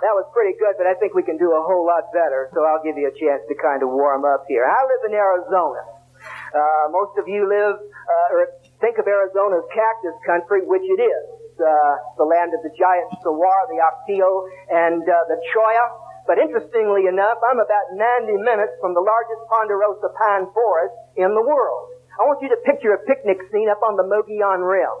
That 0.00 0.16
was 0.16 0.24
pretty 0.32 0.56
good, 0.56 0.74
but 0.80 0.88
I 0.88 0.96
think 0.96 1.12
we 1.12 1.22
can 1.22 1.36
do 1.36 1.52
a 1.52 1.62
whole 1.62 1.84
lot 1.84 2.08
better, 2.10 2.48
so 2.56 2.64
I'll 2.64 2.80
give 2.82 2.96
you 2.96 3.06
a 3.06 3.14
chance 3.14 3.44
to 3.46 3.54
kind 3.58 3.84
of 3.84 3.92
warm 3.92 4.24
up 4.24 4.48
here. 4.48 4.64
I 4.64 4.80
live 4.88 5.02
in 5.06 5.14
Arizona. 5.14 5.82
Uh, 6.50 6.86
most 6.90 7.14
of 7.20 7.28
you 7.28 7.44
live, 7.44 7.76
uh, 7.76 8.34
or 8.34 8.48
think 8.80 8.96
of 8.96 9.06
Arizona 9.06 9.60
as 9.60 9.66
cactus 9.70 10.16
country, 10.24 10.64
which 10.64 10.82
it 10.82 11.00
is. 11.04 11.24
Uh, 11.60 11.94
the 12.16 12.24
land 12.24 12.56
of 12.56 12.64
the 12.64 12.72
giant 12.72 13.12
saguaro, 13.20 13.68
the 13.68 13.76
ocotillo, 13.76 14.48
and 14.72 15.04
uh, 15.04 15.14
the 15.28 15.36
cholla. 15.52 15.84
But 16.24 16.40
interestingly 16.40 17.04
enough, 17.04 17.36
I'm 17.44 17.60
about 17.60 17.86
90 17.92 18.40
minutes 18.40 18.72
from 18.80 18.96
the 18.96 19.04
largest 19.04 19.44
ponderosa 19.52 20.08
pine 20.16 20.48
forest 20.56 20.96
in 21.20 21.36
the 21.36 21.44
world. 21.44 21.92
I 22.16 22.24
want 22.24 22.40
you 22.40 22.48
to 22.48 22.60
picture 22.64 22.96
a 22.96 23.00
picnic 23.04 23.36
scene 23.52 23.68
up 23.68 23.84
on 23.84 24.00
the 24.00 24.04
Mogollon 24.08 24.64
Rim. 24.64 24.96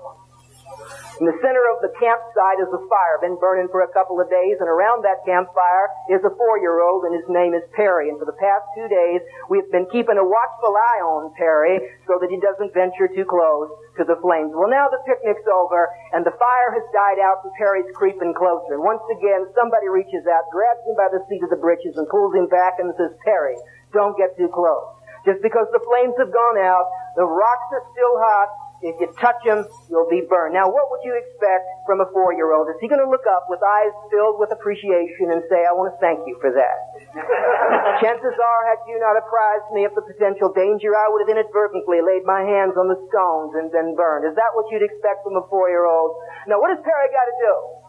In 1.20 1.28
the 1.28 1.36
center 1.44 1.60
of 1.68 1.84
the 1.84 1.92
campsite 2.00 2.64
is 2.64 2.72
a 2.72 2.80
fire, 2.88 3.20
been 3.20 3.36
burning 3.36 3.68
for 3.68 3.84
a 3.84 3.92
couple 3.92 4.16
of 4.16 4.32
days, 4.32 4.56
and 4.56 4.64
around 4.64 5.04
that 5.04 5.20
campfire 5.28 5.92
is 6.08 6.24
a 6.24 6.32
four-year-old, 6.32 7.04
and 7.04 7.12
his 7.12 7.28
name 7.28 7.52
is 7.52 7.60
Perry. 7.76 8.08
And 8.08 8.16
for 8.16 8.24
the 8.24 8.40
past 8.40 8.64
two 8.72 8.88
days, 8.88 9.20
we've 9.52 9.68
been 9.68 9.84
keeping 9.92 10.16
a 10.16 10.24
watchful 10.24 10.72
eye 10.72 11.04
on 11.04 11.28
Perry 11.36 11.76
so 12.08 12.16
that 12.24 12.32
he 12.32 12.40
doesn't 12.40 12.72
venture 12.72 13.04
too 13.12 13.28
close 13.28 13.68
to 14.00 14.08
the 14.08 14.16
flames. 14.24 14.56
Well, 14.56 14.72
now 14.72 14.88
the 14.88 15.04
picnic's 15.04 15.44
over, 15.44 15.92
and 16.16 16.24
the 16.24 16.32
fire 16.40 16.72
has 16.72 16.88
died 16.88 17.20
out, 17.20 17.44
and 17.44 17.52
Perry's 17.52 17.92
creeping 17.92 18.32
closer. 18.32 18.80
And 18.80 18.80
once 18.80 19.04
again, 19.12 19.44
somebody 19.52 19.92
reaches 19.92 20.24
out, 20.24 20.48
grabs 20.48 20.80
him 20.88 20.96
by 20.96 21.12
the 21.12 21.20
seat 21.28 21.44
of 21.44 21.52
the 21.52 21.60
breeches, 21.60 22.00
and 22.00 22.08
pulls 22.08 22.32
him 22.32 22.48
back 22.48 22.80
and 22.80 22.96
says, 22.96 23.12
Perry, 23.28 23.60
don't 23.92 24.16
get 24.16 24.40
too 24.40 24.48
close. 24.48 24.88
Just 25.28 25.44
because 25.44 25.68
the 25.68 25.84
flames 25.84 26.16
have 26.16 26.32
gone 26.32 26.56
out, 26.64 26.88
the 27.12 27.28
rocks 27.28 27.68
are 27.76 27.84
still 27.92 28.16
hot, 28.24 28.69
if 28.80 28.96
you 28.96 29.12
touch 29.20 29.40
him, 29.44 29.60
you'll 29.92 30.08
be 30.08 30.24
burned. 30.24 30.56
Now, 30.56 30.72
what 30.72 30.88
would 30.88 31.04
you 31.04 31.12
expect 31.12 31.68
from 31.84 32.00
a 32.00 32.08
four-year-old? 32.16 32.72
Is 32.72 32.80
he 32.80 32.88
going 32.88 33.04
to 33.04 33.08
look 33.08 33.28
up 33.28 33.44
with 33.52 33.60
eyes 33.60 33.92
filled 34.08 34.40
with 34.40 34.48
appreciation 34.56 35.36
and 35.36 35.44
say, 35.52 35.68
I 35.68 35.76
want 35.76 35.92
to 35.92 35.98
thank 36.00 36.24
you 36.24 36.40
for 36.40 36.48
that? 36.48 36.76
Chances 38.04 38.36
are, 38.40 38.62
had 38.72 38.80
you 38.88 38.96
not 38.96 39.20
apprised 39.20 39.68
me 39.76 39.84
of 39.84 39.92
the 39.92 40.00
potential 40.00 40.48
danger, 40.56 40.96
I 40.96 41.12
would 41.12 41.28
have 41.28 41.32
inadvertently 41.32 42.00
laid 42.00 42.24
my 42.24 42.40
hands 42.40 42.80
on 42.80 42.88
the 42.88 42.96
stones 43.12 43.52
and 43.60 43.68
been 43.68 43.92
burned. 43.92 44.24
Is 44.24 44.36
that 44.40 44.56
what 44.56 44.64
you'd 44.72 44.84
expect 44.84 45.28
from 45.28 45.36
a 45.36 45.44
four-year-old? 45.52 46.16
Now, 46.48 46.56
what 46.56 46.72
does 46.72 46.80
Perry 46.80 47.12
got 47.12 47.28
to 47.28 47.36
do? 47.36 47.79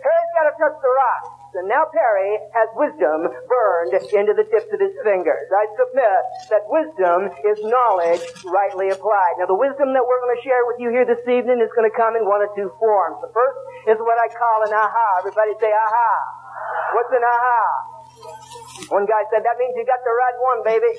Perry's 0.00 0.32
got 0.36 0.44
to 0.50 0.54
touch 0.60 0.76
the 0.80 0.92
rocks. 0.92 1.36
And 1.56 1.72
now 1.72 1.88
Perry 1.88 2.36
has 2.52 2.68
wisdom 2.76 3.32
burned 3.48 3.96
into 3.96 4.36
the 4.36 4.44
tips 4.44 4.68
of 4.68 4.76
his 4.76 4.92
fingers. 5.00 5.48
I 5.48 5.64
submit 5.72 6.20
that 6.52 6.68
wisdom 6.68 7.32
is 7.48 7.56
knowledge 7.64 8.20
rightly 8.44 8.92
applied. 8.92 9.40
Now 9.40 9.48
the 9.48 9.56
wisdom 9.56 9.96
that 9.96 10.04
we're 10.04 10.20
going 10.20 10.36
to 10.36 10.44
share 10.44 10.68
with 10.68 10.76
you 10.76 10.92
here 10.92 11.08
this 11.08 11.24
evening 11.24 11.64
is 11.64 11.72
going 11.72 11.88
to 11.88 11.96
come 11.96 12.12
in 12.12 12.28
one 12.28 12.44
of 12.44 12.52
two 12.52 12.68
forms. 12.76 13.24
The 13.24 13.32
first 13.32 13.56
is 13.88 13.96
what 14.04 14.20
I 14.20 14.28
call 14.28 14.68
an 14.68 14.72
aha. 14.76 15.24
Everybody 15.24 15.56
say 15.56 15.72
aha. 15.72 16.12
What's 16.92 17.12
an 17.16 17.24
aha? 17.24 17.64
One 18.92 19.08
guy 19.08 19.24
said, 19.32 19.40
that 19.40 19.56
means 19.56 19.72
you 19.80 19.84
got 19.88 20.04
the 20.04 20.12
right 20.12 20.36
one, 20.44 20.60
baby. 20.60 20.92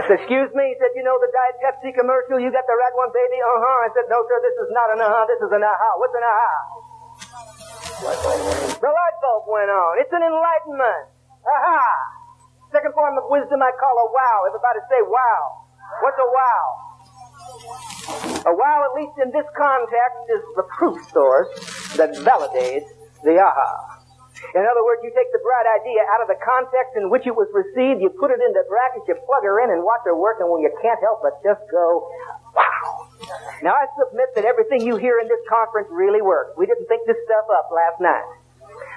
I 0.00 0.08
said, 0.08 0.24
excuse 0.24 0.48
me? 0.56 0.72
He 0.72 0.76
said, 0.80 0.96
you 0.96 1.04
know 1.04 1.20
the 1.20 1.28
Diet 1.28 1.56
Pepsi 1.60 1.92
commercial, 1.92 2.40
you 2.40 2.48
got 2.48 2.64
the 2.64 2.76
right 2.80 2.96
one, 2.96 3.12
baby? 3.12 3.38
Uh-huh. 3.44 3.78
I 3.84 3.92
said, 3.92 4.08
no, 4.08 4.24
sir, 4.24 4.40
this 4.40 4.56
is 4.64 4.70
not 4.72 4.88
an 4.88 5.04
uh-huh, 5.04 5.28
this 5.28 5.40
is 5.44 5.52
an 5.52 5.60
aha. 5.60 5.90
What's 6.00 6.16
an 6.16 6.24
aha? 6.24 6.89
The 8.00 8.88
light 8.88 9.16
bulb 9.20 9.44
went 9.44 9.68
on. 9.68 10.00
It's 10.00 10.12
an 10.12 10.24
enlightenment. 10.24 11.04
Aha! 11.44 11.84
Second 12.72 12.96
form 12.96 13.20
of 13.20 13.28
wisdom 13.28 13.60
I 13.60 13.68
call 13.76 13.92
a 13.92 14.08
wow. 14.08 14.48
Everybody 14.48 14.80
say 14.88 15.04
wow. 15.04 15.68
What's 16.00 16.16
a 16.16 16.28
wow? 16.32 16.64
A 18.48 18.52
wow, 18.56 18.78
at 18.88 18.96
least 18.96 19.20
in 19.20 19.28
this 19.36 19.44
context, 19.52 20.20
is 20.32 20.40
the 20.56 20.64
proof 20.80 20.96
source 21.12 21.52
that 22.00 22.16
validates 22.24 22.88
the 23.20 23.36
aha. 23.36 24.00
In 24.56 24.64
other 24.64 24.80
words, 24.80 25.04
you 25.04 25.12
take 25.12 25.28
the 25.36 25.42
bright 25.44 25.68
idea 25.68 26.00
out 26.16 26.24
of 26.24 26.28
the 26.32 26.40
context 26.40 26.96
in 26.96 27.12
which 27.12 27.28
it 27.28 27.36
was 27.36 27.52
received, 27.52 28.00
you 28.00 28.08
put 28.16 28.32
it 28.32 28.40
into 28.40 28.64
brackets, 28.64 29.04
you 29.12 29.16
plug 29.28 29.44
her 29.44 29.60
in 29.60 29.68
and 29.68 29.84
watch 29.84 30.00
her 30.08 30.16
work, 30.16 30.40
and 30.40 30.48
when 30.48 30.64
you 30.64 30.72
can't 30.80 30.96
help 31.04 31.20
but 31.20 31.36
just 31.44 31.60
go. 31.68 32.08
Now 33.62 33.76
I 33.76 33.84
submit 33.96 34.32
that 34.36 34.44
everything 34.44 34.80
you 34.86 34.96
hear 34.96 35.20
in 35.20 35.28
this 35.28 35.40
conference 35.48 35.88
really 35.90 36.22
works. 36.22 36.56
We 36.56 36.66
didn't 36.66 36.88
think 36.88 37.06
this 37.06 37.20
stuff 37.24 37.46
up 37.52 37.68
last 37.68 38.00
night. 38.00 38.24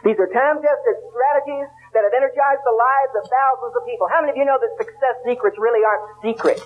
These 0.04 0.20
are 0.20 0.28
time-tested 0.28 0.96
strategies 1.12 1.68
that 1.96 2.04
have 2.04 2.12
energized 2.12 2.64
the 2.68 2.76
lives 2.76 3.14
of 3.20 3.24
thousands 3.28 3.74
of 3.76 3.84
people. 3.88 4.08
How 4.12 4.20
many 4.20 4.36
of 4.36 4.38
you 4.38 4.44
know 4.44 4.60
that 4.60 4.72
success 4.76 5.16
secrets 5.24 5.56
really 5.56 5.80
aren't 5.84 6.04
secrets? 6.20 6.64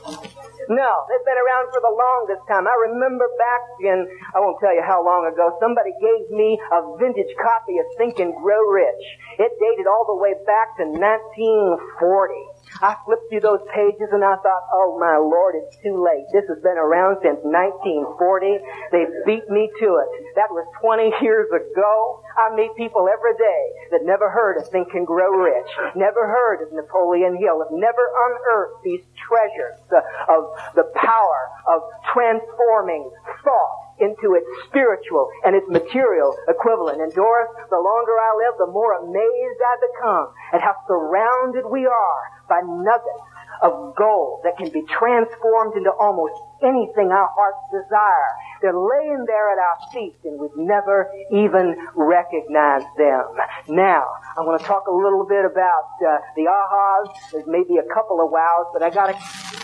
No, 0.69 0.91
they've 1.05 1.23
been 1.25 1.37
around 1.37 1.69
for 1.69 1.79
the 1.79 1.93
longest 1.93 2.43
time. 2.49 2.65
I 2.65 2.75
remember 2.91 3.29
back 3.37 3.61
in, 3.85 4.09
I 4.33 4.41
won't 4.41 4.59
tell 4.59 4.73
you 4.73 4.81
how 4.81 5.05
long 5.05 5.29
ago, 5.29 5.53
somebody 5.61 5.93
gave 6.01 6.33
me 6.33 6.59
a 6.73 6.81
vintage 6.97 7.31
copy 7.37 7.77
of 7.77 7.85
Think 7.97 8.19
and 8.19 8.33
Grow 8.35 8.65
Rich. 8.73 9.05
It 9.39 9.53
dated 9.61 9.85
all 9.85 10.05
the 10.09 10.17
way 10.17 10.33
back 10.45 10.75
to 10.81 10.85
1940. 10.89 12.56
I 12.81 12.95
flipped 13.05 13.29
through 13.29 13.41
those 13.41 13.63
pages 13.73 14.09
and 14.11 14.23
I 14.23 14.35
thought, 14.37 14.63
oh 14.73 14.97
my 14.99 15.17
lord, 15.17 15.55
it's 15.55 15.77
too 15.81 15.97
late. 15.97 16.25
This 16.33 16.45
has 16.47 16.61
been 16.61 16.77
around 16.77 17.17
since 17.23 17.39
1940. 17.41 18.59
They 18.91 19.03
beat 19.25 19.47
me 19.49 19.69
to 19.81 19.87
it. 19.97 20.09
That 20.35 20.51
was 20.51 20.67
20 20.81 21.11
years 21.25 21.49
ago. 21.49 22.21
I 22.37 22.53
meet 22.53 22.69
people 22.77 23.09
every 23.09 23.33
day 23.33 23.63
that 23.91 24.05
never 24.05 24.29
heard 24.29 24.61
of 24.61 24.67
Think 24.69 24.93
and 24.93 25.07
Grow 25.07 25.31
Rich, 25.31 25.71
never 25.95 26.27
heard 26.27 26.61
of 26.61 26.73
Napoleon 26.73 27.37
Hill, 27.37 27.65
have 27.65 27.73
never 27.73 28.05
unearthed 28.05 28.83
these 28.83 29.01
treasures 29.17 29.81
of 30.29 30.53
the 30.75 30.85
power 30.93 31.41
of 31.65 31.81
transforming 32.13 33.09
thought 33.43 33.87
into 33.99 34.37
its 34.37 34.45
spiritual 34.69 35.29
and 35.43 35.55
its 35.55 35.65
material 35.69 36.37
equivalent. 36.47 37.01
And 37.01 37.11
Doris, 37.13 37.49
the 37.69 37.81
longer 37.81 38.13
I 38.13 38.31
live, 38.37 38.55
the 38.61 38.69
more 38.69 38.93
amazed 39.01 39.59
I 39.65 39.75
become 39.81 40.27
at 40.53 40.61
how 40.61 40.75
surrounded 40.85 41.65
we 41.65 41.85
are 41.85 42.36
by 42.49 42.61
nuggets 42.63 43.23
of 43.61 43.95
gold 43.95 44.41
that 44.43 44.57
can 44.57 44.69
be 44.69 44.83
transformed 44.85 45.75
into 45.75 45.91
almost 45.91 46.33
anything 46.61 47.09
our 47.09 47.29
hearts 47.33 47.61
desire. 47.71 48.31
They're 48.61 48.77
laying 48.77 49.25
there 49.25 49.51
at 49.51 49.57
our 49.57 49.77
feet 49.93 50.15
and 50.23 50.39
we've 50.39 50.55
never 50.57 51.09
even 51.31 51.75
recognized 51.95 52.89
them. 52.97 53.25
Now, 53.69 54.05
I 54.37 54.41
want 54.41 54.61
to 54.61 54.65
talk 54.65 54.87
a 54.87 54.93
little 54.93 55.25
bit 55.25 55.45
about 55.45 55.89
uh, 56.01 56.17
the 56.35 56.45
ahas. 56.45 57.13
There's 57.31 57.47
maybe 57.47 57.77
a 57.77 57.87
couple 57.93 58.21
of 58.21 58.31
wows, 58.31 58.67
but 58.73 58.83
I 58.83 58.89
got 58.89 59.13
to 59.13 59.17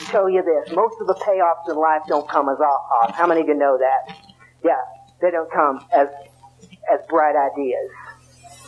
tell 0.10 0.30
you 0.30 0.42
this. 0.42 0.74
Most 0.76 0.96
of 1.02 1.08
the 1.08 1.16
payoffs 1.16 1.70
in 1.70 1.78
life 1.78 2.02
don't 2.08 2.28
come 2.28 2.50
as 2.50 2.58
ahas. 2.58 3.14
How 3.14 3.28
many 3.28 3.42
of 3.42 3.48
you 3.48 3.56
know 3.56 3.78
that? 3.78 4.18
Yeah, 4.64 4.82
they 5.22 5.32
don't 5.32 5.52
come 5.52 5.86
as 5.94 6.08
as 6.92 7.00
bright 7.08 7.36
ideas. 7.36 7.90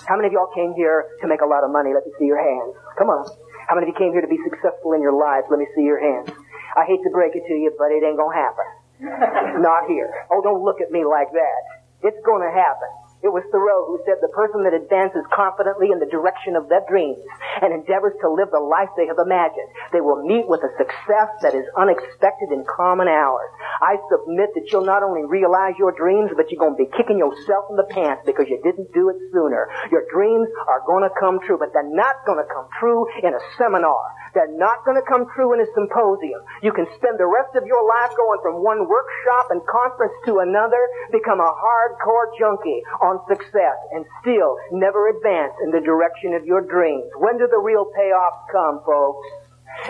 How 0.08 0.16
many 0.16 0.28
of 0.28 0.34
y'all 0.34 0.52
came 0.54 0.74
here 0.76 1.06
to 1.22 1.28
make 1.28 1.42
a 1.42 1.46
lot 1.46 1.64
of 1.64 1.72
money? 1.72 1.92
Let 1.94 2.06
me 2.06 2.14
see 2.20 2.26
your 2.26 2.38
hands. 2.38 2.76
Come 2.98 3.10
on. 3.10 3.26
How 3.68 3.76
many 3.76 3.90
of 3.90 3.94
you 3.94 3.98
came 3.98 4.12
here 4.14 4.22
to 4.22 4.28
be 4.28 4.40
successful 4.46 4.94
in 4.94 5.02
your 5.02 5.14
lives? 5.18 5.48
Let 5.50 5.60
me 5.60 5.68
see 5.76 5.84
your 5.84 6.00
hands. 6.00 6.30
I 6.78 6.86
hate 6.86 7.02
to 7.04 7.10
break 7.10 7.36
it 7.36 7.44
to 7.48 7.56
you, 7.56 7.74
but 7.78 7.90
it 7.92 8.04
ain't 8.04 8.18
gonna 8.18 8.36
happen. 8.36 8.68
Not 9.62 9.88
here. 9.88 10.12
Oh, 10.32 10.42
don't 10.42 10.64
look 10.64 10.80
at 10.82 10.92
me 10.92 11.04
like 11.04 11.32
that. 11.34 11.62
It's 12.04 12.18
going 12.26 12.42
to 12.42 12.54
happen. 12.54 12.88
It 13.26 13.34
was 13.34 13.42
Thoreau 13.50 13.90
who 13.90 13.98
said 14.06 14.22
the 14.22 14.30
person 14.38 14.62
that 14.70 14.78
advances 14.78 15.26
confidently 15.34 15.90
in 15.90 15.98
the 15.98 16.06
direction 16.06 16.54
of 16.54 16.70
their 16.70 16.86
dreams 16.86 17.18
and 17.58 17.74
endeavors 17.74 18.14
to 18.22 18.30
live 18.30 18.54
the 18.54 18.62
life 18.62 18.94
they 18.94 19.10
have 19.10 19.18
imagined, 19.18 19.66
they 19.90 19.98
will 19.98 20.22
meet 20.22 20.46
with 20.46 20.62
a 20.62 20.70
success 20.78 21.34
that 21.42 21.58
is 21.58 21.66
unexpected 21.74 22.54
in 22.54 22.62
common 22.70 23.10
hours. 23.10 23.50
I 23.82 23.98
submit 24.14 24.54
that 24.54 24.70
you'll 24.70 24.86
not 24.86 25.02
only 25.02 25.26
realize 25.26 25.74
your 25.82 25.90
dreams, 25.98 26.38
but 26.38 26.54
you're 26.54 26.62
going 26.62 26.78
to 26.78 26.86
be 26.86 26.94
kicking 26.94 27.18
yourself 27.18 27.66
in 27.74 27.82
the 27.82 27.90
pants 27.90 28.22
because 28.30 28.46
you 28.46 28.62
didn't 28.62 28.94
do 28.94 29.10
it 29.10 29.18
sooner. 29.34 29.74
Your 29.90 30.06
dreams 30.14 30.46
are 30.70 30.86
going 30.86 31.02
to 31.02 31.14
come 31.18 31.42
true, 31.42 31.58
but 31.58 31.74
they're 31.74 31.82
not 31.98 32.22
going 32.30 32.38
to 32.38 32.46
come 32.46 32.70
true 32.78 33.10
in 33.26 33.34
a 33.34 33.42
seminar. 33.58 34.06
They're 34.36 34.52
not 34.60 34.84
going 34.84 35.00
to 35.00 35.08
come 35.08 35.26
true 35.32 35.56
in 35.56 35.64
a 35.64 35.70
symposium. 35.72 36.44
You 36.60 36.76
can 36.76 36.86
spend 37.00 37.16
the 37.16 37.26
rest 37.26 37.56
of 37.56 37.64
your 37.64 37.88
life 37.88 38.12
going 38.20 38.44
from 38.44 38.60
one 38.60 38.84
workshop 38.84 39.48
and 39.50 39.64
conference 39.64 40.12
to 40.28 40.44
another, 40.44 40.84
become 41.16 41.40
a 41.40 41.56
hardcore 41.56 42.36
junkie 42.36 42.84
on 43.00 43.24
success, 43.32 43.80
and 43.96 44.04
still 44.20 44.60
never 44.76 45.08
advance 45.08 45.56
in 45.64 45.72
the 45.72 45.80
direction 45.80 46.36
of 46.36 46.44
your 46.44 46.60
dreams. 46.68 47.08
When 47.16 47.40
do 47.40 47.48
the 47.48 47.64
real 47.64 47.88
payoffs 47.96 48.44
come, 48.52 48.84
folks? 48.86 49.24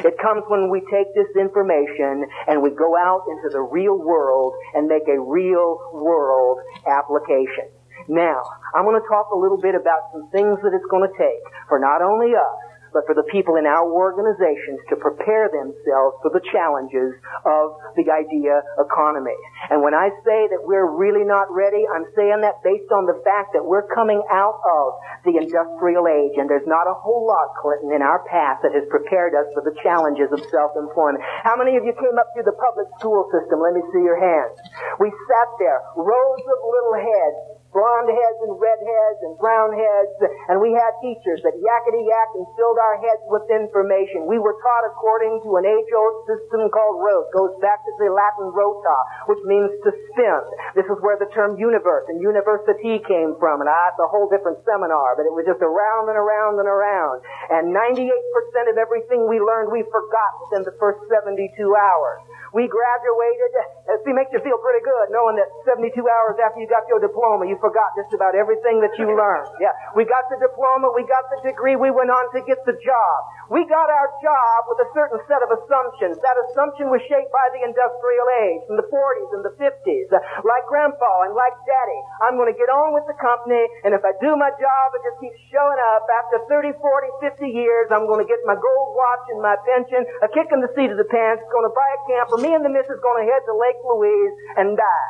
It 0.06 0.18
comes 0.22 0.44
when 0.48 0.70
we 0.70 0.82
take 0.94 1.10
this 1.14 1.30
information 1.38 2.26
and 2.48 2.62
we 2.62 2.70
go 2.70 2.98
out 2.98 3.26
into 3.30 3.50
the 3.50 3.62
real 3.62 3.98
world 3.98 4.54
and 4.74 4.88
make 4.88 5.08
a 5.10 5.20
real 5.20 5.78
world 5.94 6.60
application. 6.86 7.70
Now, 8.08 8.42
I'm 8.74 8.86
going 8.86 9.02
to 9.02 9.08
talk 9.08 9.32
a 9.34 9.38
little 9.38 9.58
bit 9.58 9.74
about 9.74 10.14
some 10.14 10.30
things 10.30 10.62
that 10.62 10.74
it's 10.74 10.86
going 10.92 11.10
to 11.10 11.16
take 11.18 11.42
for 11.70 11.80
not 11.80 12.02
only 12.02 12.36
us, 12.38 12.58
but 12.96 13.04
for 13.04 13.12
the 13.12 13.28
people 13.28 13.60
in 13.60 13.68
our 13.68 13.84
organizations 13.84 14.80
to 14.88 14.96
prepare 14.96 15.52
themselves 15.52 16.16
for 16.24 16.32
the 16.32 16.40
challenges 16.56 17.12
of 17.44 17.76
the 18.00 18.08
idea 18.08 18.64
economy. 18.80 19.36
And 19.68 19.84
when 19.84 19.92
I 19.92 20.16
say 20.24 20.48
that 20.56 20.64
we're 20.64 20.88
really 20.88 21.28
not 21.28 21.52
ready, 21.52 21.84
I'm 21.84 22.08
saying 22.16 22.40
that 22.48 22.64
based 22.64 22.88
on 22.96 23.04
the 23.04 23.20
fact 23.28 23.52
that 23.52 23.68
we're 23.68 23.84
coming 23.92 24.24
out 24.32 24.64
of 24.64 24.88
the 25.28 25.36
industrial 25.36 26.08
age 26.08 26.40
and 26.40 26.48
there's 26.48 26.64
not 26.64 26.88
a 26.88 26.96
whole 26.96 27.28
lot, 27.28 27.52
Clinton, 27.60 27.92
in 27.92 28.00
our 28.00 28.24
past 28.32 28.64
that 28.64 28.72
has 28.72 28.88
prepared 28.88 29.36
us 29.36 29.52
for 29.52 29.60
the 29.68 29.76
challenges 29.84 30.32
of 30.32 30.40
self-employment. 30.48 31.20
How 31.44 31.60
many 31.60 31.76
of 31.76 31.84
you 31.84 31.92
came 31.92 32.16
up 32.16 32.32
through 32.32 32.48
the 32.48 32.56
public 32.56 32.88
school 33.04 33.28
system? 33.36 33.60
Let 33.60 33.76
me 33.76 33.84
see 33.92 34.08
your 34.08 34.16
hands. 34.16 34.56
We 35.04 35.12
sat 35.12 35.50
there, 35.60 35.84
rows 36.00 36.46
of 36.48 36.58
little 36.64 36.96
heads, 36.96 37.40
blonde 37.76 38.08
heads 38.08 38.40
and 38.48 38.56
red 38.56 38.80
heads 38.80 39.20
and 39.28 39.36
brown 39.36 39.76
heads, 39.76 40.16
and 40.48 40.64
we 40.64 40.72
had 40.72 40.96
teachers 41.04 41.44
that 41.44 41.52
yakety 41.60 42.08
yacked 42.08 42.40
and 42.40 42.48
filled 42.56 42.80
our 42.80 42.96
heads 43.04 43.20
with 43.28 43.44
information. 43.52 44.24
We 44.24 44.40
were 44.40 44.56
taught 44.64 44.88
according 44.88 45.44
to 45.44 45.60
an 45.60 45.68
age-old 45.68 46.16
system 46.24 46.72
called 46.72 47.04
rot. 47.04 47.28
Goes 47.36 47.60
back 47.60 47.84
to 47.84 47.92
the 48.00 48.08
Latin 48.16 48.56
rota, 48.56 48.98
which 49.28 49.44
means 49.44 49.76
to 49.84 49.92
spin. 49.92 50.40
This 50.80 50.88
is 50.88 50.96
where 51.04 51.20
the 51.20 51.28
term 51.36 51.60
universe 51.60 52.08
and 52.08 52.24
university 52.24 53.04
came 53.04 53.36
from, 53.36 53.60
and 53.60 53.68
ah, 53.68 53.92
that's 53.92 54.00
a 54.00 54.08
whole 54.08 54.32
different 54.32 54.64
seminar, 54.64 55.20
but 55.20 55.28
it 55.28 55.36
was 55.36 55.44
just 55.44 55.60
around 55.60 56.08
and 56.08 56.16
around 56.16 56.64
and 56.64 56.72
around. 56.72 57.20
And 57.52 57.76
98% 57.76 58.72
of 58.72 58.80
everything 58.80 59.28
we 59.28 59.44
learned 59.44 59.76
we 59.76 59.84
forgot 59.92 60.32
within 60.48 60.64
the 60.64 60.76
first 60.80 61.04
72 61.12 61.52
hours. 61.76 62.24
We 62.56 62.72
graduated. 62.72 63.52
It 63.92 64.16
makes 64.16 64.32
you 64.32 64.40
feel 64.40 64.56
pretty 64.64 64.80
good 64.80 65.12
knowing 65.12 65.36
that 65.36 65.52
72 65.68 65.92
hours 65.92 66.40
after 66.40 66.64
you 66.64 66.72
got 66.72 66.88
your 66.88 67.04
diploma, 67.04 67.44
you 67.52 67.60
forgot 67.60 67.92
just 68.00 68.16
about 68.16 68.32
everything 68.32 68.80
that 68.80 68.96
you 68.96 69.12
learned. 69.12 69.52
Yeah. 69.60 69.76
We 69.92 70.08
got 70.08 70.32
the 70.32 70.40
diploma, 70.40 70.96
we 70.96 71.04
got 71.04 71.28
the 71.28 71.44
degree, 71.44 71.76
we 71.76 71.92
went 71.92 72.08
on 72.08 72.32
to 72.32 72.40
get 72.48 72.64
the 72.64 72.80
job. 72.80 73.18
We 73.52 73.68
got 73.68 73.92
our 73.92 74.10
job 74.24 74.72
with 74.72 74.88
a 74.88 74.90
certain 74.96 75.20
set 75.28 75.44
of 75.44 75.52
assumptions. 75.52 76.16
That 76.24 76.38
assumption 76.48 76.88
was 76.90 77.04
shaped 77.12 77.30
by 77.30 77.46
the 77.52 77.62
industrial 77.68 78.26
age 78.48 78.62
from 78.72 78.80
the 78.80 78.88
40s 78.88 79.30
and 79.36 79.44
the 79.44 79.54
50s. 79.60 80.08
Like 80.42 80.64
grandpa 80.72 81.28
and 81.28 81.36
like 81.36 81.54
daddy, 81.68 82.00
I'm 82.24 82.40
going 82.40 82.50
to 82.50 82.58
get 82.58 82.72
on 82.72 82.96
with 82.96 83.06
the 83.06 83.20
company, 83.20 83.62
and 83.84 83.92
if 83.94 84.02
I 84.02 84.16
do 84.24 84.34
my 84.40 84.50
job 84.56 84.86
and 84.96 85.02
just 85.04 85.20
keep 85.20 85.36
showing 85.52 85.78
up, 85.94 86.08
after 86.24 86.42
30, 86.48 86.74
40, 86.80 87.36
50 87.38 87.52
years, 87.52 87.92
I'm 87.92 88.08
going 88.08 88.24
to 88.24 88.30
get 88.30 88.40
my 88.48 88.56
gold 88.58 88.90
watch 88.96 89.28
and 89.30 89.44
my 89.44 89.60
pension, 89.68 90.08
a 90.24 90.30
kick 90.32 90.50
in 90.50 90.64
the 90.64 90.72
seat 90.74 90.90
of 90.90 90.98
the 90.98 91.10
pants, 91.12 91.46
going 91.52 91.68
to 91.68 91.76
buy 91.76 91.90
a 91.92 92.00
camper, 92.10 92.38
me 92.46 92.54
and 92.54 92.62
the 92.62 92.70
missus 92.70 93.02
going 93.02 93.26
to 93.26 93.32
head 93.32 93.42
to 93.50 93.58
Lake 93.58 93.82
Louise 93.82 94.38
and 94.62 94.78
die. 94.78 95.10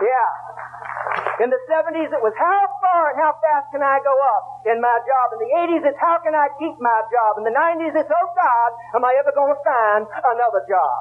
yeah. 0.08 1.44
In 1.44 1.50
the 1.50 1.58
70s, 1.68 2.08
it 2.08 2.22
was 2.22 2.32
how 2.38 2.60
far 2.80 3.12
and 3.12 3.18
how 3.20 3.34
fast 3.44 3.68
can 3.74 3.82
I 3.82 3.98
go 4.00 4.14
up 4.14 4.64
in 4.64 4.80
my 4.80 4.96
job. 5.04 5.36
In 5.36 5.40
the 5.44 5.52
80s, 5.52 5.84
it's 5.90 6.00
how 6.00 6.16
can 6.24 6.32
I 6.32 6.48
keep 6.56 6.78
my 6.80 7.02
job. 7.12 7.36
In 7.36 7.44
the 7.44 7.52
90s, 7.52 7.92
it's 7.92 8.08
oh 8.08 8.28
God, 8.32 8.70
am 8.96 9.04
I 9.04 9.12
ever 9.20 9.32
going 9.34 9.52
to 9.52 9.60
find 9.60 10.06
another 10.08 10.64
job? 10.64 11.00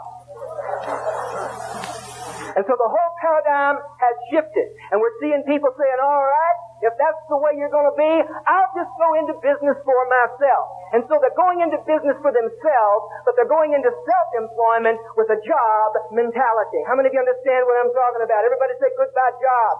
And 2.51 2.65
so 2.67 2.73
the 2.75 2.89
whole 2.89 3.00
paradigm 3.21 3.77
has 3.77 4.15
shifted. 4.33 4.67
And 4.91 4.97
we're 4.97 5.13
seeing 5.21 5.45
people 5.45 5.69
saying, 5.77 5.99
all 6.01 6.25
right, 6.25 6.57
if 6.81 6.97
that's 6.97 7.21
the 7.29 7.37
way 7.37 7.53
you're 7.55 7.69
going 7.69 7.85
to 7.85 7.93
be, 7.93 8.13
I'll 8.49 8.73
just 8.73 8.89
go 8.97 9.13
into 9.21 9.37
business 9.37 9.77
for 9.85 10.01
myself. 10.09 10.65
And 10.97 11.05
so 11.05 11.21
they're 11.21 11.37
going 11.37 11.61
into 11.61 11.77
business 11.85 12.17
for 12.25 12.33
themselves, 12.33 13.01
but 13.23 13.37
they're 13.37 13.47
going 13.47 13.77
into 13.77 13.93
self-employment 13.93 14.97
with 15.13 15.29
a 15.29 15.39
job 15.45 15.87
mentality. 16.11 16.81
How 16.89 16.97
many 16.97 17.07
of 17.07 17.13
you 17.13 17.21
understand 17.21 17.69
what 17.69 17.77
I'm 17.79 17.93
talking 17.93 18.25
about? 18.25 18.41
Everybody 18.43 18.73
say 18.81 18.89
goodbye 18.97 19.35
job. 19.37 19.75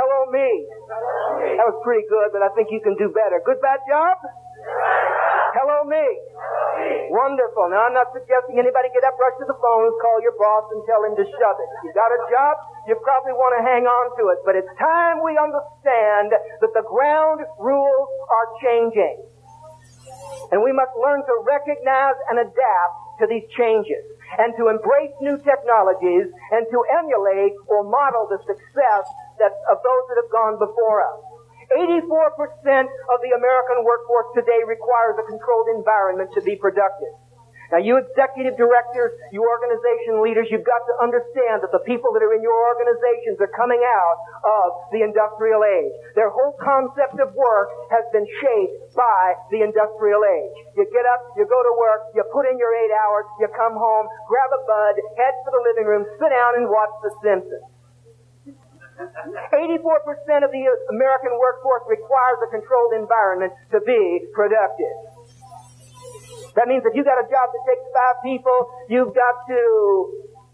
Hello 0.00 0.32
me. 0.32 0.48
That 1.60 1.68
was 1.68 1.76
pretty 1.84 2.08
good, 2.08 2.32
but 2.32 2.40
I 2.40 2.48
think 2.56 2.72
you 2.72 2.80
can 2.80 2.96
do 2.96 3.12
better. 3.12 3.44
Goodbye 3.44 3.84
job. 3.84 4.16
Hello 5.50 5.82
me. 5.82 6.06
Wonderful. 7.10 7.74
Now 7.74 7.90
I'm 7.90 7.96
not 7.96 8.14
suggesting 8.14 8.62
anybody 8.62 8.86
get 8.94 9.02
up, 9.02 9.18
rush 9.18 9.34
to 9.42 9.46
the 9.50 9.58
phones, 9.58 9.94
call 9.98 10.22
your 10.22 10.34
boss 10.38 10.70
and 10.70 10.80
tell 10.86 11.02
him 11.02 11.18
to 11.18 11.26
shove 11.26 11.58
it. 11.58 11.68
You 11.82 11.90
got 11.90 12.14
a 12.14 12.20
job, 12.30 12.54
you 12.86 12.94
probably 13.02 13.34
want 13.34 13.58
to 13.58 13.62
hang 13.66 13.84
on 13.90 14.14
to 14.14 14.30
it. 14.30 14.38
But 14.46 14.54
it's 14.54 14.70
time 14.78 15.18
we 15.26 15.34
understand 15.34 16.30
that 16.30 16.72
the 16.72 16.86
ground 16.86 17.42
rules 17.58 18.10
are 18.30 18.46
changing. 18.62 19.26
And 20.54 20.62
we 20.62 20.70
must 20.70 20.94
learn 20.98 21.22
to 21.26 21.34
recognize 21.42 22.18
and 22.30 22.38
adapt 22.46 22.94
to 23.18 23.26
these 23.26 23.46
changes 23.58 24.06
and 24.38 24.54
to 24.54 24.70
embrace 24.70 25.14
new 25.20 25.34
technologies 25.42 26.30
and 26.54 26.62
to 26.70 26.78
emulate 26.94 27.54
or 27.66 27.82
model 27.82 28.30
the 28.30 28.38
success 28.46 29.04
that, 29.42 29.52
of 29.66 29.82
those 29.82 30.04
that 30.10 30.16
have 30.22 30.30
gone 30.30 30.58
before 30.62 31.02
us. 31.02 31.29
84% 31.70 32.90
of 33.14 33.18
the 33.22 33.32
American 33.38 33.86
workforce 33.86 34.26
today 34.34 34.60
requires 34.66 35.14
a 35.22 35.24
controlled 35.30 35.70
environment 35.70 36.30
to 36.34 36.42
be 36.42 36.58
productive. 36.58 37.14
Now 37.70 37.78
you 37.78 38.02
executive 38.02 38.58
directors, 38.58 39.14
you 39.30 39.46
organization 39.46 40.18
leaders, 40.18 40.50
you've 40.50 40.66
got 40.66 40.82
to 40.90 40.94
understand 40.98 41.62
that 41.62 41.70
the 41.70 41.78
people 41.86 42.10
that 42.10 42.22
are 42.26 42.34
in 42.34 42.42
your 42.42 42.58
organizations 42.66 43.38
are 43.38 43.52
coming 43.54 43.78
out 43.78 44.18
of 44.42 44.90
the 44.90 45.06
industrial 45.06 45.62
age. 45.62 45.94
Their 46.18 46.34
whole 46.34 46.58
concept 46.58 47.22
of 47.22 47.30
work 47.38 47.70
has 47.94 48.02
been 48.10 48.26
shaped 48.42 48.90
by 48.98 49.38
the 49.54 49.62
industrial 49.62 50.26
age. 50.26 50.56
You 50.74 50.82
get 50.90 51.06
up, 51.06 51.22
you 51.38 51.46
go 51.46 51.62
to 51.62 51.74
work, 51.78 52.10
you 52.18 52.26
put 52.34 52.50
in 52.50 52.58
your 52.58 52.74
eight 52.74 52.90
hours, 53.06 53.30
you 53.38 53.46
come 53.54 53.78
home, 53.78 54.10
grab 54.26 54.50
a 54.50 54.60
bud, 54.66 54.94
head 55.14 55.34
for 55.46 55.54
the 55.54 55.62
living 55.70 55.86
room, 55.86 56.02
sit 56.18 56.34
down 56.34 56.58
and 56.58 56.66
watch 56.66 56.90
The 57.06 57.14
Simpsons. 57.22 57.79
84% 59.00 60.44
of 60.44 60.50
the 60.52 60.64
American 60.92 61.32
workforce 61.40 61.84
requires 61.88 62.38
a 62.44 62.48
controlled 62.52 62.92
environment 62.94 63.52
to 63.72 63.80
be 63.80 64.28
productive. 64.36 64.96
That 66.58 66.66
means 66.66 66.82
if 66.84 66.94
you 66.98 67.06
got 67.06 67.16
a 67.16 67.26
job 67.30 67.46
that 67.54 67.62
takes 67.64 67.84
five 67.94 68.16
people, 68.26 68.58
you've 68.90 69.14
got 69.14 69.34
to 69.48 69.60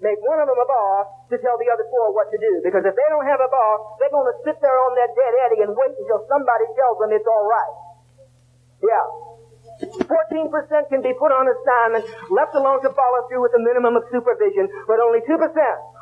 make 0.05 0.21
one 0.21 0.37
of 0.37 0.47
them 0.47 0.61
a 0.61 0.69
boss 0.69 1.09
to 1.33 1.41
tell 1.41 1.57
the 1.57 1.69
other 1.73 1.89
four 1.89 2.13
what 2.13 2.29
to 2.29 2.39
do. 2.39 2.61
Because 2.61 2.85
if 2.85 2.93
they 2.93 3.09
don't 3.09 3.25
have 3.25 3.41
a 3.41 3.49
boss, 3.49 3.97
they're 3.99 4.13
going 4.13 4.29
to 4.29 4.37
sit 4.45 4.61
there 4.61 4.77
on 4.87 4.93
that 5.01 5.11
dead 5.17 5.33
eddy 5.49 5.59
and 5.65 5.73
wait 5.73 5.97
until 5.97 6.21
somebody 6.29 6.69
tells 6.77 7.01
them 7.01 7.11
it's 7.17 7.27
all 7.27 7.47
right. 7.49 7.75
Yeah. 8.85 9.27
14% 10.09 10.09
can 10.89 11.01
be 11.05 11.13
put 11.21 11.33
on 11.33 11.45
assignment, 11.45 12.05
left 12.33 12.57
alone 12.57 12.81
to 12.81 12.89
follow 12.97 13.29
through 13.29 13.45
with 13.45 13.53
a 13.57 13.61
minimum 13.61 13.97
of 13.97 14.05
supervision, 14.09 14.69
but 14.89 15.01
only 15.01 15.21
2%, 15.29 15.37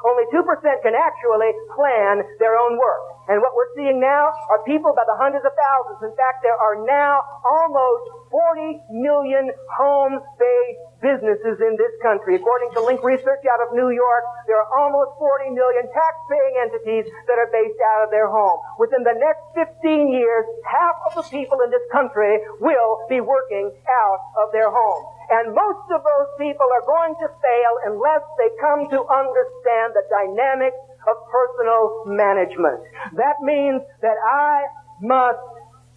only 0.04 0.24
2% 0.30 0.44
can 0.84 0.94
actually 0.94 1.50
plan 1.72 2.22
their 2.38 2.56
own 2.60 2.76
work. 2.76 3.14
And 3.28 3.40
what 3.40 3.56
we're 3.56 3.72
seeing 3.72 4.00
now 4.00 4.28
are 4.52 4.60
people 4.68 4.92
by 4.92 5.08
the 5.08 5.16
hundreds 5.16 5.48
of 5.48 5.56
thousands. 5.56 6.04
In 6.04 6.12
fact, 6.12 6.44
there 6.44 6.56
are 6.56 6.76
now 6.84 7.24
almost 7.40 8.28
40 8.28 8.84
million 8.92 9.48
home-based 9.72 10.80
businesses 11.00 11.56
in 11.64 11.80
this 11.80 11.94
country. 12.04 12.36
According 12.36 12.76
to 12.76 12.84
Link 12.84 13.00
Research 13.00 13.40
out 13.48 13.64
of 13.64 13.72
New 13.72 13.88
York, 13.96 14.24
there 14.44 14.60
are 14.60 14.68
almost 14.76 15.16
40 15.16 15.56
million 15.56 15.88
tax-paying 15.88 16.54
entities 16.68 17.08
that 17.24 17.40
are 17.40 17.48
based 17.48 17.80
out 17.80 18.04
of 18.04 18.12
their 18.12 18.28
home. 18.28 18.60
Within 18.76 19.04
the 19.08 19.16
next 19.16 19.44
15 19.56 20.12
years, 20.12 20.44
half 20.68 20.96
of 21.08 21.16
the 21.16 21.24
people 21.32 21.64
in 21.64 21.72
this 21.72 21.84
country 21.88 22.44
will 22.60 23.08
be 23.08 23.24
working 23.24 23.72
out 23.88 24.20
of 24.36 24.52
their 24.52 24.68
home. 24.68 25.00
And 25.30 25.54
most 25.54 25.86
of 25.92 26.04
those 26.04 26.30
people 26.36 26.66
are 26.68 26.84
going 26.84 27.14
to 27.16 27.28
fail 27.40 27.72
unless 27.88 28.24
they 28.36 28.50
come 28.60 28.88
to 28.92 29.00
understand 29.08 29.96
the 29.96 30.04
dynamics 30.12 30.80
of 31.08 31.16
personal 31.32 32.04
management. 32.06 32.80
That 33.16 33.40
means 33.40 33.80
that 34.02 34.16
I 34.20 34.64
must 35.00 35.40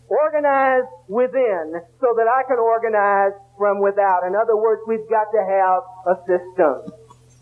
Organize 0.07 0.87
within 1.09 1.83
so 1.99 2.15
that 2.15 2.27
I 2.31 2.47
can 2.47 2.59
organize 2.59 3.35
from 3.57 3.81
without. 3.81 4.23
In 4.23 4.35
other 4.39 4.55
words, 4.55 4.81
we've 4.87 5.03
got 5.09 5.27
to 5.35 5.43
have 5.43 5.83
a 6.07 6.15
system. 6.23 6.95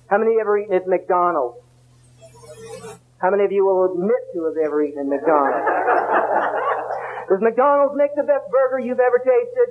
How 0.09 0.17
many 0.17 0.41
ever 0.41 0.57
eaten 0.57 0.73
at 0.73 0.87
McDonald's? 0.87 1.61
How 3.21 3.29
many 3.29 3.45
of 3.45 3.51
you 3.51 3.65
will 3.65 3.93
admit 3.93 4.17
to 4.33 4.45
have 4.49 4.57
ever 4.57 4.81
eaten 4.81 4.97
at 4.97 5.05
McDonald's? 5.05 5.61
Does 7.29 7.41
McDonald's 7.41 7.93
make 7.97 8.15
the 8.15 8.25
best 8.25 8.49
burger 8.49 8.79
you've 8.79 8.99
ever 8.99 9.21
tasted? 9.21 9.69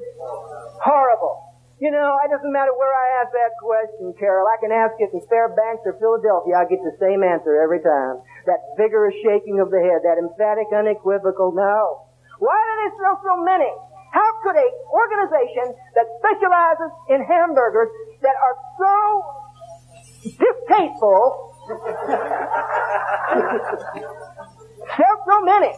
Horrible. 0.78 1.43
You 1.82 1.90
know, 1.90 2.14
it 2.22 2.30
doesn't 2.30 2.54
matter 2.54 2.70
where 2.78 2.94
I 2.94 3.18
ask 3.22 3.34
that 3.34 3.58
question, 3.58 4.14
Carol. 4.14 4.46
I 4.46 4.54
can 4.62 4.70
ask 4.70 4.94
it 5.02 5.10
in 5.10 5.18
Fairbanks 5.26 5.82
or 5.82 5.98
Philadelphia. 5.98 6.54
I 6.54 6.70
get 6.70 6.78
the 6.86 6.94
same 7.02 7.26
answer 7.26 7.58
every 7.58 7.82
time. 7.82 8.22
That 8.46 8.62
vigorous 8.78 9.18
shaking 9.26 9.58
of 9.58 9.74
the 9.74 9.82
head, 9.82 10.06
that 10.06 10.22
emphatic, 10.22 10.70
unequivocal 10.70 11.50
no. 11.50 12.06
Why 12.38 12.54
do 12.54 12.72
they 12.78 12.94
sell 13.02 13.18
so 13.26 13.42
many? 13.42 13.66
How 14.14 14.30
could 14.46 14.54
a 14.54 14.68
organization 14.86 15.74
that 15.98 16.06
specializes 16.22 16.94
in 17.10 17.26
hamburgers 17.26 17.90
that 18.22 18.38
are 18.38 18.54
so 18.78 18.94
distasteful 20.30 21.58
sell 24.94 25.16
so 25.26 25.42
many? 25.42 25.74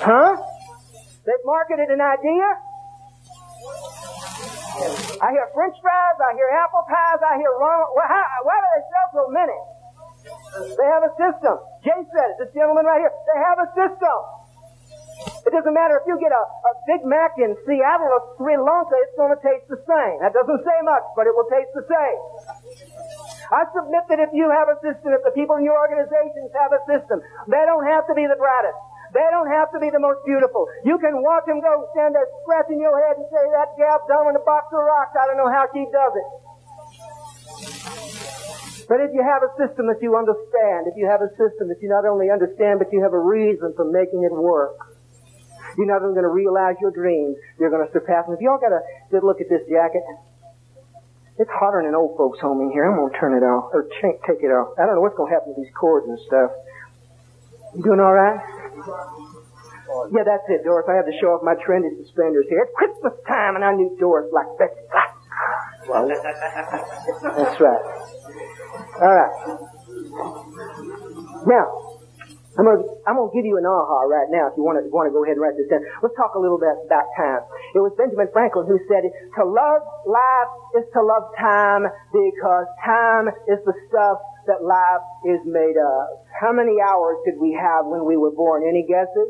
Huh? 0.00 0.40
They've 1.26 1.44
marketed 1.44 1.90
an 1.92 2.00
idea. 2.00 2.48
I 4.74 5.28
hear 5.30 5.46
French 5.54 5.78
fries, 5.78 6.18
I 6.18 6.34
hear 6.34 6.50
apple 6.50 6.82
pies, 6.90 7.22
I 7.22 7.38
hear 7.38 7.54
wrong. 7.62 7.86
Why 7.94 8.56
do 8.58 8.68
they 8.74 8.84
sell 8.90 9.08
so 9.14 9.24
many? 9.30 9.54
They 10.74 10.88
have 10.88 11.04
a 11.06 11.12
system. 11.14 11.56
Jay 11.86 12.00
said 12.10 12.26
it. 12.34 12.36
This 12.42 12.50
gentleman 12.54 12.82
right 12.86 12.98
here. 12.98 13.12
They 13.12 13.38
have 13.38 13.58
a 13.62 13.68
system. 13.76 14.16
It 15.46 15.52
doesn't 15.52 15.76
matter 15.76 16.00
if 16.00 16.04
you 16.08 16.16
get 16.18 16.32
a, 16.32 16.42
a 16.42 16.72
Big 16.88 17.04
Mac 17.04 17.36
in 17.38 17.54
Seattle 17.68 18.08
or 18.08 18.34
Sri 18.40 18.56
Lanka, 18.56 18.96
it's 19.04 19.14
going 19.14 19.30
to 19.30 19.40
taste 19.44 19.68
the 19.68 19.78
same. 19.84 20.16
That 20.24 20.32
doesn't 20.32 20.62
say 20.64 20.78
much, 20.82 21.04
but 21.14 21.28
it 21.28 21.36
will 21.36 21.46
taste 21.52 21.70
the 21.76 21.86
same. 21.86 22.18
I 23.52 23.68
submit 23.76 24.08
that 24.08 24.18
if 24.24 24.32
you 24.32 24.48
have 24.50 24.72
a 24.72 24.80
system, 24.80 25.12
if 25.12 25.22
the 25.22 25.36
people 25.36 25.60
in 25.60 25.64
your 25.68 25.76
organizations 25.76 26.50
have 26.56 26.72
a 26.72 26.80
system, 26.88 27.20
they 27.46 27.62
don't 27.68 27.84
have 27.86 28.08
to 28.08 28.14
be 28.16 28.26
the 28.26 28.40
brightest. 28.40 28.80
They 29.14 29.28
don't 29.30 29.46
have 29.46 29.70
to 29.70 29.78
be 29.78 29.94
the 29.94 30.02
most 30.02 30.26
beautiful. 30.26 30.66
You 30.82 30.98
can 30.98 31.22
watch 31.22 31.46
them 31.46 31.62
go 31.62 31.86
stand 31.94 32.18
there 32.18 32.26
scratching 32.42 32.82
your 32.82 32.98
head 32.98 33.14
and 33.14 33.26
say, 33.30 33.44
that 33.54 33.78
gal 33.78 34.02
dumb 34.10 34.26
in 34.26 34.34
a 34.34 34.42
box 34.42 34.74
of 34.74 34.82
rocks, 34.82 35.14
I 35.14 35.30
don't 35.30 35.38
know 35.38 35.46
how 35.46 35.70
she 35.70 35.86
does 35.86 36.14
it. 36.18 36.28
But 38.90 39.00
if 39.00 39.14
you 39.14 39.22
have 39.22 39.46
a 39.46 39.54
system 39.54 39.86
that 39.86 40.02
you 40.02 40.18
understand, 40.18 40.90
if 40.90 40.98
you 40.98 41.06
have 41.06 41.22
a 41.22 41.30
system 41.38 41.70
that 41.70 41.78
you 41.80 41.88
not 41.88 42.04
only 42.04 42.28
understand, 42.28 42.82
but 42.82 42.92
you 42.92 43.00
have 43.06 43.14
a 43.14 43.22
reason 43.22 43.72
for 43.78 43.86
making 43.86 44.26
it 44.26 44.34
work, 44.34 44.76
you're 45.78 45.86
not 45.86 46.02
only 46.02 46.14
going 46.14 46.26
to 46.26 46.34
realize 46.34 46.74
your 46.82 46.90
dreams, 46.90 47.38
you're 47.58 47.70
going 47.70 47.86
to 47.86 47.92
surpass 47.94 48.26
them. 48.26 48.34
If 48.34 48.42
y'all 48.42 48.58
got 48.58 48.74
a 48.74 48.82
good 49.10 49.22
look 49.22 49.40
at 49.40 49.48
this 49.48 49.62
jacket, 49.70 50.02
it's 51.38 51.50
hotter 51.50 51.78
than 51.82 51.90
an 51.90 51.94
old 51.94 52.18
folks' 52.18 52.38
home 52.42 52.60
in 52.60 52.70
here. 52.70 52.84
I'm 52.84 52.98
going 52.98 53.10
to 53.10 53.18
turn 53.18 53.34
it 53.34 53.46
off, 53.46 53.70
or 53.72 53.86
take 54.02 54.42
it 54.42 54.50
off. 54.50 54.74
I 54.78 54.86
don't 54.86 54.98
know 54.98 55.00
what's 55.00 55.16
going 55.16 55.30
to 55.30 55.34
happen 55.34 55.54
to 55.54 55.60
these 55.62 55.72
cords 55.74 56.06
and 56.06 56.18
stuff. 56.26 56.50
You 57.74 57.82
doing 57.82 57.98
all 57.98 58.12
right? 58.12 58.38
Yeah, 60.12 60.24
that's 60.24 60.44
it, 60.48 60.64
Doris. 60.64 60.86
I 60.88 60.94
have 60.96 61.06
to 61.06 61.16
show 61.20 61.36
off 61.36 61.42
my 61.44 61.54
trendy 61.60 61.92
suspenders 62.02 62.46
here. 62.48 62.64
It's 62.64 62.72
Christmas 62.76 63.14
time, 63.28 63.56
and 63.56 63.64
I 63.64 63.74
need 63.76 63.96
Doris 63.98 64.32
like 64.32 64.46
Betsy. 64.58 64.80
Well, 65.88 66.08
that's 66.08 67.60
right. 67.60 67.84
All 69.02 69.14
right. 69.14 69.34
Now, 71.46 71.66
I'm 72.56 72.64
gonna, 72.64 72.86
I'm 73.06 73.16
gonna 73.18 73.34
give 73.34 73.44
you 73.44 73.58
an 73.58 73.66
aha 73.66 74.06
right 74.06 74.30
now 74.30 74.46
if 74.46 74.54
you 74.56 74.62
want 74.62 74.78
to, 74.78 74.86
want 74.88 75.10
to 75.10 75.12
go 75.12 75.26
ahead 75.26 75.34
and 75.34 75.42
write 75.42 75.58
this 75.58 75.66
down. 75.66 75.82
Let's 76.06 76.14
talk 76.14 76.38
a 76.38 76.40
little 76.40 76.58
bit 76.58 76.70
about 76.86 77.10
time. 77.18 77.42
It 77.74 77.82
was 77.82 77.90
Benjamin 77.98 78.30
Franklin 78.30 78.70
who 78.70 78.78
said, 78.86 79.02
to 79.02 79.42
love 79.42 79.82
life 80.06 80.52
is 80.78 80.86
to 80.94 81.02
love 81.02 81.34
time 81.34 81.90
because 82.14 82.66
time 82.86 83.26
is 83.50 83.58
the 83.66 83.74
stuff 83.90 84.22
that 84.46 84.62
life 84.62 85.02
is 85.24 85.40
made 85.44 85.76
of. 85.76 86.18
How 86.40 86.52
many 86.52 86.80
hours 86.80 87.16
did 87.24 87.38
we 87.40 87.52
have 87.52 87.86
when 87.86 88.04
we 88.04 88.16
were 88.16 88.32
born? 88.32 88.62
Any 88.62 88.86
guesses? 88.86 89.28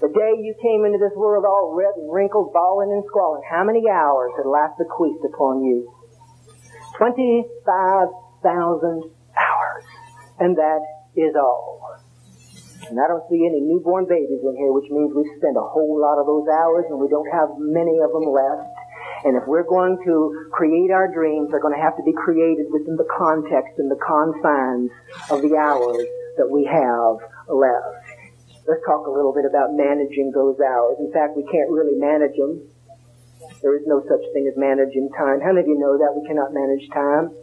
The 0.00 0.08
day 0.14 0.38
you 0.38 0.54
came 0.62 0.86
into 0.86 1.02
this 1.02 1.16
world 1.18 1.44
all 1.44 1.74
red 1.74 1.98
and 1.98 2.06
wrinkled, 2.06 2.52
bawling 2.52 2.94
and 2.94 3.02
squalling, 3.10 3.42
how 3.42 3.64
many 3.64 3.90
hours 3.90 4.30
had 4.38 4.46
life 4.46 4.78
bequeathed 4.78 5.24
upon 5.26 5.64
you? 5.64 5.90
25,000 6.96 9.10
hours. 9.34 9.84
And 10.38 10.56
that 10.56 10.86
is 11.18 11.34
all. 11.34 11.82
And 12.90 13.00
I 13.02 13.10
don't 13.10 13.26
see 13.28 13.42
any 13.42 13.60
newborn 13.60 14.06
babies 14.06 14.38
in 14.38 14.54
here, 14.54 14.70
which 14.70 14.86
means 14.88 15.10
we 15.12 15.26
spend 15.36 15.58
a 15.58 15.66
whole 15.66 15.98
lot 15.98 16.22
of 16.22 16.30
those 16.30 16.46
hours 16.46 16.86
and 16.88 17.02
we 17.02 17.10
don't 17.10 17.26
have 17.34 17.58
many 17.58 17.98
of 17.98 18.14
them 18.14 18.30
left. 18.30 18.70
And 19.24 19.36
if 19.36 19.46
we're 19.46 19.66
going 19.66 19.98
to 20.04 20.48
create 20.52 20.90
our 20.90 21.10
dreams, 21.12 21.50
they're 21.50 21.60
going 21.60 21.74
to 21.74 21.82
have 21.82 21.96
to 21.96 22.04
be 22.04 22.12
created 22.12 22.66
within 22.70 22.96
the 22.96 23.08
context 23.10 23.78
and 23.78 23.90
the 23.90 23.98
confines 23.98 24.90
of 25.30 25.42
the 25.42 25.56
hours 25.56 26.06
that 26.38 26.46
we 26.46 26.64
have 26.64 27.18
left. 27.50 27.98
Let's 28.68 28.84
talk 28.86 29.06
a 29.06 29.10
little 29.10 29.32
bit 29.32 29.44
about 29.48 29.74
managing 29.74 30.30
those 30.30 30.60
hours. 30.60 31.00
In 31.00 31.10
fact, 31.10 31.34
we 31.34 31.42
can't 31.50 31.70
really 31.70 31.98
manage 31.98 32.36
them. 32.36 32.62
There 33.62 33.74
is 33.74 33.82
no 33.86 34.04
such 34.06 34.22
thing 34.32 34.46
as 34.46 34.54
managing 34.56 35.10
time. 35.16 35.40
How 35.40 35.50
many 35.50 35.66
of 35.66 35.68
you 35.68 35.78
know 35.78 35.98
that 35.98 36.14
we 36.14 36.22
cannot 36.28 36.52
manage 36.52 36.86
time? 36.94 37.34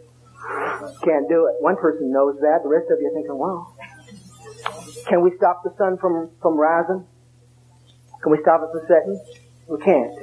Can't 1.04 1.28
do 1.28 1.50
it. 1.50 1.60
One 1.60 1.76
person 1.76 2.12
knows 2.12 2.38
that. 2.40 2.62
The 2.62 2.70
rest 2.70 2.86
of 2.90 3.00
you 3.00 3.10
are 3.10 3.14
thinking, 3.14 3.36
wow. 3.36 3.74
Can 5.08 5.20
we 5.20 5.36
stop 5.36 5.62
the 5.62 5.74
sun 5.76 5.98
from, 5.98 6.30
from 6.40 6.56
rising? 6.56 7.04
Can 8.22 8.32
we 8.32 8.38
stop 8.40 8.62
it 8.62 8.70
from 8.72 8.82
setting? 8.88 9.20
We 9.68 9.78
can't. 9.82 10.14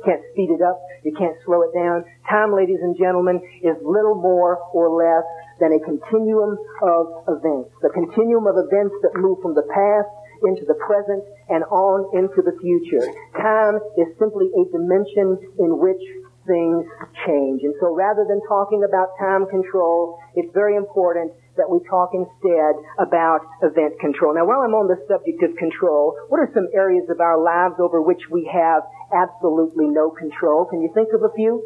You 0.00 0.16
can't 0.16 0.24
speed 0.32 0.48
it 0.48 0.62
up. 0.64 0.80
You 1.04 1.12
can't 1.12 1.36
slow 1.44 1.60
it 1.60 1.76
down. 1.76 2.04
Time, 2.28 2.56
ladies 2.56 2.80
and 2.80 2.96
gentlemen, 2.96 3.36
is 3.60 3.76
little 3.84 4.16
more 4.16 4.56
or 4.72 4.88
less 4.96 5.28
than 5.60 5.76
a 5.76 5.80
continuum 5.84 6.56
of 6.80 7.28
events. 7.28 7.68
The 7.84 7.92
continuum 7.92 8.48
of 8.48 8.56
events 8.56 8.96
that 9.04 9.12
move 9.20 9.44
from 9.44 9.52
the 9.52 9.68
past 9.68 10.08
into 10.48 10.64
the 10.64 10.74
present 10.80 11.20
and 11.52 11.64
on 11.68 12.08
into 12.16 12.40
the 12.40 12.56
future. 12.64 13.04
Time 13.36 13.76
is 14.00 14.08
simply 14.16 14.48
a 14.56 14.64
dimension 14.72 15.36
in 15.60 15.76
which 15.76 16.00
things 16.48 16.88
change. 17.28 17.60
And 17.60 17.74
so 17.80 17.92
rather 17.92 18.24
than 18.24 18.40
talking 18.48 18.80
about 18.88 19.12
time 19.20 19.44
control, 19.52 20.16
it's 20.32 20.48
very 20.56 20.76
important 20.76 21.32
that 21.56 21.68
we 21.68 21.78
talk 21.88 22.10
instead 22.14 22.74
about 22.98 23.40
event 23.62 23.98
control. 24.00 24.34
Now 24.34 24.46
while 24.46 24.62
I'm 24.62 24.74
on 24.74 24.86
the 24.86 24.98
subject 25.08 25.42
of 25.42 25.56
control, 25.56 26.16
what 26.28 26.38
are 26.38 26.50
some 26.54 26.68
areas 26.74 27.08
of 27.10 27.20
our 27.20 27.38
lives 27.40 27.78
over 27.78 28.00
which 28.02 28.22
we 28.30 28.48
have 28.52 28.82
absolutely 29.12 29.86
no 29.88 30.10
control? 30.10 30.64
Can 30.66 30.80
you 30.82 30.90
think 30.94 31.08
of 31.14 31.22
a 31.22 31.32
few? 31.34 31.62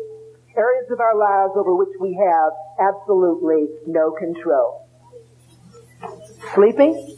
Areas 0.56 0.86
of 0.90 1.00
our 1.00 1.16
lives 1.18 1.52
over 1.56 1.74
which 1.74 1.94
we 2.00 2.14
have 2.14 2.52
absolutely 2.78 3.68
no 3.86 4.12
control. 4.12 4.86
Sleeping? 6.54 7.16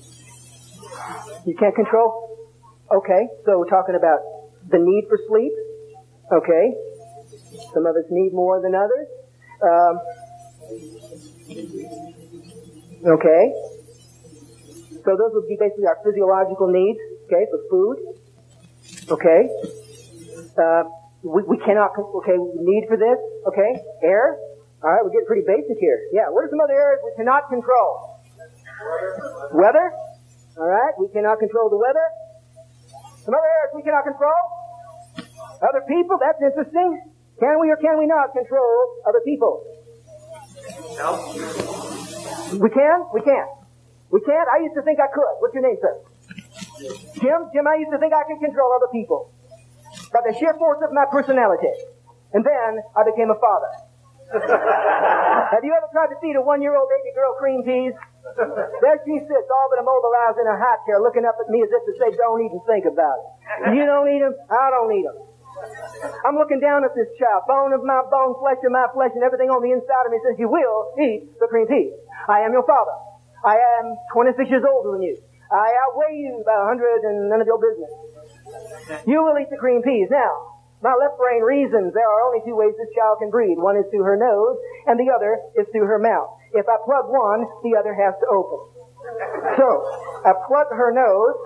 You 1.44 1.54
can't 1.54 1.74
control? 1.74 2.48
Okay, 2.90 3.28
so 3.44 3.58
we're 3.58 3.68
talking 3.68 3.94
about 3.94 4.20
the 4.70 4.78
need 4.78 5.04
for 5.08 5.18
sleep. 5.28 5.52
Okay. 6.32 6.74
Some 7.72 7.86
of 7.86 7.94
us 7.96 8.04
need 8.10 8.32
more 8.32 8.60
than 8.60 8.74
others. 8.74 9.06
Um, 9.62 10.00
okay. 13.04 13.42
So 15.04 15.14
those 15.14 15.32
would 15.34 15.48
be 15.48 15.56
basically 15.58 15.86
our 15.86 15.98
physiological 16.02 16.66
needs, 16.72 16.98
okay, 17.26 17.46
for 17.50 17.60
food. 17.70 17.96
Okay. 19.10 19.40
Uh, 20.58 20.82
we, 21.22 21.42
we 21.46 21.58
cannot, 21.62 21.94
okay, 21.98 22.38
we 22.38 22.58
need 22.62 22.86
for 22.88 22.96
this, 22.96 23.18
okay, 23.46 23.70
air. 24.02 24.38
All 24.82 24.90
right, 24.90 25.02
we're 25.02 25.10
getting 25.10 25.26
pretty 25.26 25.46
basic 25.46 25.78
here. 25.80 25.98
Yeah, 26.12 26.28
what 26.30 26.44
are 26.44 26.50
some 26.50 26.60
other 26.60 26.74
areas 26.74 27.00
we 27.04 27.12
cannot 27.16 27.48
control? 27.48 28.18
Weather. 29.54 29.92
All 30.58 30.68
right, 30.68 30.94
we 30.98 31.08
cannot 31.12 31.38
control 31.38 31.70
the 31.70 31.78
weather. 31.78 32.06
Some 33.24 33.34
other 33.34 33.46
areas 33.46 33.72
we 33.74 33.82
cannot 33.82 34.04
control. 34.04 34.40
Other 35.62 35.82
people, 35.88 36.18
that's 36.20 36.40
interesting. 36.42 37.14
Can 37.40 37.60
we 37.60 37.70
or 37.70 37.76
can 37.76 37.98
we 37.98 38.06
not 38.06 38.32
control 38.32 39.02
other 39.06 39.20
people? 39.24 39.64
No. 40.96 41.75
We 42.52 42.70
can? 42.70 42.98
We 43.12 43.20
can't. 43.22 43.50
We 44.10 44.20
can't? 44.22 44.48
I 44.48 44.62
used 44.62 44.74
to 44.78 44.82
think 44.82 45.00
I 45.02 45.10
could. 45.10 45.34
What's 45.42 45.54
your 45.54 45.66
name, 45.66 45.78
sir? 45.82 45.94
Jim? 47.18 47.50
Jim, 47.50 47.66
I 47.66 47.76
used 47.82 47.90
to 47.90 47.98
think 47.98 48.14
I 48.14 48.22
could 48.22 48.38
control 48.38 48.70
other 48.70 48.90
people. 48.94 49.34
By 50.12 50.22
the 50.22 50.32
sheer 50.38 50.54
force 50.54 50.78
of 50.86 50.92
my 50.94 51.06
personality. 51.10 51.72
And 52.32 52.44
then 52.46 52.82
I 52.94 53.02
became 53.02 53.30
a 53.30 53.38
father. 53.38 53.72
Have 55.54 55.62
you 55.62 55.70
ever 55.70 55.88
tried 55.94 56.10
to 56.10 56.18
feed 56.18 56.34
a 56.34 56.42
one-year-old 56.42 56.88
baby 56.90 57.14
girl 57.14 57.34
cream 57.38 57.62
peas? 57.62 57.94
There 58.82 58.98
she 59.06 59.22
sits, 59.22 59.48
all 59.50 59.66
but 59.70 59.78
immobilized 59.78 60.38
in 60.42 60.46
a 60.50 60.58
hot 60.58 60.82
chair, 60.82 60.98
looking 60.98 61.22
up 61.22 61.38
at 61.38 61.46
me 61.46 61.62
as 61.62 61.70
if 61.70 61.82
to 61.86 61.92
say, 61.94 62.10
don't 62.18 62.42
even 62.42 62.58
think 62.66 62.84
about 62.90 63.22
it. 63.22 63.78
You 63.78 63.86
don't 63.86 64.10
eat 64.10 64.18
them, 64.18 64.34
I 64.50 64.70
don't 64.74 64.90
eat 64.90 65.06
them. 65.06 65.18
I'm 66.24 66.36
looking 66.36 66.60
down 66.60 66.84
at 66.84 66.92
this 66.92 67.08
child, 67.16 67.48
bone 67.48 67.72
of 67.72 67.82
my 67.84 68.02
bone, 68.10 68.36
flesh 68.38 68.60
of 68.60 68.72
my 68.72 68.86
flesh, 68.92 69.14
and 69.14 69.24
everything 69.24 69.48
on 69.48 69.62
the 69.62 69.72
inside 69.72 70.04
of 70.04 70.12
me 70.12 70.18
says, 70.20 70.36
you 70.38 70.48
will 70.50 70.92
eat 71.00 71.32
the 71.40 71.48
cream 71.48 71.66
peas. 71.66 71.94
I 72.28 72.44
am 72.44 72.52
your 72.52 72.66
father. 72.66 72.92
I 73.44 73.56
am 73.80 73.96
26 74.12 74.50
years 74.50 74.64
older 74.66 74.98
than 74.98 75.02
you. 75.02 75.16
I 75.50 75.70
outweigh 75.86 76.18
you 76.18 76.42
by 76.42 76.58
hundred 76.66 77.06
and 77.06 77.30
none 77.30 77.38
of 77.40 77.46
your 77.46 77.62
business. 77.62 77.92
You 79.06 79.22
will 79.22 79.38
eat 79.38 79.46
the 79.50 79.56
cream 79.56 79.82
peas. 79.82 80.10
Now, 80.10 80.58
my 80.82 80.92
left 80.98 81.16
brain 81.16 81.42
reasons 81.42 81.94
there 81.94 82.06
are 82.06 82.20
only 82.26 82.42
two 82.42 82.58
ways 82.58 82.74
this 82.74 82.90
child 82.98 83.22
can 83.22 83.30
breathe. 83.30 83.56
One 83.56 83.78
is 83.78 83.86
through 83.94 84.02
her 84.02 84.18
nose, 84.18 84.58
and 84.90 84.98
the 84.98 85.08
other 85.14 85.38
is 85.54 85.66
through 85.70 85.86
her 85.86 86.02
mouth. 86.02 86.34
If 86.52 86.66
I 86.66 86.76
plug 86.84 87.06
one, 87.06 87.46
the 87.62 87.78
other 87.78 87.94
has 87.94 88.18
to 88.20 88.26
open. 88.26 88.60
So, 89.54 89.66
I 90.26 90.34
plug 90.50 90.66
her 90.74 90.90
nose, 90.90 91.38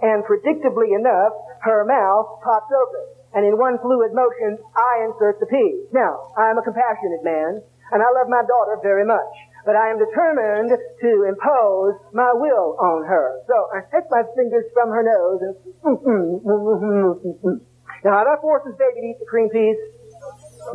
and 0.00 0.24
predictably 0.24 0.96
enough, 0.96 1.36
her 1.62 1.84
mouth 1.84 2.40
pops 2.42 2.72
open. 2.72 3.13
And 3.34 3.42
in 3.44 3.58
one 3.58 3.82
fluid 3.82 4.14
motion, 4.14 4.58
I 4.78 5.10
insert 5.10 5.42
the 5.42 5.46
pea. 5.50 5.90
Now, 5.90 6.30
I 6.38 6.50
am 6.50 6.58
a 6.58 6.62
compassionate 6.62 7.26
man, 7.26 7.58
and 7.90 7.98
I 7.98 8.08
love 8.14 8.30
my 8.30 8.46
daughter 8.46 8.78
very 8.82 9.04
much 9.04 9.34
but 9.64 9.76
I 9.76 9.88
am 9.88 9.98
determined 9.98 10.76
to 10.76 11.10
impose 11.24 11.96
my 12.12 12.32
will 12.36 12.76
on 12.76 13.04
her. 13.08 13.40
So 13.48 13.56
I 13.72 13.80
take 13.88 14.04
my 14.12 14.22
fingers 14.36 14.68
from 14.76 14.92
her 14.92 15.00
nose 15.00 15.40
and 15.40 15.54
mm, 15.80 16.44
mm, 16.44 17.40
mm, 17.40 17.60
now 18.04 18.18
have 18.20 18.28
I 18.28 18.36
forced 18.40 18.68
this 18.68 18.76
baby 18.76 19.00
to 19.00 19.06
eat 19.16 19.18
the 19.18 19.24
cream 19.24 19.48
peas? 19.48 19.76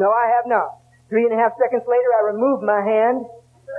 No, 0.02 0.10
I 0.10 0.34
have 0.34 0.50
not. 0.50 0.82
Three 1.10 1.26
and 1.26 1.34
a 1.34 1.38
half 1.38 1.54
seconds 1.62 1.86
later, 1.86 2.10
I 2.18 2.34
remove 2.34 2.66
my 2.66 2.82
hand 2.82 3.26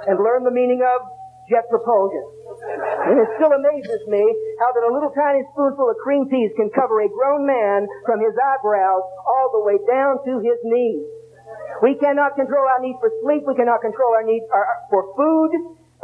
and 0.06 0.22
learn 0.22 0.46
the 0.46 0.54
meaning 0.54 0.82
of 0.86 1.02
jet 1.50 1.66
propulsion. 1.68 2.22
And 2.60 3.16
it 3.16 3.28
still 3.40 3.52
amazes 3.56 4.04
me 4.06 4.20
how 4.60 4.68
that 4.76 4.84
a 4.84 4.92
little 4.92 5.10
tiny 5.16 5.40
spoonful 5.56 5.88
of 5.88 5.96
cream 6.04 6.28
peas 6.28 6.52
can 6.54 6.68
cover 6.76 7.00
a 7.00 7.08
grown 7.08 7.48
man 7.48 7.88
from 8.04 8.20
his 8.20 8.36
eyebrows 8.36 9.04
all 9.24 9.48
the 9.56 9.62
way 9.64 9.80
down 9.88 10.20
to 10.28 10.32
his 10.44 10.60
knees. 10.68 11.08
We 11.80 11.96
cannot 11.96 12.36
control 12.36 12.68
our 12.68 12.80
need 12.84 13.00
for 13.00 13.08
sleep. 13.24 13.48
We 13.48 13.56
cannot 13.56 13.80
control 13.80 14.12
our 14.12 14.22
need 14.22 14.44
our, 14.52 14.66
for 14.92 15.08
food, 15.16 15.50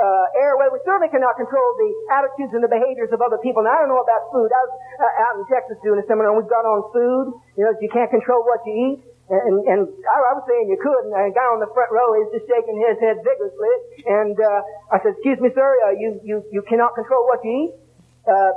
uh, 0.01 0.27
airway. 0.41 0.73
We 0.73 0.81
certainly 0.85 1.13
cannot 1.13 1.37
control 1.37 1.69
the 1.77 1.91
attitudes 2.17 2.53
and 2.57 2.65
the 2.65 2.73
behaviors 2.73 3.13
of 3.13 3.21
other 3.21 3.37
people. 3.45 3.65
Now, 3.65 3.77
I 3.77 3.85
don't 3.85 3.93
know 3.93 4.01
about 4.01 4.33
food. 4.33 4.49
I 4.49 4.61
was 4.65 4.73
uh, 4.73 5.25
out 5.29 5.35
in 5.37 5.45
Texas 5.53 5.77
doing 5.85 6.01
a 6.01 6.07
seminar, 6.09 6.33
and 6.33 6.41
we've 6.41 6.49
got 6.49 6.65
on 6.65 6.89
food. 6.93 7.37
You 7.61 7.69
know, 7.69 7.73
you 7.81 7.93
can't 7.93 8.09
control 8.09 8.45
what 8.45 8.65
you 8.65 8.73
eat. 8.73 8.99
And, 9.27 9.59
and 9.67 9.81
I, 10.07 10.17
I 10.23 10.33
was 10.39 10.47
saying 10.47 10.71
you 10.71 10.79
could, 10.79 11.11
and 11.11 11.15
a 11.19 11.35
guy 11.35 11.51
on 11.51 11.59
the 11.59 11.67
front 11.75 11.91
row 11.91 12.15
is 12.15 12.31
just 12.31 12.47
shaking 12.47 12.79
his 12.79 12.95
head 13.03 13.19
vigorously. 13.27 13.75
And 14.07 14.39
uh, 14.39 14.95
I 14.95 15.03
said, 15.03 15.19
"Excuse 15.19 15.43
me, 15.43 15.51
sir, 15.51 15.67
uh, 15.83 15.99
you 15.99 16.21
you 16.23 16.47
you 16.55 16.63
cannot 16.63 16.95
control 16.95 17.27
what 17.27 17.43
you 17.43 17.51
eat." 17.67 17.75
Uh, 18.23 18.55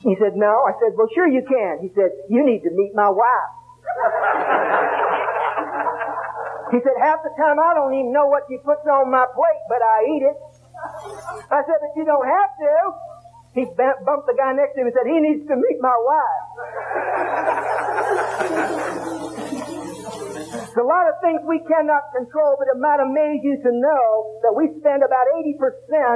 he 0.00 0.16
said, 0.16 0.40
"No." 0.40 0.64
I 0.64 0.72
said, 0.80 0.96
"Well, 0.96 1.12
sure 1.12 1.28
you 1.28 1.44
can." 1.44 1.84
He 1.84 1.92
said, 1.92 2.16
"You 2.32 2.40
need 2.48 2.64
to 2.64 2.72
meet 2.72 2.96
my 2.96 3.12
wife." 3.12 3.52
He 6.70 6.78
said, 6.84 6.92
half 7.00 7.22
the 7.24 7.30
time 7.40 7.58
I 7.58 7.72
don't 7.74 7.94
even 7.94 8.12
know 8.12 8.26
what 8.26 8.44
she 8.48 8.58
puts 8.58 8.84
on 8.86 9.10
my 9.10 9.24
plate, 9.32 9.62
but 9.68 9.80
I 9.80 10.04
eat 10.04 10.22
it. 10.22 10.36
I 11.50 11.64
said, 11.64 11.80
but 11.80 11.96
you 11.96 12.04
don't 12.04 12.26
have 12.26 12.50
to. 12.60 12.92
He 13.54 13.64
bumped 13.64 14.26
the 14.26 14.34
guy 14.36 14.52
next 14.52 14.74
to 14.74 14.80
him 14.80 14.86
and 14.86 14.94
said, 14.94 15.06
he 15.08 15.18
needs 15.18 15.48
to 15.48 15.56
meet 15.56 15.80
my 15.80 15.96
wife. 15.96 16.44
There's 20.68 20.84
a 20.84 20.92
lot 20.92 21.08
of 21.08 21.16
things 21.24 21.40
we 21.48 21.64
cannot 21.64 22.12
control, 22.12 22.60
but 22.60 22.68
it 22.68 22.76
might 22.76 23.00
amaze 23.00 23.40
you 23.40 23.56
to 23.56 23.72
know 23.72 24.36
that 24.44 24.52
we 24.52 24.68
spend 24.76 25.00
about 25.00 25.24
80% 25.40 25.56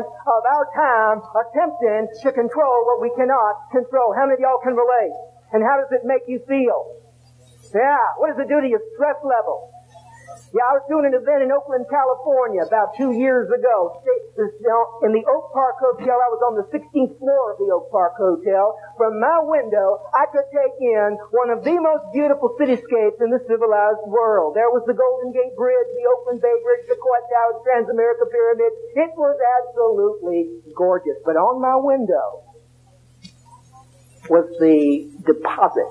of 0.05 0.41
our 0.45 0.69
time 0.77 1.25
attempting 1.25 2.13
to 2.21 2.29
control 2.37 2.85
what 2.85 3.01
we 3.01 3.09
cannot 3.17 3.73
control. 3.73 4.13
How 4.13 4.29
many 4.29 4.37
of 4.37 4.45
y'all 4.45 4.61
can 4.61 4.77
relate? 4.77 5.17
And 5.57 5.65
how 5.65 5.81
does 5.81 5.89
it 5.97 6.05
make 6.05 6.29
you 6.29 6.45
feel? 6.45 7.01
Yeah, 7.73 7.97
what 8.21 8.37
does 8.37 8.45
it 8.45 8.53
do 8.53 8.61
to 8.61 8.69
your 8.69 8.85
stress 8.93 9.17
level? 9.25 9.73
Yeah, 10.53 10.69
I 10.69 10.77
was 10.77 10.85
doing 10.85 11.09
an 11.09 11.17
event 11.17 11.41
in 11.41 11.49
Oakland, 11.49 11.89
California 11.89 12.61
about 12.61 12.93
two 12.93 13.17
years 13.17 13.49
ago. 13.49 14.05
In 15.01 15.17
the 15.17 15.25
Oak 15.25 15.49
Park 15.49 15.81
Hotel, 15.81 16.13
I 16.13 16.29
was 16.29 16.45
on 16.45 16.61
the 16.61 16.69
16th 16.69 17.17
floor 17.17 17.57
of 17.57 17.59
the 17.59 17.73
Oak 17.73 17.89
Park 17.89 18.21
Hotel. 18.21 18.77
From 19.01 19.17
my 19.17 19.41
window, 19.49 20.05
I 20.13 20.29
could 20.29 20.45
take 20.53 20.77
in 20.77 21.17
one 21.33 21.49
of 21.49 21.65
the 21.65 21.73
most 21.81 22.05
beautiful 22.13 22.53
cityscapes 22.61 23.25
in 23.25 23.33
the 23.33 23.41
civilized 23.49 24.05
world. 24.05 24.53
There 24.53 24.69
was 24.69 24.85
the 24.85 24.93
Golden 24.93 25.33
Gate 25.33 25.57
Bridge, 25.57 25.89
the 25.97 26.05
Oakland 26.05 26.45
Bay 26.45 26.53
Bridge, 26.61 26.85
the 26.85 27.01
Coit 27.01 27.25
Tower, 27.33 27.57
the 27.57 27.65
Transamerica 27.65 28.29
Pyramid. 28.29 28.73
It 28.93 29.13
was 29.17 29.37
absolutely 29.41 30.61
gorgeous. 30.77 31.17
But 31.25 31.41
on 31.41 31.65
my 31.65 31.81
window 31.81 32.45
was 34.29 34.45
the 34.61 35.09
deposit 35.25 35.89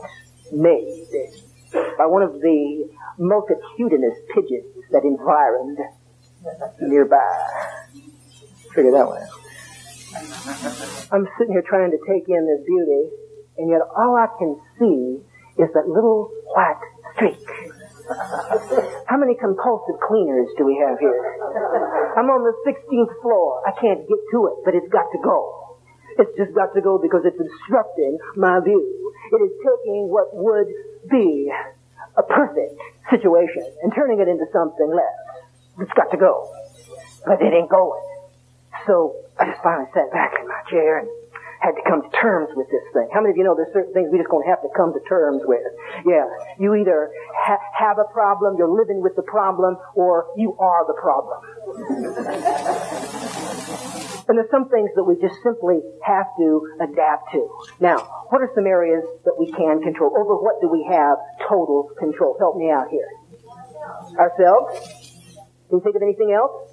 made 0.53 1.09
by 1.97 2.05
one 2.05 2.21
of 2.21 2.37
the 2.45 2.85
multitudinous 3.21 4.17
pigeons 4.33 4.73
that 4.89 5.05
environed 5.05 5.77
nearby. 6.81 7.37
Figure 8.73 8.91
that 8.97 9.05
one 9.05 9.21
out. 9.21 9.41
I'm 11.13 11.27
sitting 11.37 11.53
here 11.53 11.63
trying 11.63 11.91
to 11.91 12.01
take 12.09 12.27
in 12.27 12.41
this 12.49 12.65
beauty, 12.65 13.13
and 13.57 13.69
yet 13.69 13.79
all 13.95 14.17
I 14.17 14.27
can 14.41 14.57
see 14.81 15.21
is 15.61 15.69
that 15.77 15.87
little 15.87 16.33
white 16.51 16.81
streak. 17.13 17.45
How 19.07 19.15
many 19.15 19.35
compulsive 19.35 20.01
cleaners 20.01 20.49
do 20.57 20.65
we 20.65 20.81
have 20.81 20.97
here? 20.99 21.21
I'm 22.17 22.27
on 22.27 22.43
the 22.43 22.55
16th 22.65 23.21
floor. 23.21 23.61
I 23.63 23.71
can't 23.79 24.01
get 24.09 24.19
to 24.33 24.39
it, 24.47 24.55
but 24.65 24.73
it's 24.75 24.89
got 24.89 25.07
to 25.13 25.19
go. 25.23 25.77
It's 26.17 26.31
just 26.35 26.51
got 26.55 26.73
to 26.73 26.81
go 26.81 26.97
because 26.97 27.21
it's 27.23 27.39
obstructing 27.39 28.17
my 28.35 28.59
view. 28.59 29.13
It 29.31 29.39
is 29.45 29.53
taking 29.63 30.09
what 30.09 30.33
would 30.33 30.67
be 31.09 31.51
a 32.17 32.23
perfect 32.23 32.79
situation 33.09 33.63
and 33.83 33.93
turning 33.93 34.19
it 34.19 34.27
into 34.27 34.45
something 34.51 34.89
less. 34.89 35.17
It's 35.79 35.93
got 35.93 36.11
to 36.11 36.17
go. 36.17 36.51
But 37.25 37.41
it 37.41 37.53
ain't 37.53 37.69
going. 37.69 38.01
So 38.87 39.15
I 39.39 39.45
just 39.51 39.61
finally 39.61 39.87
sat 39.93 40.11
back 40.11 40.33
in 40.39 40.47
my 40.47 40.61
chair 40.69 40.99
and 40.99 41.07
had 41.61 41.71
to 41.77 41.81
come 41.87 42.01
to 42.01 42.09
terms 42.17 42.49
with 42.55 42.67
this 42.71 42.81
thing. 42.93 43.07
How 43.13 43.21
many 43.21 43.31
of 43.31 43.37
you 43.37 43.43
know 43.43 43.55
there's 43.55 43.71
certain 43.73 43.93
things 43.93 44.09
we 44.11 44.17
just 44.17 44.29
to 44.29 44.49
have 44.49 44.61
to 44.63 44.69
come 44.75 44.93
to 44.93 44.99
terms 45.07 45.43
with? 45.45 45.61
Yeah. 46.05 46.25
You 46.59 46.73
either 46.75 47.11
ha- 47.37 47.61
have 47.77 47.99
a 47.99 48.05
problem, 48.11 48.57
you're 48.57 48.67
living 48.67 49.01
with 49.01 49.15
the 49.15 49.21
problem, 49.21 49.77
or 49.95 50.25
you 50.35 50.57
are 50.57 50.85
the 50.87 50.97
problem. 50.97 51.41
And 54.31 54.39
there's 54.39 54.49
some 54.49 54.69
things 54.71 54.87
that 54.95 55.03
we 55.03 55.19
just 55.19 55.35
simply 55.43 55.83
have 56.07 56.23
to 56.39 56.63
adapt 56.79 57.35
to. 57.35 57.51
Now, 57.83 57.99
what 58.31 58.39
are 58.39 58.47
some 58.55 58.63
areas 58.63 59.03
that 59.27 59.35
we 59.35 59.51
can 59.51 59.83
control? 59.83 60.15
Over 60.15 60.39
what 60.39 60.55
do 60.63 60.71
we 60.71 60.87
have 60.87 61.17
total 61.49 61.91
control? 61.99 62.37
Help 62.39 62.55
me 62.55 62.71
out 62.71 62.87
here. 62.87 63.11
Ourselves? 64.15 64.87
Can 65.67 65.79
you 65.79 65.81
think 65.83 65.97
of 65.97 66.01
anything 66.01 66.31
else? 66.31 66.71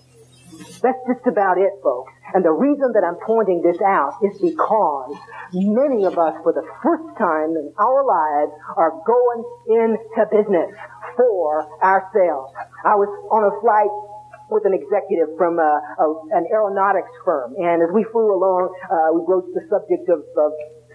That's 0.78 1.02
just 1.11 1.26
about 1.26 1.59
it, 1.59 1.74
folks. 1.82 2.12
And 2.32 2.44
the 2.44 2.54
reason 2.54 2.94
that 2.94 3.02
I'm 3.02 3.18
pointing 3.26 3.59
this 3.66 3.82
out 3.82 4.22
is 4.22 4.38
because 4.38 5.18
many 5.50 6.06
of 6.06 6.14
us, 6.14 6.38
for 6.46 6.54
the 6.54 6.62
first 6.78 7.11
time 7.18 7.59
in 7.59 7.74
our 7.74 8.06
lives, 8.06 8.54
are 8.78 9.02
going 9.02 9.42
into 9.66 10.22
business 10.30 10.70
for 11.18 11.66
ourselves. 11.82 12.54
I 12.86 12.94
was 12.94 13.11
on 13.34 13.50
a 13.50 13.52
flight 13.59 13.90
with 14.51 14.64
an 14.64 14.74
executive 14.74 15.36
from 15.36 15.59
uh, 15.59 15.64
a, 15.64 16.07
an 16.32 16.49
aeronautics 16.53 17.12
firm. 17.24 17.55
And 17.57 17.82
as 17.82 17.90
we 17.92 18.05
flew 18.12 18.32
along, 18.32 18.72
uh, 18.88 19.12
we 19.14 19.24
broached 19.24 19.53
the 19.53 19.64
subject 19.68 20.09
of, 20.09 20.24
of 20.36 20.51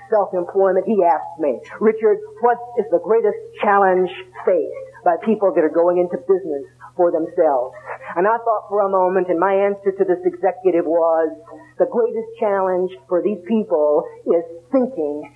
self-employment. 0.10 0.86
He 0.86 1.02
asked 1.04 1.40
me, 1.40 1.62
Richard, 1.80 2.18
what 2.42 2.58
is 2.78 2.86
the 2.92 3.00
greatest 3.00 3.40
challenge 3.62 4.12
faced 4.46 4.88
by 5.06 5.16
people 5.26 5.54
that 5.56 5.64
are 5.64 5.74
going 5.74 5.98
into 5.98 6.18
business 6.28 6.66
for 6.98 7.10
themselves? 7.10 7.74
And 8.16 8.28
I 8.28 8.38
thought 8.38 8.70
for 8.70 8.86
a 8.86 8.90
moment, 8.90 9.30
and 9.30 9.40
my 9.40 9.54
answer 9.54 9.90
to 9.90 10.04
this 10.06 10.22
executive 10.26 10.86
was, 10.86 11.30
the 11.80 11.90
greatest 11.90 12.30
challenge 12.40 12.92
for 13.10 13.24
these 13.24 13.42
people 13.48 14.06
is 14.28 14.44
thinking 14.72 15.34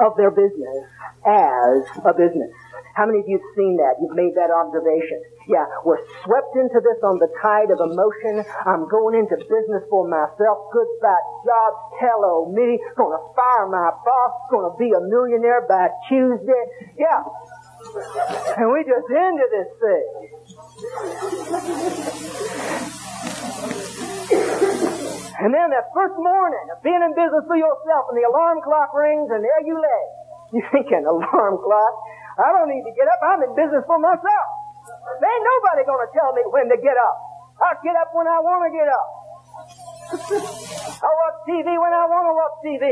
of 0.00 0.16
their 0.16 0.30
business 0.30 0.82
as 1.26 1.82
a 2.06 2.14
business. 2.14 2.50
How 2.98 3.06
many 3.06 3.22
of 3.22 3.30
you 3.30 3.38
have 3.38 3.50
seen 3.54 3.78
that? 3.78 3.94
You've 4.02 4.18
made 4.18 4.34
that 4.34 4.50
observation. 4.50 5.22
Yeah, 5.46 5.62
we're 5.86 6.02
swept 6.26 6.50
into 6.58 6.82
this 6.82 6.98
on 7.06 7.22
the 7.22 7.30
tide 7.38 7.70
of 7.70 7.78
emotion. 7.78 8.42
I'm 8.66 8.90
going 8.90 9.14
into 9.14 9.38
business 9.38 9.86
for 9.86 10.02
myself. 10.02 10.66
Good 10.74 10.90
fat 10.98 11.22
job. 11.46 11.70
Hello 12.02 12.50
me. 12.50 12.74
Gonna 12.98 13.22
fire 13.38 13.70
my 13.70 13.94
boss. 14.02 14.34
Gonna 14.50 14.74
be 14.74 14.90
a 14.90 14.98
millionaire 15.06 15.62
by 15.70 15.94
Tuesday. 16.10 16.90
Yeah. 16.98 17.22
And 18.58 18.66
we 18.74 18.82
just 18.82 19.06
into 19.06 19.46
this 19.46 19.70
thing. 19.78 20.10
And 25.38 25.54
then 25.54 25.70
that 25.70 25.86
first 25.94 26.18
morning 26.18 26.66
of 26.74 26.82
being 26.82 26.98
in 26.98 27.14
business 27.14 27.46
for 27.46 27.54
yourself 27.54 28.10
and 28.10 28.18
the 28.18 28.26
alarm 28.26 28.58
clock 28.66 28.90
rings 28.90 29.30
and 29.30 29.46
there 29.46 29.62
you 29.62 29.78
lay. 29.78 30.04
You 30.50 30.64
thinking, 30.72 31.04
alarm 31.06 31.62
clock? 31.62 31.94
I 32.38 32.54
don't 32.54 32.70
need 32.70 32.86
to 32.86 32.94
get 32.94 33.10
up. 33.10 33.18
I'm 33.18 33.42
in 33.42 33.52
business 33.58 33.82
for 33.82 33.98
myself. 33.98 34.46
There 35.18 35.26
ain't 35.26 35.42
nobody 35.42 35.82
going 35.82 36.02
to 36.06 36.10
tell 36.14 36.30
me 36.30 36.42
when 36.54 36.70
to 36.70 36.78
get 36.78 36.94
up. 36.94 37.16
I'll 37.58 37.80
get 37.82 37.98
up 37.98 38.14
when 38.14 38.30
I 38.30 38.38
want 38.38 38.62
to 38.62 38.70
get 38.70 38.86
up. 38.86 39.08
I 41.02 41.10
watch 41.10 41.38
TV 41.50 41.66
when 41.66 41.92
I 41.92 42.06
want 42.06 42.24
to 42.30 42.34
watch 42.38 42.56
TV. 42.62 42.86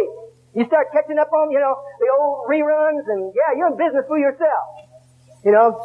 You 0.59 0.67
start 0.67 0.91
catching 0.91 1.19
up 1.23 1.31
on, 1.31 1.55
you 1.55 1.61
know, 1.63 1.79
the 2.03 2.09
old 2.11 2.51
reruns 2.51 3.07
and 3.07 3.31
yeah, 3.39 3.55
you're 3.55 3.71
in 3.71 3.79
business 3.79 4.05
for 4.11 4.19
yourself. 4.19 4.65
You 5.45 5.53
know? 5.53 5.79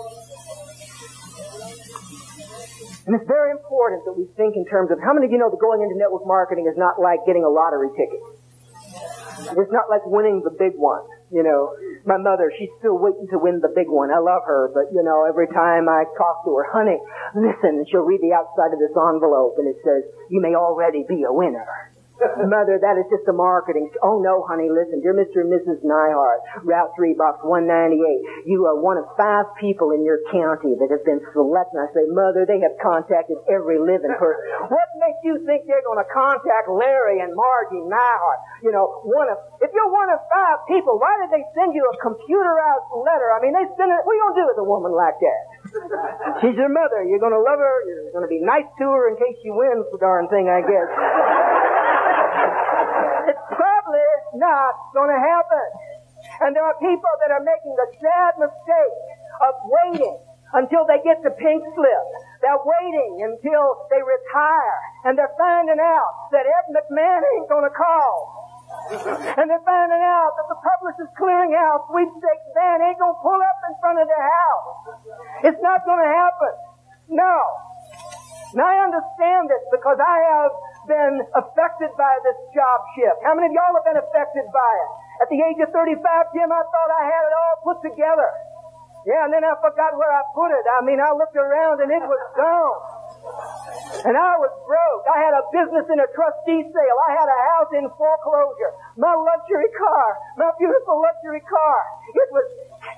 And 3.06 3.14
it's 3.18 3.28
very 3.28 3.52
important 3.52 4.06
that 4.06 4.14
we 4.18 4.26
think 4.38 4.56
in 4.56 4.66
terms 4.66 4.90
of 4.90 4.98
how 5.02 5.14
many 5.14 5.26
of 5.26 5.32
you 5.32 5.38
know 5.38 5.50
that 5.50 5.62
going 5.62 5.82
into 5.82 5.98
network 5.98 6.26
marketing 6.26 6.66
is 6.66 6.78
not 6.78 7.02
like 7.02 7.22
getting 7.26 7.44
a 7.44 7.50
lottery 7.50 7.90
ticket. 7.94 8.22
It's 9.54 9.74
not 9.74 9.90
like 9.90 10.06
winning 10.06 10.42
the 10.46 10.54
big 10.54 10.74
one. 10.78 11.06
You 11.32 11.44
know, 11.44 11.72
my 12.06 12.18
mother, 12.18 12.52
she's 12.60 12.70
still 12.80 13.00
waiting 13.00 13.28
to 13.32 13.40
win 13.40 13.62
the 13.64 13.72
big 13.72 13.88
one. 13.88 14.12
I 14.12 14.20
love 14.20 14.44
her, 14.46 14.70
but 14.74 14.92
you 14.92 15.02
know, 15.02 15.24
every 15.24 15.48
time 15.48 15.88
I 15.88 16.04
talk 16.18 16.44
to 16.44 16.52
her, 16.60 16.68
honey, 16.68 17.00
listen, 17.36 17.86
she'll 17.90 18.04
read 18.04 18.20
the 18.20 18.36
outside 18.36 18.76
of 18.76 18.80
this 18.80 18.92
envelope 18.92 19.56
and 19.58 19.68
it 19.68 19.80
says, 19.84 20.04
you 20.30 20.42
may 20.42 20.56
already 20.56 21.06
be 21.08 21.24
a 21.24 21.32
winner. 21.32 21.91
Mother, 22.46 22.78
that 22.78 22.96
is 23.02 23.08
just 23.10 23.26
a 23.30 23.34
marketing. 23.34 23.90
Oh 24.04 24.22
no, 24.22 24.46
honey, 24.46 24.70
listen, 24.70 25.02
dear 25.02 25.14
Mr. 25.14 25.42
and 25.42 25.50
Mrs. 25.50 25.82
Neihart, 25.82 26.42
Route 26.62 26.94
3, 26.94 27.18
Box 27.18 27.42
198. 27.42 28.46
You 28.46 28.66
are 28.70 28.78
one 28.78 28.98
of 28.98 29.10
five 29.18 29.50
people 29.58 29.90
in 29.92 30.06
your 30.06 30.22
county 30.30 30.78
that 30.78 30.90
have 30.94 31.02
been 31.02 31.22
selected. 31.34 31.82
I 31.82 31.90
say, 31.98 32.06
Mother, 32.14 32.46
they 32.46 32.62
have 32.62 32.78
contacted 32.82 33.42
every 33.50 33.82
living 33.82 34.14
person. 34.18 34.44
What 34.72 34.88
makes 35.02 35.20
you 35.26 35.42
think 35.44 35.66
they're 35.66 35.84
going 35.84 36.00
to 36.00 36.10
contact 36.14 36.70
Larry 36.70 37.20
and 37.20 37.34
Margie 37.36 37.82
Neihart? 37.82 38.40
You 38.64 38.72
know, 38.72 39.02
one 39.04 39.28
of, 39.28 39.42
if 39.60 39.74
you're 39.74 39.92
one 39.92 40.08
of 40.14 40.22
five 40.30 40.64
people, 40.70 41.02
why 41.02 41.12
did 41.20 41.34
they 41.34 41.44
send 41.58 41.74
you 41.74 41.84
a 41.90 41.96
computerized 42.00 42.88
letter? 42.94 43.34
I 43.34 43.42
mean, 43.42 43.52
they 43.52 43.66
send 43.76 43.90
it, 43.90 44.00
what 44.06 44.14
are 44.14 44.20
you 44.22 44.24
going 44.30 44.38
to 44.38 44.42
do 44.42 44.48
with 44.54 44.60
a 44.62 44.68
woman 44.68 44.94
like 44.94 45.18
that? 45.20 45.42
She's 46.46 46.56
your 46.56 46.72
mother. 46.72 47.04
You're 47.04 47.20
going 47.20 47.36
to 47.36 47.42
love 47.44 47.60
her. 47.60 47.76
You're 47.90 48.14
going 48.14 48.26
to 48.26 48.32
be 48.32 48.40
nice 48.40 48.70
to 48.80 48.86
her 48.86 49.10
in 49.10 49.18
case 49.18 49.36
she 49.42 49.50
wins 49.50 49.90
the 49.92 50.00
darn 50.00 50.30
thing, 50.30 50.48
I 50.48 50.62
guess. 50.62 50.90
It's 53.32 53.46
probably 53.48 54.04
not 54.36 54.76
going 54.92 55.08
to 55.08 55.22
happen. 55.24 55.66
And 56.44 56.52
there 56.52 56.68
are 56.68 56.76
people 56.84 57.14
that 57.24 57.32
are 57.32 57.40
making 57.40 57.72
the 57.80 57.88
sad 58.04 58.36
mistake 58.36 58.98
of 59.40 59.54
waiting 59.64 60.20
until 60.52 60.84
they 60.84 61.00
get 61.00 61.24
the 61.24 61.32
pink 61.32 61.64
slip. 61.64 62.06
They're 62.44 62.60
waiting 62.60 63.24
until 63.24 63.88
they 63.88 64.04
retire. 64.04 64.78
And 65.08 65.16
they're 65.16 65.32
finding 65.40 65.80
out 65.80 66.28
that 66.36 66.44
Ed 66.44 66.76
McMahon 66.76 67.24
ain't 67.24 67.48
going 67.48 67.64
to 67.64 67.72
call. 67.72 68.16
and 69.40 69.48
they're 69.48 69.64
finding 69.64 70.04
out 70.04 70.32
that 70.36 70.48
the 70.52 70.60
publisher's 70.60 71.12
clearinghouse 71.16 71.88
sweepstakes 71.88 72.48
van 72.52 72.84
ain't 72.84 73.00
going 73.00 73.16
to 73.16 73.22
pull 73.24 73.40
up 73.40 73.60
in 73.72 73.74
front 73.80 73.96
of 73.96 74.12
their 74.12 74.26
house. 74.28 74.68
It's 75.48 75.62
not 75.64 75.88
going 75.88 76.04
to 76.04 76.12
happen. 76.12 76.54
No. 77.16 77.36
And 78.52 78.60
I 78.60 78.84
understand 78.84 79.48
this 79.48 79.64
because 79.72 80.00
I 80.04 80.18
have 80.36 80.52
been 80.88 81.22
affected 81.36 81.92
by 81.98 82.14
this 82.26 82.38
job 82.54 82.78
shift? 82.98 83.20
How 83.26 83.34
many 83.38 83.50
of 83.50 83.54
y'all 83.54 83.76
have 83.76 83.88
been 83.88 84.02
affected 84.02 84.46
by 84.54 84.72
it? 84.78 84.92
At 85.26 85.28
the 85.30 85.40
age 85.42 85.60
of 85.62 85.70
35, 85.70 86.02
Jim, 86.34 86.50
I 86.50 86.64
thought 86.66 86.90
I 86.90 87.04
had 87.06 87.24
it 87.30 87.34
all 87.34 87.56
put 87.62 87.78
together. 87.86 88.30
Yeah, 89.06 89.26
and 89.26 89.34
then 89.34 89.42
I 89.42 89.58
forgot 89.58 89.98
where 89.98 90.14
I 90.14 90.22
put 90.38 90.54
it. 90.54 90.62
I 90.62 90.86
mean, 90.86 91.02
I 91.02 91.10
looked 91.18 91.34
around 91.34 91.82
and 91.82 91.90
it 91.90 92.06
was 92.06 92.22
gone. 92.38 92.82
And 94.06 94.14
I 94.14 94.34
was 94.38 94.54
broke. 94.70 95.04
I 95.10 95.18
had 95.18 95.34
a 95.34 95.44
business 95.50 95.90
in 95.90 95.98
a 95.98 96.10
trustee 96.14 96.70
sale. 96.70 96.98
I 97.10 97.12
had 97.18 97.26
a 97.26 97.40
house 97.54 97.72
in 97.74 97.86
foreclosure. 97.98 98.74
My 98.98 99.14
luxury 99.18 99.74
car, 99.74 100.08
my 100.38 100.54
beautiful 100.62 101.02
luxury 101.02 101.42
car. 101.42 101.78
It 102.14 102.30
was 102.30 102.46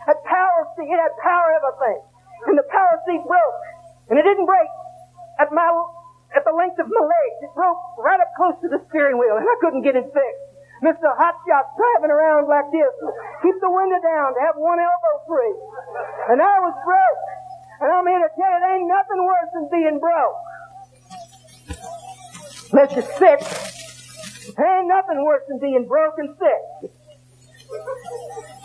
had 0.04 0.20
power 0.28 0.68
seat. 0.76 0.92
It 0.92 1.00
had 1.00 1.16
power 1.24 1.56
everything. 1.56 2.00
And 2.52 2.56
the 2.60 2.68
power 2.68 3.00
seat 3.08 3.24
broke. 3.24 3.64
And 4.12 4.20
it 4.20 4.28
didn't 4.28 4.48
break 4.48 4.68
at 5.40 5.52
my 5.56 5.72
length 6.56 6.80
of 6.80 6.88
my 6.88 7.04
legs. 7.04 7.38
It 7.46 7.52
broke 7.54 7.82
right 7.98 8.22
up 8.22 8.32
close 8.38 8.58
to 8.62 8.70
the 8.70 8.82
steering 8.90 9.18
wheel, 9.18 9.38
and 9.38 9.46
I 9.46 9.56
couldn't 9.62 9.84
get 9.84 9.96
it 9.96 10.08
fixed. 10.10 10.44
Mr. 10.84 11.08
Hotshot 11.16 11.66
driving 11.80 12.12
around 12.12 12.52
like 12.52 12.68
this, 12.76 12.92
keep 13.42 13.56
the 13.64 13.72
window 13.72 14.00
down 14.04 14.36
to 14.36 14.40
have 14.44 14.56
one 14.60 14.80
elbow 14.80 15.16
free. 15.28 15.56
And 16.30 16.42
I 16.44 16.60
was 16.60 16.76
broke. 16.84 17.24
And 17.80 17.92
I'm 17.92 18.08
here 18.08 18.20
to 18.20 18.32
tell 18.36 18.52
you, 18.52 18.60
there 18.60 18.76
ain't 18.76 18.88
nothing 18.88 19.20
worse 19.24 19.50
than 19.54 19.70
being 19.72 20.00
broke. 20.00 20.40
Unless 22.72 22.92
you're 22.96 23.12
sick. 23.20 23.40
There 24.58 24.80
ain't 24.80 24.88
nothing 24.88 25.24
worse 25.24 25.44
than 25.48 25.60
being 25.60 25.88
broke 25.88 26.16
and 26.18 26.36
sick. 26.36 26.92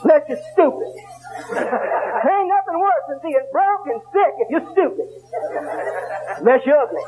Unless 0.03 0.23
you're 0.29 0.43
stupid. 0.53 1.18
There 1.39 2.35
ain't 2.35 2.51
nothing 2.51 2.79
worse 2.83 3.05
than 3.09 3.19
being 3.23 3.47
broke 3.55 3.87
and 3.87 4.03
sick 4.11 4.33
if 4.43 4.49
you're 4.51 4.67
stupid. 4.75 5.07
Unless 6.43 6.67
you're 6.67 6.79
ugly. 6.83 7.07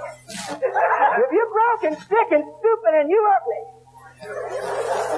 If 0.55 1.31
you're 1.35 1.51
broke 1.51 1.83
and 1.91 1.97
sick 1.99 2.29
and 2.31 2.45
stupid 2.47 2.93
and 2.95 3.11
you 3.11 3.19
ugly, 3.19 3.63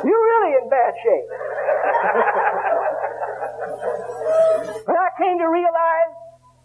you're 0.09 0.25
really 0.33 0.53
in 0.63 0.69
bad 0.71 0.95
shape. 0.97 1.29
but 4.87 4.97
I 4.97 5.09
came 5.21 5.39
to 5.39 5.49
realize 5.49 6.13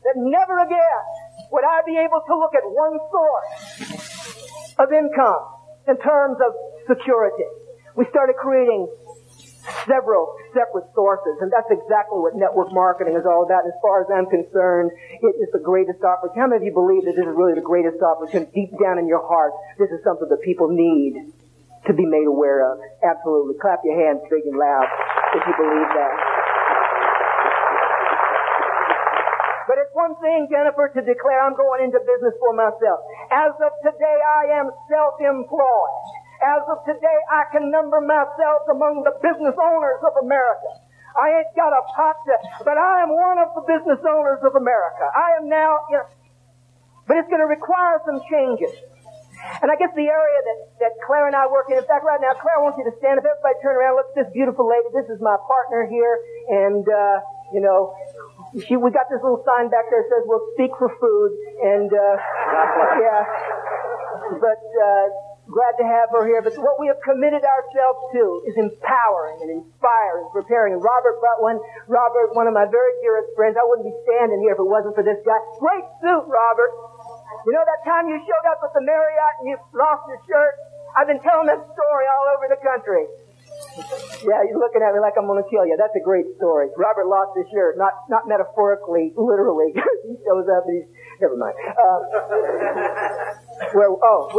that 0.07 0.15
never 0.15 0.59
again 0.63 1.03
would 1.51 1.65
I 1.65 1.81
be 1.85 1.97
able 1.99 2.21
to 2.23 2.33
look 2.37 2.55
at 2.55 2.63
one 2.63 2.99
source 3.11 3.51
of 4.79 4.91
income 4.93 5.43
in 5.87 5.97
terms 5.99 6.37
of 6.39 6.53
security. 6.87 7.47
We 7.95 8.05
started 8.09 8.35
creating 8.39 8.87
several 9.84 10.32
separate 10.55 10.88
sources, 10.95 11.39
and 11.43 11.51
that's 11.51 11.68
exactly 11.72 12.20
what 12.20 12.36
network 12.36 12.72
marketing 12.72 13.15
is 13.15 13.26
all 13.28 13.43
about. 13.43 13.68
As 13.68 13.76
far 13.84 14.03
as 14.03 14.07
I'm 14.11 14.28
concerned, 14.28 14.91
it 14.93 15.34
is 15.39 15.49
the 15.51 15.63
greatest 15.63 16.03
opportunity. 16.03 16.39
How 16.39 16.47
many 16.47 16.63
of 16.63 16.65
you 16.68 16.76
believe 16.76 17.03
that 17.03 17.15
this 17.15 17.28
is 17.28 17.36
really 17.36 17.55
the 17.55 17.65
greatest 17.65 17.99
opportunity? 17.99 18.51
Deep 18.55 18.72
down 18.80 18.99
in 18.99 19.07
your 19.07 19.24
heart, 19.28 19.51
this 19.80 19.91
is 19.91 19.99
something 20.03 20.28
that 20.30 20.41
people 20.41 20.72
need 20.72 21.34
to 21.88 21.93
be 21.93 22.05
made 22.05 22.28
aware 22.28 22.68
of. 22.68 22.80
Absolutely. 23.03 23.55
Clap 23.59 23.80
your 23.84 23.95
hands 23.95 24.20
big 24.28 24.43
and 24.43 24.59
loud 24.59 24.88
if 25.36 25.43
you 25.47 25.55
believe 25.55 25.89
that. 25.95 26.15
But 29.68 29.84
it's 29.84 29.91
one 29.91 30.15
thing, 30.24 30.47
Jennifer, 30.47 30.88
to 30.95 31.01
declare 31.03 31.43
I'm 31.43 31.55
going 31.55 31.84
into 31.84 31.99
business 31.99 32.36
for 32.39 32.55
myself. 32.55 33.03
As 33.32 33.51
of 33.59 33.72
today, 33.84 34.20
I 34.24 34.63
am 34.63 34.72
self-employed. 34.88 36.07
As 36.47 36.63
of 36.71 36.79
today, 36.87 37.19
I 37.27 37.43
can 37.51 37.67
number 37.67 37.99
myself 37.99 38.71
among 38.71 39.03
the 39.03 39.19
business 39.19 39.55
owners 39.59 39.99
of 39.99 40.15
America. 40.23 40.79
I 41.19 41.43
ain't 41.43 41.51
got 41.59 41.75
a 41.75 41.83
pot 41.91 42.15
to, 42.23 42.35
but 42.63 42.79
I 42.79 43.03
am 43.03 43.11
one 43.11 43.35
of 43.35 43.51
the 43.51 43.67
business 43.67 43.99
owners 44.07 44.39
of 44.47 44.55
America. 44.55 45.11
I 45.11 45.43
am 45.43 45.51
now, 45.51 45.83
you 45.91 45.97
know, 45.99 46.07
but 47.03 47.19
it's 47.19 47.27
going 47.27 47.43
to 47.43 47.51
require 47.51 47.99
some 48.07 48.23
changes. 48.31 48.71
And 49.59 49.67
I 49.67 49.75
guess 49.75 49.91
the 49.91 50.07
area 50.07 50.39
that, 50.45 50.59
that 50.87 50.93
Claire 51.03 51.27
and 51.27 51.35
I 51.35 51.51
work 51.51 51.67
in, 51.67 51.77
in 51.77 51.83
fact, 51.83 52.07
right 52.07 52.19
now, 52.21 52.31
Claire, 52.37 52.57
I 52.57 52.63
want 52.63 52.79
you 52.79 52.87
to 52.87 52.95
stand 53.01 53.19
up. 53.19 53.25
Everybody 53.27 53.55
turn 53.59 53.75
around. 53.75 53.99
Look 53.99 54.09
at 54.15 54.17
this 54.23 54.31
beautiful 54.31 54.65
lady. 54.65 54.87
This 54.95 55.09
is 55.11 55.19
my 55.19 55.35
partner 55.45 55.83
here. 55.91 56.15
And, 56.47 56.85
uh, 56.87 57.17
you 57.51 57.59
know, 57.59 57.91
she, 58.55 58.79
we 58.79 58.91
got 58.95 59.11
this 59.11 59.19
little 59.19 59.43
sign 59.43 59.67
back 59.67 59.91
there 59.91 60.03
that 60.03 60.09
says, 60.09 60.23
we'll 60.25 60.47
speak 60.55 60.71
for 60.79 60.89
food. 60.95 61.31
And, 61.59 61.89
uh, 61.91 62.15
yeah. 63.03 63.21
But, 64.41 64.63
uh, 64.63 65.26
glad 65.47 65.73
to 65.79 65.85
have 65.87 66.11
her 66.11 66.23
here. 66.27 66.43
But 66.43 66.55
what 66.59 66.77
we 66.79 66.87
have 66.91 66.99
committed 67.01 67.43
ourselves 67.43 67.99
to 68.13 68.23
is 68.47 68.55
empowering 68.59 69.41
and 69.43 69.49
inspiring, 69.63 70.27
preparing. 70.31 70.75
And 70.75 70.83
Robert 70.83 71.17
Butwin, 71.23 71.57
Robert, 71.87 72.35
one 72.35 72.47
of 72.47 72.53
my 72.53 72.67
very 72.67 72.93
dearest 73.01 73.31
friends, 73.35 73.55
I 73.55 73.63
wouldn't 73.63 73.87
be 73.87 73.95
standing 74.05 74.43
here 74.43 74.53
if 74.53 74.59
it 74.59 74.69
wasn't 74.69 74.93
for 74.93 75.03
this 75.03 75.19
guy. 75.23 75.39
Great 75.59 75.87
suit, 76.03 76.25
Robert. 76.27 76.71
You 77.47 77.55
know 77.55 77.63
that 77.63 77.81
time 77.87 78.11
you 78.11 78.19
showed 78.27 78.45
up 78.51 78.59
at 78.63 78.71
the 78.75 78.83
Marriott 78.83 79.33
and 79.43 79.47
you 79.51 79.57
lost 79.71 80.03
your 80.11 80.19
shirt? 80.27 80.53
I've 80.99 81.07
been 81.07 81.21
telling 81.23 81.47
that 81.47 81.61
story 81.63 82.05
all 82.09 82.25
over 82.35 82.45
the 82.51 82.59
country. 82.59 83.05
Yeah, 84.25 84.45
you're 84.45 84.61
looking 84.61 84.81
at 84.81 84.93
me 84.93 84.99
like 85.01 85.13
I'm 85.17 85.25
going 85.25 85.41
to 85.41 85.49
kill 85.49 85.65
you. 85.65 85.77
That's 85.77 85.93
a 85.97 86.03
great 86.03 86.25
story. 86.37 86.69
Robert 86.77 87.05
lost 87.05 87.37
his 87.37 87.45
shirt, 87.53 87.77
not 87.77 87.93
not 88.09 88.25
metaphorically, 88.29 89.13
literally. 89.17 89.73
he 90.05 90.13
shows 90.25 90.45
up 90.49 90.65
and 90.65 90.81
he's 90.81 90.89
never 91.22 91.38
mind. 91.38 91.55
Uh, 91.72 91.99
well, 93.74 93.99
oh, 94.03 94.30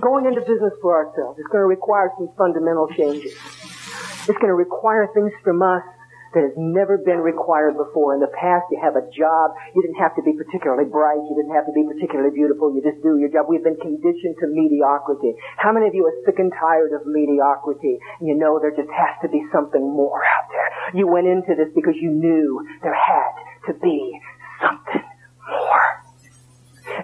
going 0.00 0.26
into 0.26 0.40
business 0.40 0.72
for 0.82 0.94
ourselves, 0.94 1.38
it's 1.38 1.48
going 1.48 1.62
to 1.62 1.70
require 1.70 2.10
some 2.18 2.28
fundamental 2.36 2.88
changes. 2.88 3.32
It's 4.26 4.38
going 4.40 4.52
to 4.52 4.58
require 4.58 5.08
things 5.14 5.32
from 5.44 5.62
us 5.62 5.82
that 6.34 6.42
has 6.42 6.54
never 6.58 6.98
been 6.98 7.22
required 7.22 7.78
before. 7.78 8.12
In 8.12 8.20
the 8.20 8.30
past, 8.34 8.66
you 8.70 8.78
have 8.82 8.98
a 8.98 9.06
job. 9.14 9.54
You 9.72 9.80
didn't 9.86 10.02
have 10.02 10.18
to 10.18 10.22
be 10.22 10.34
particularly 10.34 10.90
bright. 10.90 11.22
You 11.22 11.34
didn't 11.38 11.54
have 11.54 11.64
to 11.70 11.74
be 11.74 11.86
particularly 11.86 12.34
beautiful. 12.34 12.74
You 12.74 12.82
just 12.82 13.00
do 13.06 13.16
your 13.16 13.30
job. 13.30 13.46
We've 13.46 13.62
been 13.62 13.78
conditioned 13.78 14.36
to 14.42 14.50
mediocrity. 14.50 15.38
How 15.56 15.70
many 15.70 15.86
of 15.86 15.94
you 15.94 16.04
are 16.10 16.16
sick 16.26 16.42
and 16.42 16.50
tired 16.50 16.92
of 16.92 17.06
mediocrity? 17.06 18.02
You 18.20 18.34
know 18.34 18.58
there 18.58 18.74
just 18.74 18.90
has 18.90 19.14
to 19.22 19.30
be 19.30 19.46
something 19.54 19.80
more 19.80 20.20
out 20.26 20.50
there. 20.50 20.68
You 20.98 21.06
went 21.06 21.30
into 21.30 21.54
this 21.54 21.70
because 21.72 21.94
you 21.96 22.10
knew 22.10 22.66
there 22.82 22.98
had 22.98 23.32
to 23.70 23.72
be 23.78 24.18
something 24.60 25.06
more. 25.48 26.03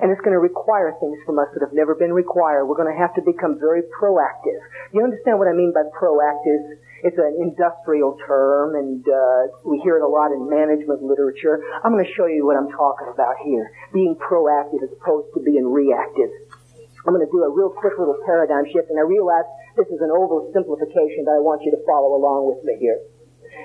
And 0.01 0.09
it's 0.09 0.21
going 0.25 0.33
to 0.33 0.41
require 0.41 0.97
things 0.97 1.21
from 1.29 1.39
us 1.39 1.53
that 1.53 1.61
have 1.61 1.77
never 1.77 1.95
been 1.95 2.13
required. 2.13 2.65
We're 2.65 2.81
going 2.81 2.89
to 2.89 2.97
have 2.97 3.13
to 3.21 3.23
become 3.23 3.61
very 3.61 3.85
proactive. 3.93 4.61
You 4.97 5.05
understand 5.05 5.37
what 5.37 5.45
I 5.45 5.53
mean 5.53 5.77
by 5.77 5.85
proactive? 5.93 6.81
It's 7.05 7.17
an 7.21 7.37
industrial 7.41 8.17
term, 8.25 8.77
and 8.77 9.01
uh, 9.05 9.53
we 9.65 9.81
hear 9.81 9.97
it 9.97 10.05
a 10.05 10.09
lot 10.09 10.33
in 10.33 10.49
management 10.49 11.05
literature. 11.05 11.61
I'm 11.85 11.93
going 11.93 12.05
to 12.05 12.13
show 12.13 12.27
you 12.27 12.45
what 12.45 12.57
I'm 12.57 12.69
talking 12.73 13.09
about 13.13 13.41
here. 13.45 13.73
Being 13.93 14.17
proactive 14.17 14.85
as 14.85 14.93
opposed 14.93 15.33
to 15.37 15.41
being 15.45 15.69
reactive. 15.69 16.29
I'm 17.05 17.17
going 17.17 17.25
to 17.25 17.33
do 17.33 17.41
a 17.45 17.49
real 17.49 17.73
quick 17.73 17.97
little 17.97 18.21
paradigm 18.25 18.69
shift, 18.69 18.93
and 18.93 19.01
I 19.01 19.05
realize 19.05 19.49
this 19.77 19.89
is 19.89 20.01
an 20.05 20.13
oversimplification, 20.13 21.25
but 21.25 21.33
I 21.37 21.41
want 21.41 21.65
you 21.65 21.73
to 21.73 21.81
follow 21.89 22.13
along 22.17 22.53
with 22.53 22.61
me 22.65 22.77
here. 22.77 23.01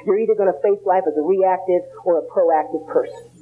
You're 0.08 0.20
either 0.20 0.36
going 0.36 0.52
to 0.52 0.60
face 0.64 0.80
life 0.88 1.04
as 1.08 1.16
a 1.20 1.24
reactive 1.24 1.84
or 2.08 2.20
a 2.20 2.26
proactive 2.32 2.88
person. 2.88 3.35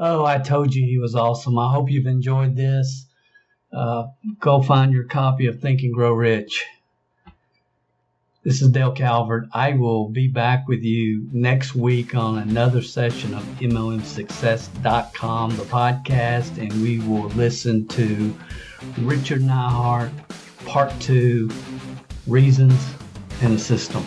Oh, 0.00 0.24
I 0.24 0.38
told 0.38 0.74
you 0.74 0.84
he 0.84 0.98
was 0.98 1.16
awesome. 1.16 1.58
I 1.58 1.72
hope 1.72 1.90
you've 1.90 2.06
enjoyed 2.06 2.54
this. 2.54 3.06
Uh, 3.72 4.06
go 4.38 4.62
find 4.62 4.92
your 4.92 5.04
copy 5.04 5.46
of 5.46 5.60
Think 5.60 5.82
and 5.82 5.92
Grow 5.92 6.12
Rich. 6.12 6.64
This 8.44 8.62
is 8.62 8.70
Dale 8.70 8.92
Calvert. 8.92 9.48
I 9.52 9.72
will 9.72 10.08
be 10.08 10.28
back 10.28 10.68
with 10.68 10.82
you 10.82 11.28
next 11.32 11.74
week 11.74 12.14
on 12.14 12.38
another 12.38 12.80
session 12.80 13.34
of 13.34 13.42
MLMSuccess.com, 13.58 15.56
the 15.56 15.64
podcast, 15.64 16.58
and 16.58 16.72
we 16.80 17.00
will 17.00 17.28
listen 17.30 17.88
to 17.88 18.34
Richard 18.98 19.42
Neihart, 19.42 20.12
part 20.64 20.92
two 21.00 21.50
Reasons 22.26 22.94
and 23.42 23.54
a 23.54 23.58
System. 23.58 24.06